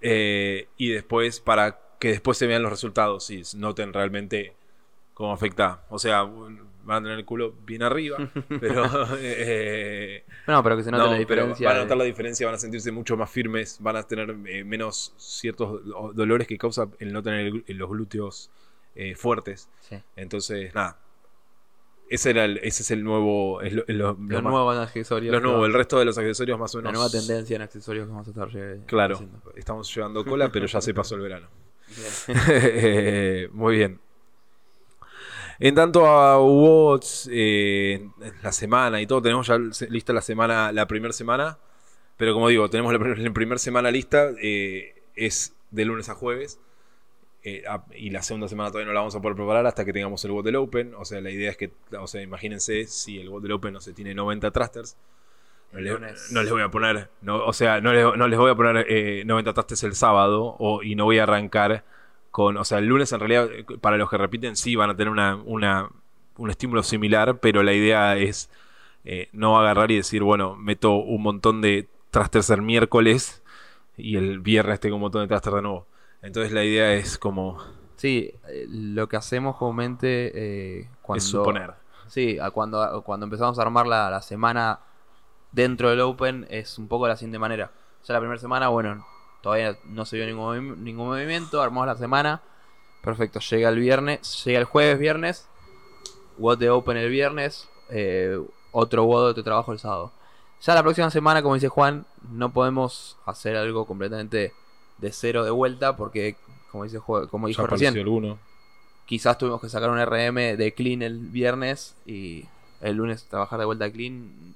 Eh, 0.00 0.68
y 0.76 0.90
después, 0.90 1.40
para 1.40 1.78
que 1.98 2.08
después 2.08 2.38
se 2.38 2.46
vean 2.46 2.62
los 2.62 2.70
resultados 2.70 3.30
y 3.30 3.42
noten 3.56 3.92
realmente 3.92 4.54
cómo 5.14 5.32
afecta. 5.32 5.84
O 5.90 5.98
sea, 5.98 6.22
van 6.22 6.58
a 6.88 7.02
tener 7.02 7.18
el 7.18 7.24
culo 7.24 7.54
bien 7.66 7.82
arriba, 7.82 8.16
pero, 8.60 8.84
eh. 9.18 10.24
No, 10.46 10.62
pero 10.62 10.76
que 10.76 10.84
se 10.84 10.90
note 10.90 11.04
no, 11.04 11.10
la 11.12 11.18
diferencia. 11.18 11.66
van 11.68 11.76
a 11.76 11.78
de- 11.80 11.84
notar 11.84 11.98
la 11.98 12.04
diferencia, 12.04 12.46
van 12.46 12.54
a 12.54 12.58
sentirse 12.58 12.92
mucho 12.92 13.16
más 13.16 13.30
firmes, 13.30 13.78
van 13.80 13.96
a 13.96 14.02
tener 14.04 14.30
eh, 14.46 14.64
menos 14.64 15.12
ciertos 15.16 15.84
do- 15.84 16.12
dolores 16.14 16.46
que 16.46 16.56
causa 16.56 16.88
el 17.00 17.12
no 17.12 17.22
tener 17.22 17.46
el 17.66 17.76
los 17.76 17.90
glúteos 17.90 18.50
eh, 18.98 19.14
fuertes. 19.14 19.68
Sí. 19.80 19.96
Entonces, 20.16 20.74
nada. 20.74 20.98
Ese, 22.10 22.30
era 22.30 22.44
el- 22.46 22.58
ese 22.58 22.82
es 22.82 22.90
el 22.90 23.04
nuevo. 23.04 23.60
es 23.62 23.72
lo- 23.72 23.84
es 23.86 23.94
lo- 23.94 24.12
lo 24.18 24.42
más- 24.42 24.42
nuevos 24.42 24.76
accesorios. 24.78 25.42
nuevos, 25.42 25.62
va- 25.62 25.66
el 25.66 25.72
resto 25.74 25.98
de 25.98 26.04
los 26.06 26.16
accesorios 26.18 26.58
más 26.58 26.74
o 26.74 26.78
la 26.78 26.90
menos. 26.90 26.98
nueva 27.00 27.10
tendencia 27.10 27.56
en 27.56 27.62
accesorios 27.62 28.06
que 28.06 28.10
vamos 28.12 28.26
a 28.26 28.30
estar 28.30 28.48
lle- 28.48 28.84
Claro, 28.86 29.14
haciendo. 29.16 29.42
estamos 29.56 29.94
llevando 29.94 30.24
cola, 30.24 30.50
pero 30.50 30.66
ya 30.66 30.80
se 30.80 30.92
pasó 30.94 31.14
el 31.16 31.20
verano. 31.22 31.48
Bien. 31.88 32.08
Eh, 32.48 33.48
Muy 33.52 33.76
bien. 33.76 34.00
En 35.60 35.74
tanto 35.74 36.06
a 36.06 36.40
Watts, 36.40 37.28
eh, 37.32 38.08
la 38.42 38.52
semana 38.52 39.00
y 39.00 39.06
todo, 39.06 39.20
tenemos 39.20 39.46
ya 39.48 39.58
lista 39.90 40.12
la 40.12 40.20
semana, 40.22 40.70
la 40.72 40.86
primera 40.86 41.12
semana. 41.12 41.58
Pero 42.16 42.32
como 42.34 42.48
digo, 42.48 42.68
tenemos 42.70 42.92
la, 42.92 42.98
la 42.98 43.32
primera 43.32 43.58
semana 43.58 43.90
lista, 43.90 44.30
eh, 44.40 44.94
es 45.14 45.54
de 45.70 45.84
lunes 45.84 46.08
a 46.08 46.14
jueves. 46.14 46.58
Eh, 47.42 47.62
a- 47.68 47.84
y 47.94 48.10
la 48.10 48.22
segunda 48.22 48.48
semana 48.48 48.70
todavía 48.70 48.86
no 48.88 48.92
la 48.94 49.00
vamos 49.00 49.14
a 49.16 49.20
poder 49.22 49.36
preparar 49.36 49.66
hasta 49.66 49.84
que 49.84 49.92
tengamos 49.92 50.24
el 50.24 50.32
bot 50.32 50.44
del 50.44 50.56
Open. 50.56 50.94
O 50.96 51.04
sea, 51.04 51.20
la 51.20 51.30
idea 51.30 51.50
es 51.50 51.56
que, 51.56 51.70
o 51.98 52.06
sea, 52.06 52.22
imagínense 52.22 52.84
si 52.86 53.18
el 53.20 53.28
bot 53.30 53.42
del 53.42 53.52
Open 53.52 53.72
no 53.74 53.80
se 53.80 53.92
tiene 53.92 54.14
90 54.14 54.50
thrusters. 54.50 54.96
No, 56.32 56.42
les 56.42 56.50
voy 56.52 56.62
a 56.62 56.70
poner, 56.70 57.10
no, 57.20 57.44
o 57.44 57.52
sea, 57.52 57.80
no 57.82 57.92
les, 57.92 58.04
no 58.16 58.26
les 58.28 58.38
voy 58.38 58.50
a 58.50 58.54
poner 58.54 58.86
eh, 58.88 59.22
90 59.26 59.52
tastes 59.52 59.82
el 59.84 59.94
sábado 59.94 60.56
o, 60.58 60.82
y 60.82 60.94
no 60.94 61.04
voy 61.04 61.18
a 61.18 61.24
arrancar 61.24 61.84
con, 62.30 62.56
o 62.56 62.64
sea, 62.64 62.78
el 62.78 62.86
lunes 62.86 63.12
en 63.12 63.20
realidad 63.20 63.50
eh, 63.52 63.64
para 63.80 63.98
los 63.98 64.08
que 64.08 64.16
repiten 64.16 64.56
sí 64.56 64.76
van 64.76 64.88
a 64.90 64.96
tener 64.96 65.10
una, 65.10 65.36
una- 65.36 65.90
un 66.38 66.50
estímulo 66.50 66.82
similar, 66.82 67.38
pero 67.40 67.62
la 67.62 67.72
idea 67.74 68.16
es 68.16 68.48
eh, 69.04 69.28
no 69.32 69.58
agarrar 69.58 69.90
y 69.90 69.96
decir, 69.96 70.22
bueno, 70.22 70.56
meto 70.56 70.94
un 70.94 71.22
montón 71.22 71.60
de 71.60 71.86
trasters 72.10 72.48
el 72.50 72.62
miércoles 72.62 73.42
y 73.96 74.16
el 74.16 74.38
viernes 74.40 74.80
tengo 74.80 74.96
un 74.96 75.02
montón 75.02 75.22
de 75.22 75.28
trasters 75.28 75.56
de 75.56 75.62
nuevo. 75.62 75.86
Entonces 76.22 76.52
la 76.52 76.64
idea 76.64 76.94
es 76.94 77.18
como, 77.18 77.58
Sí, 77.98 78.32
eh, 78.46 78.66
lo 78.68 79.08
que 79.08 79.16
hacemos 79.16 79.56
comúnmente 79.56 80.30
eh, 80.32 80.88
cuando... 81.02 81.18
es 81.18 81.24
suponer. 81.24 81.74
Sí, 82.06 82.38
a 82.38 82.52
cuando, 82.52 83.02
cuando 83.02 83.24
empezamos 83.26 83.58
a 83.58 83.62
armar 83.62 83.88
la, 83.88 84.08
la 84.08 84.22
semana 84.22 84.78
dentro 85.50 85.90
del 85.90 86.00
Open 86.00 86.46
es 86.48 86.78
un 86.78 86.86
poco 86.86 87.06
de 87.06 87.10
la 87.10 87.16
siguiente 87.16 87.40
manera. 87.40 87.72
Ya 88.06 88.14
la 88.14 88.20
primera 88.20 88.38
semana, 88.40 88.68
bueno, 88.68 89.04
todavía 89.42 89.76
no 89.84 90.04
se 90.04 90.16
vio 90.16 90.26
ningún, 90.26 90.84
ningún 90.84 91.08
movimiento, 91.08 91.60
armamos 91.60 91.88
la 91.88 91.96
semana, 91.96 92.40
perfecto, 93.02 93.40
llega 93.40 93.68
el 93.68 93.80
viernes, 93.80 94.44
llega 94.44 94.60
el 94.60 94.64
jueves, 94.64 94.96
viernes, 95.00 95.48
WOD 96.38 96.58
de 96.58 96.70
Open 96.70 96.96
el 96.96 97.10
viernes, 97.10 97.68
eh, 97.90 98.40
otro 98.70 99.04
WOD 99.04 99.34
de 99.34 99.42
trabajo 99.42 99.72
el 99.72 99.80
sábado. 99.80 100.12
Ya 100.62 100.74
la 100.74 100.84
próxima 100.84 101.10
semana, 101.10 101.42
como 101.42 101.54
dice 101.54 101.68
Juan, 101.68 102.06
no 102.30 102.52
podemos 102.52 103.16
hacer 103.26 103.56
algo 103.56 103.86
completamente 103.86 104.54
de 104.98 105.12
cero 105.12 105.44
de 105.44 105.50
vuelta 105.50 105.96
porque, 105.96 106.36
como 106.70 106.84
dice 106.84 107.00
como 107.30 107.48
dijo 107.48 107.66
recién, 107.66 107.96
alguno. 107.96 108.38
quizás 109.06 109.38
tuvimos 109.38 109.60
que 109.60 109.68
sacar 109.68 109.90
un 109.90 110.00
RM 110.00 110.56
de 110.56 110.74
clean 110.76 111.02
el 111.02 111.18
viernes 111.18 111.94
y 112.06 112.44
el 112.80 112.96
lunes 112.96 113.24
trabajar 113.24 113.58
de 113.58 113.64
vuelta 113.64 113.90
clean. 113.90 114.54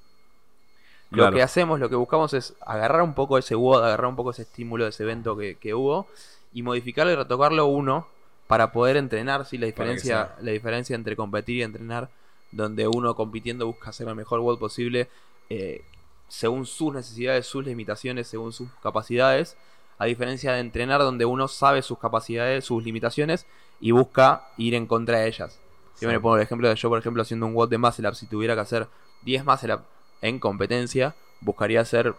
Lo 1.10 1.30
que 1.30 1.42
hacemos, 1.42 1.78
lo 1.78 1.90
que 1.90 1.96
buscamos 1.96 2.32
es 2.32 2.54
agarrar 2.62 3.02
un 3.02 3.12
poco 3.12 3.36
ese 3.36 3.54
WOD, 3.54 3.84
agarrar 3.84 4.06
un 4.06 4.16
poco 4.16 4.30
ese 4.30 4.42
estímulo 4.42 4.84
de 4.84 4.90
ese 4.90 5.02
evento 5.02 5.36
que, 5.36 5.56
que 5.56 5.74
hubo 5.74 6.06
y 6.54 6.62
modificarlo 6.62 7.12
y 7.12 7.16
retocarlo 7.16 7.66
uno 7.66 8.06
para 8.46 8.72
poder 8.72 8.96
entrenar, 8.96 9.44
sí, 9.44 9.58
la 9.58 9.66
diferencia, 9.66 10.34
la 10.40 10.52
diferencia 10.52 10.94
entre 10.94 11.14
competir 11.16 11.58
y 11.58 11.62
entrenar, 11.62 12.08
donde 12.50 12.88
uno 12.88 13.14
compitiendo 13.14 13.66
busca 13.66 13.90
hacer 13.90 14.08
el 14.08 14.14
mejor 14.14 14.40
WOD 14.40 14.58
posible 14.58 15.08
eh, 15.50 15.82
según 16.28 16.64
sus 16.64 16.94
necesidades, 16.94 17.46
sus 17.46 17.62
limitaciones, 17.62 18.26
según 18.26 18.54
sus 18.54 18.70
capacidades, 18.82 19.54
a 19.98 20.04
diferencia 20.06 20.52
de 20.52 20.60
entrenar 20.60 21.00
donde 21.00 21.24
uno 21.24 21.48
sabe 21.48 21.82
sus 21.82 21.98
capacidades, 21.98 22.64
sus 22.64 22.82
limitaciones 22.84 23.46
y 23.80 23.90
busca 23.90 24.48
ir 24.56 24.74
en 24.74 24.86
contra 24.86 25.18
de 25.18 25.28
ellas. 25.28 25.58
Si 25.94 26.06
me 26.06 26.18
pongo 26.18 26.36
el 26.36 26.42
ejemplo 26.42 26.68
de 26.68 26.74
yo, 26.74 26.88
por 26.88 26.98
ejemplo, 26.98 27.22
haciendo 27.22 27.46
un 27.46 27.54
WOD 27.54 27.68
de 27.68 27.78
muscle 27.78 28.08
up, 28.08 28.14
si 28.14 28.26
tuviera 28.26 28.54
que 28.54 28.60
hacer 28.60 28.88
10 29.24 29.44
muscle 29.44 29.74
up 29.74 29.82
en 30.20 30.38
competencia, 30.38 31.14
buscaría 31.40 31.80
hacer 31.80 32.14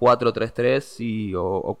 4-3-3 0.00 1.00
y, 1.00 1.34
o, 1.34 1.44
o 1.44 1.78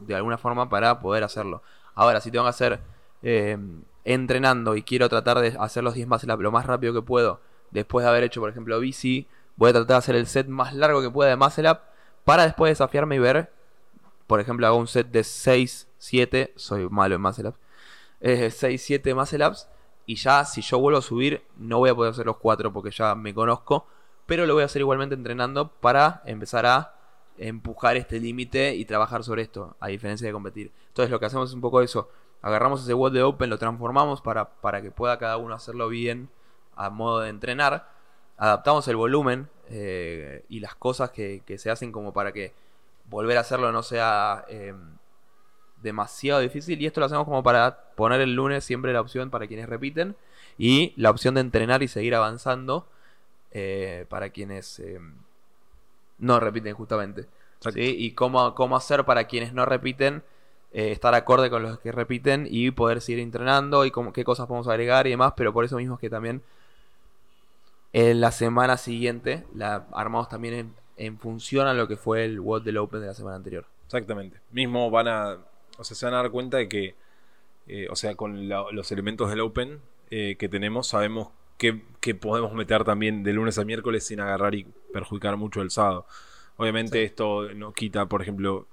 de 0.00 0.14
alguna 0.14 0.38
forma 0.38 0.68
para 0.68 1.00
poder 1.00 1.24
hacerlo. 1.24 1.62
Ahora, 1.94 2.20
si 2.20 2.30
tengo 2.30 2.44
que 2.44 2.50
hacer 2.50 2.80
eh, 3.22 3.58
entrenando 4.04 4.74
y 4.76 4.82
quiero 4.82 5.08
tratar 5.08 5.38
de 5.40 5.56
hacer 5.58 5.84
los 5.84 5.94
10 5.94 6.08
muscle 6.08 6.32
up 6.32 6.40
lo 6.40 6.50
más 6.50 6.66
rápido 6.66 6.92
que 6.94 7.02
puedo, 7.02 7.40
después 7.70 8.04
de 8.04 8.10
haber 8.10 8.24
hecho, 8.24 8.40
por 8.40 8.50
ejemplo, 8.50 8.78
bici, 8.80 9.28
voy 9.56 9.70
a 9.70 9.72
tratar 9.72 9.88
de 9.88 9.98
hacer 9.98 10.16
el 10.16 10.26
set 10.26 10.48
más 10.48 10.74
largo 10.74 11.02
que 11.02 11.10
pueda 11.10 11.30
de 11.30 11.36
muscle 11.36 11.70
up 11.70 11.78
para 12.24 12.44
después 12.44 12.70
desafiarme 12.70 13.16
y 13.16 13.18
ver, 13.18 13.52
por 14.30 14.38
ejemplo, 14.38 14.64
hago 14.64 14.76
un 14.76 14.86
set 14.86 15.10
de 15.10 15.24
6, 15.24 15.88
7, 15.98 16.52
soy 16.54 16.88
malo 16.88 17.16
en 17.16 17.20
muscle 17.20 17.48
up, 17.48 17.56
eh, 18.20 18.52
6, 18.52 18.80
7 18.80 19.12
muscle 19.12 19.44
ups 19.44 19.68
y 20.06 20.14
ya 20.14 20.44
si 20.44 20.62
yo 20.62 20.78
vuelvo 20.78 21.00
a 21.00 21.02
subir 21.02 21.42
no 21.56 21.78
voy 21.78 21.90
a 21.90 21.96
poder 21.96 22.12
hacer 22.12 22.26
los 22.26 22.36
4 22.36 22.72
porque 22.72 22.92
ya 22.92 23.16
me 23.16 23.34
conozco, 23.34 23.88
pero 24.26 24.46
lo 24.46 24.54
voy 24.54 24.62
a 24.62 24.66
hacer 24.66 24.82
igualmente 24.82 25.16
entrenando 25.16 25.72
para 25.72 26.22
empezar 26.26 26.64
a 26.64 26.94
empujar 27.38 27.96
este 27.96 28.20
límite 28.20 28.76
y 28.76 28.84
trabajar 28.84 29.24
sobre 29.24 29.42
esto, 29.42 29.74
a 29.80 29.88
diferencia 29.88 30.28
de 30.28 30.32
competir. 30.32 30.70
Entonces 30.86 31.10
lo 31.10 31.18
que 31.18 31.26
hacemos 31.26 31.50
es 31.50 31.54
un 31.56 31.60
poco 31.60 31.82
eso, 31.82 32.08
agarramos 32.40 32.84
ese 32.84 32.94
WOD 32.94 33.10
de 33.10 33.24
Open, 33.24 33.50
lo 33.50 33.58
transformamos 33.58 34.20
para, 34.20 34.48
para 34.48 34.80
que 34.80 34.92
pueda 34.92 35.18
cada 35.18 35.38
uno 35.38 35.56
hacerlo 35.56 35.88
bien 35.88 36.28
a 36.76 36.88
modo 36.88 37.18
de 37.18 37.30
entrenar, 37.30 37.90
adaptamos 38.36 38.86
el 38.86 38.94
volumen 38.94 39.48
eh, 39.70 40.44
y 40.48 40.60
las 40.60 40.76
cosas 40.76 41.10
que 41.10 41.42
se 41.58 41.68
hacen 41.68 41.90
como 41.90 42.12
para 42.12 42.30
que 42.30 42.69
volver 43.10 43.36
a 43.36 43.40
hacerlo 43.40 43.72
no 43.72 43.82
sea 43.82 44.44
eh, 44.48 44.74
demasiado 45.82 46.40
difícil 46.40 46.80
y 46.80 46.86
esto 46.86 47.00
lo 47.00 47.06
hacemos 47.06 47.24
como 47.24 47.42
para 47.42 47.90
poner 47.96 48.20
el 48.20 48.34
lunes 48.34 48.64
siempre 48.64 48.92
la 48.92 49.00
opción 49.00 49.30
para 49.30 49.46
quienes 49.46 49.68
repiten 49.68 50.16
y 50.58 50.92
la 50.96 51.10
opción 51.10 51.34
de 51.34 51.40
entrenar 51.40 51.82
y 51.82 51.88
seguir 51.88 52.14
avanzando 52.14 52.86
eh, 53.52 54.06
para 54.08 54.30
quienes 54.30 54.78
eh, 54.78 55.00
no 56.18 56.38
repiten 56.38 56.74
justamente. 56.74 57.26
¿sí? 57.60 57.96
Y 57.98 58.12
cómo, 58.12 58.54
cómo 58.54 58.76
hacer 58.76 59.04
para 59.04 59.24
quienes 59.24 59.52
no 59.52 59.66
repiten, 59.66 60.22
eh, 60.72 60.92
estar 60.92 61.14
acorde 61.14 61.50
con 61.50 61.62
los 61.62 61.78
que 61.80 61.92
repiten 61.92 62.46
y 62.48 62.70
poder 62.70 63.00
seguir 63.00 63.20
entrenando 63.20 63.84
y 63.84 63.90
cómo, 63.90 64.12
qué 64.12 64.22
cosas 64.22 64.46
podemos 64.46 64.68
agregar 64.68 65.06
y 65.06 65.10
demás, 65.10 65.32
pero 65.36 65.52
por 65.52 65.64
eso 65.64 65.76
mismo 65.76 65.94
es 65.94 66.00
que 66.00 66.10
también 66.10 66.42
en 67.92 68.20
la 68.20 68.30
semana 68.30 68.76
siguiente 68.76 69.44
la 69.54 69.86
armamos 69.92 70.28
también 70.28 70.54
en, 70.54 70.74
en 71.06 71.18
función 71.18 71.66
a 71.66 71.74
lo 71.74 71.88
que 71.88 71.96
fue 71.96 72.24
el 72.24 72.40
WOD 72.40 72.62
del 72.62 72.76
Open 72.78 73.00
de 73.00 73.06
la 73.06 73.14
semana 73.14 73.36
anterior. 73.36 73.64
Exactamente. 73.86 74.38
Mismo 74.52 74.90
van 74.90 75.08
a, 75.08 75.38
o 75.78 75.84
sea, 75.84 75.96
se 75.96 76.04
van 76.06 76.14
a 76.14 76.18
dar 76.18 76.30
cuenta 76.30 76.58
de 76.58 76.68
que, 76.68 76.94
eh, 77.66 77.86
o 77.90 77.96
sea, 77.96 78.14
con 78.14 78.48
la- 78.48 78.66
los 78.72 78.92
elementos 78.92 79.30
del 79.30 79.40
Open 79.40 79.80
eh, 80.10 80.36
que 80.38 80.48
tenemos, 80.48 80.88
sabemos 80.88 81.28
que, 81.56 81.82
que 82.00 82.14
podemos 82.14 82.52
meter 82.52 82.84
también 82.84 83.22
de 83.22 83.32
lunes 83.32 83.58
a 83.58 83.64
miércoles 83.64 84.06
sin 84.06 84.18
agarrar 84.20 84.54
y 84.54 84.66
perjudicar 84.92 85.36
mucho 85.36 85.62
el 85.62 85.70
sábado. 85.70 86.04
Obviamente 86.56 86.98
Sí. 86.98 87.04
esto 87.04 87.52
no 87.54 87.72
quita, 87.72 88.06
por 88.06 88.20
ejemplo, 88.22 88.66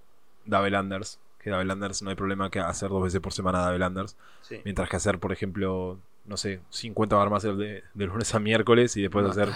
Double 0.46 0.78
Unders, 0.80 1.20
que 1.40 1.50
Double 1.52 1.72
Unders 1.72 2.02
no 2.02 2.10
hay 2.10 2.16
problema 2.16 2.50
que 2.50 2.60
hacer 2.60 2.90
dos 2.90 3.04
veces 3.04 3.20
por 3.22 3.34
semana 3.34 3.66
Double 3.66 3.86
Unders, 3.86 4.16
Sí. 4.42 4.62
mientras 4.66 4.90
que 4.90 4.96
hacer, 4.96 5.20
por 5.20 5.32
ejemplo, 5.32 5.98
no 6.26 6.36
sé, 6.38 6.60
50 6.72 7.16
bar 7.16 7.30
más 7.30 7.44
de, 7.44 7.84
de 7.94 8.06
lunes 8.06 8.34
a 8.36 8.40
miércoles 8.40 8.98
y 8.98 9.02
después 9.04 9.24
No, 9.26 9.32
hacer 9.32 9.50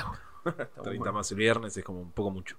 30 0.84 1.12
bueno. 1.12 1.12
más 1.12 1.32
el 1.32 1.38
viernes 1.38 1.76
es 1.78 1.84
como 1.84 2.02
un 2.02 2.12
poco 2.12 2.32
mucho. 2.32 2.58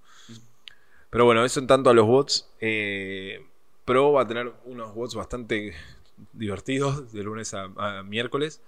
Pero 1.10 1.24
bueno, 1.24 1.44
eso 1.44 1.60
en 1.60 1.66
tanto 1.66 1.90
a 1.90 1.94
los 1.94 2.06
bots. 2.06 2.48
eh, 2.60 3.44
Pro 3.84 4.12
va 4.12 4.22
a 4.22 4.26
tener 4.26 4.52
unos 4.64 4.94
bots 4.94 5.14
bastante 5.14 5.74
divertidos 6.32 7.12
de 7.12 7.22
lunes 7.24 7.52
a, 7.54 7.64
a 7.76 8.02
miércoles. 8.02 8.62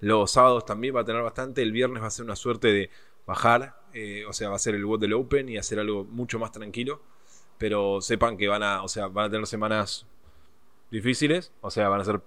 Los 0.00 0.32
sábados 0.32 0.66
también 0.66 0.96
va 0.96 1.00
a 1.02 1.04
tener 1.04 1.22
bastante. 1.22 1.62
El 1.62 1.72
viernes 1.72 2.02
va 2.02 2.08
a 2.08 2.10
ser 2.10 2.24
una 2.24 2.36
suerte 2.36 2.68
de 2.72 2.90
bajar. 3.26 3.76
eh, 3.94 4.24
o 4.28 4.32
sea, 4.32 4.48
va 4.50 4.56
a 4.56 4.58
ser 4.58 4.74
el 4.74 4.84
bot 4.86 5.00
del 5.00 5.14
Open 5.14 5.48
y 5.48 5.56
hacer 5.58 5.78
algo 5.80 6.04
mucho 6.04 6.38
más 6.38 6.52
tranquilo. 6.52 7.00
Pero 7.58 8.00
sepan 8.00 8.36
que 8.36 8.48
van 8.48 8.62
a, 8.62 8.82
o 8.82 8.88
sea, 8.88 9.08
van 9.08 9.26
a 9.26 9.30
tener 9.30 9.46
semanas 9.46 10.06
difíciles. 10.90 11.52
O 11.60 11.70
sea, 11.70 11.88
van 11.88 12.00
a 12.00 12.04
ser 12.04 12.20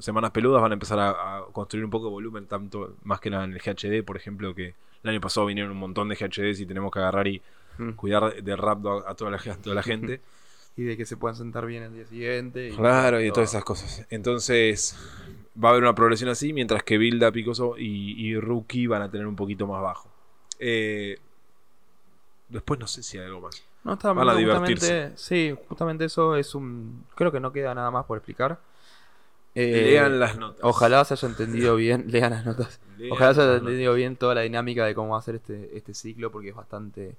semanas 0.00 0.30
peludas. 0.32 0.62
Van 0.62 0.72
a 0.72 0.74
empezar 0.74 0.98
a, 1.00 1.38
a 1.38 1.46
construir 1.52 1.84
un 1.84 1.90
poco 1.90 2.06
de 2.06 2.12
volumen, 2.12 2.46
tanto 2.46 2.96
más 3.04 3.20
que 3.20 3.30
nada 3.30 3.44
en 3.44 3.52
el 3.54 3.60
GHD, 3.60 4.04
por 4.04 4.16
ejemplo, 4.16 4.54
que 4.54 4.74
el 5.02 5.10
año 5.10 5.20
pasado 5.20 5.46
vinieron 5.46 5.72
un 5.72 5.78
montón 5.78 6.08
de 6.08 6.14
GHDs 6.16 6.60
y 6.60 6.66
tenemos 6.66 6.90
que 6.92 6.98
agarrar 6.98 7.26
y 7.28 7.40
Mm. 7.78 7.92
cuidar 7.92 8.34
de- 8.34 8.42
del 8.42 8.58
rap 8.58 8.84
a, 8.86 9.10
a 9.10 9.14
toda 9.14 9.30
la, 9.30 9.38
gen- 9.38 9.52
a 9.52 9.56
toda 9.56 9.74
la 9.74 9.82
gente. 9.82 10.20
Y 10.76 10.84
de 10.84 10.96
que 10.96 11.04
se 11.04 11.18
puedan 11.18 11.36
sentar 11.36 11.66
bien 11.66 11.82
el 11.82 11.92
día 11.92 12.06
siguiente. 12.06 12.68
y- 12.68 12.72
claro, 12.74 13.20
y 13.20 13.24
de 13.24 13.28
todo. 13.28 13.34
todas 13.36 13.50
esas 13.50 13.64
cosas. 13.64 14.06
Entonces, 14.08 14.96
va 15.62 15.68
a 15.68 15.72
haber 15.72 15.82
una 15.82 15.94
progresión 15.94 16.30
así, 16.30 16.54
mientras 16.54 16.82
que 16.82 16.96
Bilda, 16.96 17.30
Picoso 17.30 17.76
y, 17.76 18.12
y 18.18 18.38
Rookie 18.40 18.86
van 18.86 19.02
a 19.02 19.10
tener 19.10 19.26
un 19.26 19.36
poquito 19.36 19.66
más 19.66 19.82
bajo. 19.82 20.08
Eh, 20.58 21.18
después 22.48 22.80
no 22.80 22.86
sé 22.86 23.02
si 23.02 23.18
hay 23.18 23.26
algo 23.26 23.42
más. 23.42 23.62
No, 23.84 23.94
está 23.94 24.12
Van 24.12 24.28
a 24.28 24.32
justamente- 24.32 24.60
divertirse. 24.86 25.12
Sí, 25.16 25.54
justamente 25.68 26.04
eso 26.06 26.36
es 26.36 26.54
un. 26.54 27.04
Creo 27.16 27.32
que 27.32 27.40
no 27.40 27.52
queda 27.52 27.74
nada 27.74 27.90
más 27.90 28.06
por 28.06 28.16
explicar. 28.18 28.58
Eh, 29.54 29.82
Lean 29.90 30.18
las 30.18 30.36
notas. 30.38 30.60
Ojalá 30.64 31.04
se 31.04 31.14
haya 31.14 31.28
entendido 31.28 31.76
bien. 31.76 32.06
Lean 32.08 32.30
las 32.30 32.44
notas. 32.46 32.80
Lean 32.98 33.12
Ojalá 33.12 33.34
se 33.34 33.42
haya 33.42 33.56
entendido 33.56 33.94
bien 33.94 34.16
toda 34.16 34.34
la 34.34 34.40
dinámica 34.42 34.84
de 34.86 34.94
cómo 34.94 35.10
va 35.10 35.18
a 35.18 35.22
ser 35.22 35.36
este, 35.36 35.76
este 35.76 35.94
ciclo, 35.94 36.30
porque 36.32 36.50
es 36.50 36.54
bastante. 36.54 37.16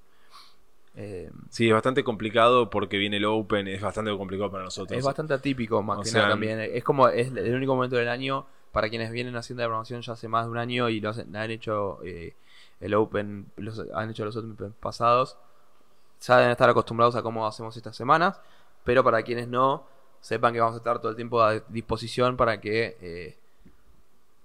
eh, 0.96 1.30
Sí, 1.50 1.68
es 1.68 1.72
bastante 1.72 2.02
complicado 2.04 2.70
porque 2.70 2.98
viene 2.98 3.16
el 3.18 3.24
Open, 3.24 3.68
es 3.68 3.80
bastante 3.80 4.16
complicado 4.16 4.50
para 4.50 4.64
nosotros. 4.64 4.98
es 4.98 5.04
bastante 5.04 5.34
atípico, 5.34 5.82
más 5.82 5.98
o 5.98 6.02
que 6.02 6.08
sea, 6.10 6.22
nada 6.22 6.32
también. 6.32 6.60
Es 6.60 6.84
como 6.84 7.08
es 7.08 7.28
el 7.28 7.54
único 7.54 7.74
momento 7.74 7.96
del 7.96 8.08
año 8.08 8.46
para 8.72 8.88
quienes 8.88 9.12
vienen 9.12 9.36
haciendo 9.36 9.62
la 9.62 9.68
promoción 9.68 10.02
ya 10.02 10.14
hace 10.14 10.26
más 10.28 10.46
de 10.46 10.50
un 10.50 10.58
año 10.58 10.88
y 10.88 11.00
lo 11.00 11.10
hacen- 11.10 11.34
han 11.36 11.50
hecho 11.50 12.00
eh, 12.04 12.34
el 12.80 12.94
Open, 12.94 13.46
los, 13.56 13.80
han 13.94 14.10
hecho 14.10 14.24
los 14.24 14.36
Open 14.36 14.74
pasados. 14.80 15.36
Ya 16.22 16.36
deben 16.38 16.52
estar 16.52 16.68
acostumbrados 16.70 17.16
a 17.16 17.22
cómo 17.22 17.46
hacemos 17.46 17.76
estas 17.76 17.96
semanas, 17.96 18.40
pero 18.84 19.04
para 19.04 19.22
quienes 19.22 19.48
no, 19.48 19.86
sepan 20.24 20.54
que 20.54 20.60
vamos 20.60 20.74
a 20.74 20.78
estar 20.78 21.00
todo 21.00 21.10
el 21.10 21.16
tiempo 21.16 21.42
a 21.42 21.60
disposición 21.68 22.38
para 22.38 22.58
que 22.58 22.96
eh, 23.02 23.36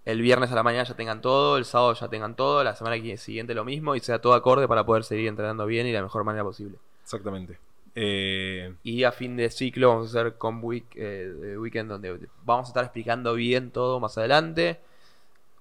el 0.03 0.21
viernes 0.21 0.51
a 0.51 0.55
la 0.55 0.61
mañana 0.61 0.83
ya 0.83 0.93
tengan 0.93 1.21
todo, 1.21 1.55
el 1.55 1.63
sábado 1.63 1.93
ya 1.93 2.09
tengan 2.09 2.35
todo, 2.35 2.65
la 2.65 2.75
semana 2.75 2.97
siguiente 3.15 3.53
lo 3.53 3.63
mismo 3.63 3.95
y 3.95 4.01
sea 4.01 4.19
todo 4.19 4.33
acorde 4.33 4.67
para 4.67 4.85
poder 4.85 5.05
seguir 5.05 5.29
entrenando 5.29 5.65
bien 5.65 5.87
y 5.87 5.91
de 5.91 5.95
la 5.95 6.03
mejor 6.03 6.25
manera 6.25 6.43
posible. 6.43 6.77
Exactamente. 7.01 7.57
Eh, 7.95 8.73
Y 8.83 9.05
a 9.05 9.13
fin 9.13 9.37
de 9.37 9.49
ciclo 9.49 9.87
vamos 9.87 10.07
a 10.07 10.19
hacer 10.19 10.37
con 10.37 10.59
week, 10.61 10.83
eh, 10.95 11.55
weekend 11.57 11.89
donde 11.89 12.27
vamos 12.43 12.67
a 12.67 12.71
estar 12.71 12.83
explicando 12.83 13.33
bien 13.35 13.71
todo 13.71 14.01
más 14.01 14.17
adelante. 14.17 14.81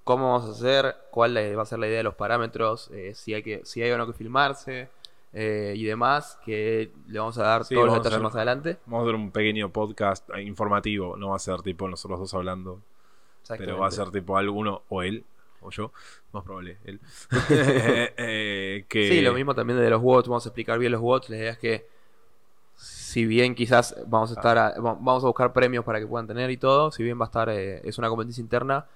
Cómo 0.02 0.32
vamos 0.32 0.48
a 0.48 0.50
hacer, 0.52 0.96
cuál 1.12 1.36
va 1.36 1.62
a 1.62 1.66
ser 1.66 1.78
la 1.78 1.86
idea 1.86 1.98
de 1.98 2.02
los 2.02 2.16
parámetros, 2.16 2.90
eh, 2.92 3.12
si 3.14 3.34
hay 3.34 3.44
que, 3.44 3.60
si 3.64 3.82
hay 3.82 3.92
o 3.92 3.98
no 3.98 4.06
que 4.08 4.14
filmarse, 4.14 4.88
eh, 5.32 5.74
y 5.76 5.84
demás, 5.84 6.38
que 6.44 6.90
le 7.06 7.18
vamos 7.18 7.36
a 7.38 7.42
dar 7.42 7.64
Sí, 7.64 7.74
todos 7.74 7.86
los 7.86 7.94
detalles 7.96 8.14
hacer- 8.14 8.22
más 8.22 8.34
adelante. 8.34 8.78
Vamos 8.86 9.00
a 9.00 9.02
hacer 9.08 9.14
un 9.14 9.30
pequeño 9.30 9.70
podcast 9.70 10.28
informativo. 10.38 11.16
No 11.16 11.30
va 11.30 11.36
a 11.36 11.40
ser 11.40 11.60
tipo 11.62 11.88
nosotros 11.88 12.18
dos 12.20 12.34
hablando. 12.34 12.80
Pero 13.56 13.78
va 13.78 13.86
a 13.88 13.90
ser 13.90 14.10
tipo 14.10 14.36
alguno 14.36 14.82
o 14.88 15.02
él 15.02 15.24
o 15.62 15.70
yo. 15.70 15.90
Más 16.32 16.44
probable, 16.44 16.78
él. 16.84 17.00
Eh, 17.50 18.12
eh, 18.18 18.84
que... 18.88 19.08
Sí, 19.08 19.20
lo 19.22 19.32
mismo 19.32 19.54
también 19.54 19.78
de 19.78 19.88
los 19.90 20.02
WOTS, 20.02 20.28
vamos 20.28 20.46
a 20.46 20.48
explicar 20.50 20.78
bien 20.78 20.92
los 20.92 21.00
WOTS. 21.00 21.30
La 21.30 21.36
idea 21.36 21.50
es 21.52 21.58
que, 21.58 21.86
si 22.76 23.24
bien 23.26 23.54
quizás 23.54 23.96
vamos 24.06 24.30
a 24.30 24.34
estar 24.34 24.56
a- 24.58 24.70
va- 24.80 24.94
vamos 24.94 25.24
a 25.24 25.26
buscar 25.26 25.52
premios 25.52 25.84
para 25.84 25.98
que 25.98 26.06
puedan 26.06 26.26
tener 26.26 26.50
y 26.50 26.56
todo, 26.58 26.90
si 26.92 27.02
bien 27.02 27.18
va 27.18 27.24
a 27.24 27.26
estar, 27.26 27.48
eh, 27.48 27.80
es 27.84 27.98
una 27.98 28.08
competencia 28.08 28.40
interna, 28.40 28.86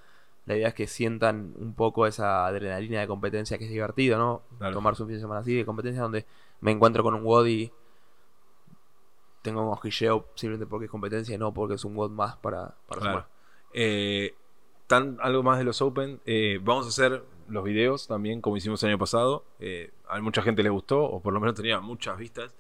la 0.47 0.57
idea 0.57 0.69
es 0.69 0.75
que 0.75 0.87
sientan 0.87 1.55
un 1.57 1.75
poco 1.75 2.07
esa 2.07 2.47
adrenalina 2.47 3.01
de 3.01 3.07
competencia 3.07 3.59
que 3.59 3.65
es 3.65 3.71
divertido, 3.71 4.19
¿no? 4.19 4.43
Claro. 4.59 4.75
Tomarse 4.75 5.03
un 5.03 5.09
fin 5.09 5.17
de 5.17 5.21
semana 5.21 5.41
así 5.41 5.55
de 5.55 5.65
competencia 5.65 6.03
donde 6.03 6.27
me 6.61 6.73
encuentro 6.73 7.03
con 7.03 7.15
un 7.15 7.23
WOD 7.23 7.47
y 7.47 7.73
tengo 9.43 9.63
un 9.63 9.69
mosquilleo 9.69 10.29
simplemente 10.35 10.67
porque 10.67 10.87
es 10.87 10.91
competencia 10.91 11.35
y 11.35 11.39
no 11.39 11.53
porque 11.53 11.75
es 11.75 11.85
un 11.85 11.97
WOD 11.97 12.11
más 12.11 12.37
para, 12.37 12.75
para 12.87 13.01
Claro. 13.01 13.27
Eh, 13.73 14.35
tan, 14.87 15.17
algo 15.21 15.43
más 15.43 15.59
de 15.59 15.65
los 15.65 15.81
Open. 15.81 16.21
eh, 16.27 16.59
vamos 16.63 16.87
a 16.87 16.89
hacer 16.91 17.25
los 17.49 17.65
videos 17.65 18.07
también, 18.07 18.41
como 18.41 18.57
hicimos 18.57 18.83
el 18.83 18.91
año 18.91 18.99
pasado. 18.99 19.45
Eh, 19.59 19.91
a 20.09 20.21
mucha 20.21 20.43
gente 20.43 20.63
le 20.63 20.71
gustó, 20.71 21.03
o 21.03 21.21
por 21.21 21.33
lo 21.33 21.41
menos 21.41 21.55
tenía 21.55 21.81
muchas 21.81 22.17
vistas. 22.19 22.55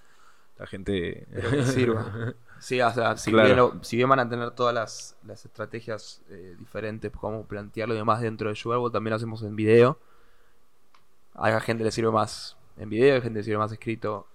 La 0.58 0.66
gente. 0.66 1.26
Sirva. 1.64 2.34
Sí, 2.62 2.80
o 2.80 2.92
sea, 2.92 3.16
si, 3.16 3.32
Claro. 3.32 3.46
bien, 3.46 3.56
lo- 3.56 3.82
si 3.82 3.96
bien 3.96 4.08
van 4.08 4.20
a 4.20 4.28
tener 4.28 4.52
todas 4.52 4.72
las, 4.72 5.16
las 5.26 5.44
estrategias 5.44 6.22
eh, 6.30 6.54
diferentes, 6.60 7.10
cómo 7.10 7.44
plantearlo 7.44 7.92
y 7.92 7.96
demás 7.96 8.20
dentro 8.20 8.48
de 8.50 8.54
Sugar 8.54 8.78
Bowl, 8.78 8.92
también 8.92 9.10
lo 9.10 9.16
hacemos 9.16 9.42
en 9.42 9.56
video. 9.56 9.98
A 11.34 11.58
gente 11.58 11.82
le 11.82 11.90
sirve 11.90 12.12
más 12.12 12.56
en 12.76 12.88
video, 12.88 13.16
a 13.18 13.20
gente 13.20 13.40
le 13.40 13.42
sirve 13.44 13.58
más 13.58 13.72
escrito. 13.72 14.28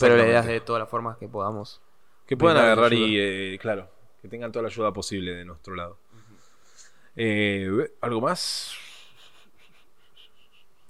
Pero 0.00 0.16
la 0.16 0.26
idea 0.26 0.40
es 0.40 0.46
de 0.46 0.60
todas 0.60 0.80
las 0.80 0.88
formas 0.90 1.18
que 1.18 1.28
podamos. 1.28 1.80
Que 2.26 2.36
puedan 2.36 2.56
agarrar 2.56 2.92
y, 2.94 3.16
eh, 3.16 3.56
claro, 3.60 3.88
que 4.20 4.26
tengan 4.28 4.50
toda 4.50 4.64
la 4.64 4.70
ayuda 4.70 4.92
posible 4.92 5.32
de 5.34 5.44
nuestro 5.44 5.76
lado. 5.76 5.98
Eh, 7.14 7.92
¿Algo 8.00 8.20
más? 8.20 8.72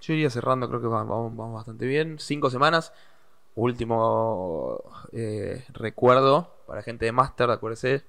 Yo 0.01 0.15
iría 0.15 0.31
cerrando, 0.31 0.69
creo 0.71 0.81
que 0.81 0.87
va- 0.87 1.05
vamos, 1.05 1.37
vamos 1.37 1.55
bastante 1.57 1.85
bien. 1.85 2.19
Cinco 2.19 2.49
semanas. 2.49 2.95
Último 3.59 4.81
eh, 5.11 5.65
recuerdo 5.73 6.49
para 6.69 6.81
gente 6.81 7.07
de 7.07 7.11
Master, 7.11 7.51
acuérdense. 7.51 8.05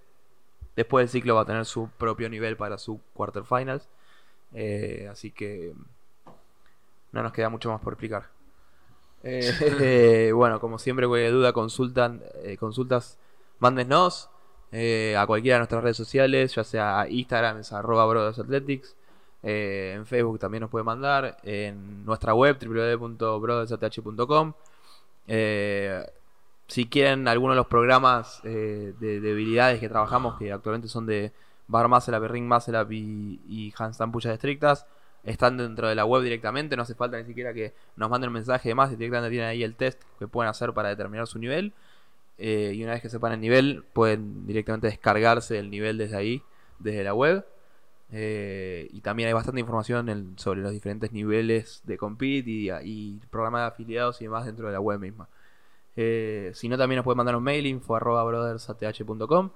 Después 0.76 1.02
del 1.02 1.10
ciclo 1.10 1.34
va 1.34 1.41
a 1.41 1.45
tener 1.45 1.66
su 1.66 1.89
propio 1.97 2.30
nivel 2.30 2.56
para 2.56 2.78
su 2.78 3.02
quarterfinals. 3.16 3.89
Eh, 4.54 5.08
así 5.12 5.32
que 5.32 5.74
no 7.12 7.24
nos 7.24 7.34
queda 7.34 7.50
mucho 7.50 7.72
más 7.72 7.82
por 7.82 7.93
explicar. 7.93 8.28
Eh, 9.24 10.32
bueno, 10.36 10.60
como 10.60 10.78
siempre, 10.78 11.08
cualquier 11.08 11.32
duda, 11.32 11.52
consultan, 11.52 12.22
consultas, 12.60 13.18
mándennos 13.58 14.30
eh, 14.72 15.16
a 15.18 15.26
cualquiera 15.26 15.56
de 15.56 15.62
nuestras 15.62 15.82
redes 15.82 15.97
sociales, 15.97 16.54
ya 16.54 16.64
sea 16.64 17.08
Instagram, 17.10 17.58
es 17.62 17.74
arroba 17.74 18.06
Brothers 18.06 18.38
Athletics. 18.38 18.95
En 19.41 20.06
Facebook 20.06 20.38
también 20.38 20.62
nos 20.62 20.70
puede 20.70 20.84
mandar. 20.84 21.38
En 21.41 22.06
nuestra 22.06 22.36
web 22.36 22.56
www.brothersath.com. 22.60 24.54
Eh, 25.32 26.03
si 26.67 26.88
quieren 26.88 27.27
alguno 27.27 27.53
de 27.53 27.57
los 27.57 27.67
programas 27.67 28.41
eh, 28.43 28.93
de 28.99 29.19
debilidades 29.19 29.80
que 29.80 29.88
trabajamos, 29.88 30.38
que 30.38 30.51
actualmente 30.51 30.88
son 30.88 31.05
de 31.05 31.32
Bar 31.67 31.88
Muscle 31.88 32.27
Ring 32.27 32.47
Muscle 32.47 32.86
y, 32.89 33.39
y 33.47 33.73
Handstand 33.77 34.15
Estrictas, 34.25 34.88
están 35.23 35.57
dentro 35.57 35.88
de 35.88 35.95
la 35.95 36.05
web 36.05 36.23
directamente. 36.23 36.75
No 36.75 36.82
hace 36.82 36.95
falta 36.95 37.17
ni 37.17 37.25
siquiera 37.25 37.53
que 37.53 37.73
nos 37.95 38.09
manden 38.09 38.30
un 38.30 38.34
mensaje 38.34 38.69
de 38.69 38.75
más. 38.75 38.89
Directamente 38.89 39.30
tienen 39.30 39.49
ahí 39.49 39.63
el 39.63 39.75
test 39.75 40.01
que 40.17 40.27
pueden 40.27 40.49
hacer 40.49 40.73
para 40.73 40.89
determinar 40.89 41.27
su 41.27 41.38
nivel. 41.39 41.73
Eh, 42.39 42.73
y 42.75 42.84
una 42.84 42.93
vez 42.93 43.01
que 43.01 43.09
sepan 43.09 43.34
el 43.34 43.41
nivel, 43.41 43.84
pueden 43.93 44.47
directamente 44.47 44.88
descargarse 44.88 45.59
el 45.59 45.69
nivel 45.69 45.97
desde 45.97 46.15
ahí, 46.15 46.41
desde 46.80 47.03
la 47.03 47.13
web. 47.13 47.45
Eh, 48.12 48.88
y 48.91 49.01
también 49.01 49.28
hay 49.28 49.34
bastante 49.34 49.60
información 49.60 50.10
en- 50.10 50.38
sobre 50.39 50.62
los 50.62 50.72
diferentes 50.72 51.12
niveles 51.12 51.82
de 51.86 51.97
compete 51.97 52.49
y, 52.49 52.70
y 52.84 53.20
programas 53.30 53.62
de 53.62 53.68
afiliados 53.68 54.20
y 54.22 54.26
demás 54.26 54.45
dentro 54.45 54.68
de 54.68 54.74
la 54.74 54.80
web 54.80 54.99
misma. 54.99 55.28
Eh, 55.95 56.51
si 56.55 56.70
no, 56.70 56.78
también 56.78 56.97
nos 56.97 57.03
pueden 57.03 57.18
mandar 57.18 57.36
un 57.36 57.43
mail 57.43 57.66
info 57.68 57.95
arroba 57.95 58.24
brothersath.com. 58.24 59.49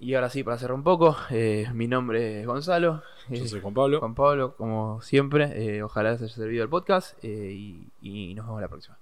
Y 0.00 0.14
ahora 0.14 0.30
sí, 0.30 0.42
para 0.42 0.58
cerrar 0.58 0.74
un 0.74 0.82
poco, 0.82 1.16
eh, 1.30 1.68
mi 1.74 1.86
nombre 1.86 2.40
es 2.40 2.46
Gonzalo. 2.46 3.02
Yo 3.28 3.44
eh, 3.44 3.48
soy 3.48 3.60
Juan 3.60 3.74
Pablo. 3.74 4.00
Juan 4.00 4.14
Pablo, 4.16 4.56
como 4.56 5.00
siempre. 5.02 5.80
ojalá 5.84 6.12
les 6.12 6.22
haya 6.22 6.34
servido 6.34 6.64
el 6.64 6.68
podcast 6.68 7.22
y, 7.22 7.86
y 8.00 8.34
nos 8.34 8.46
vemos 8.46 8.60
la 8.60 8.66
próxima. 8.68 8.98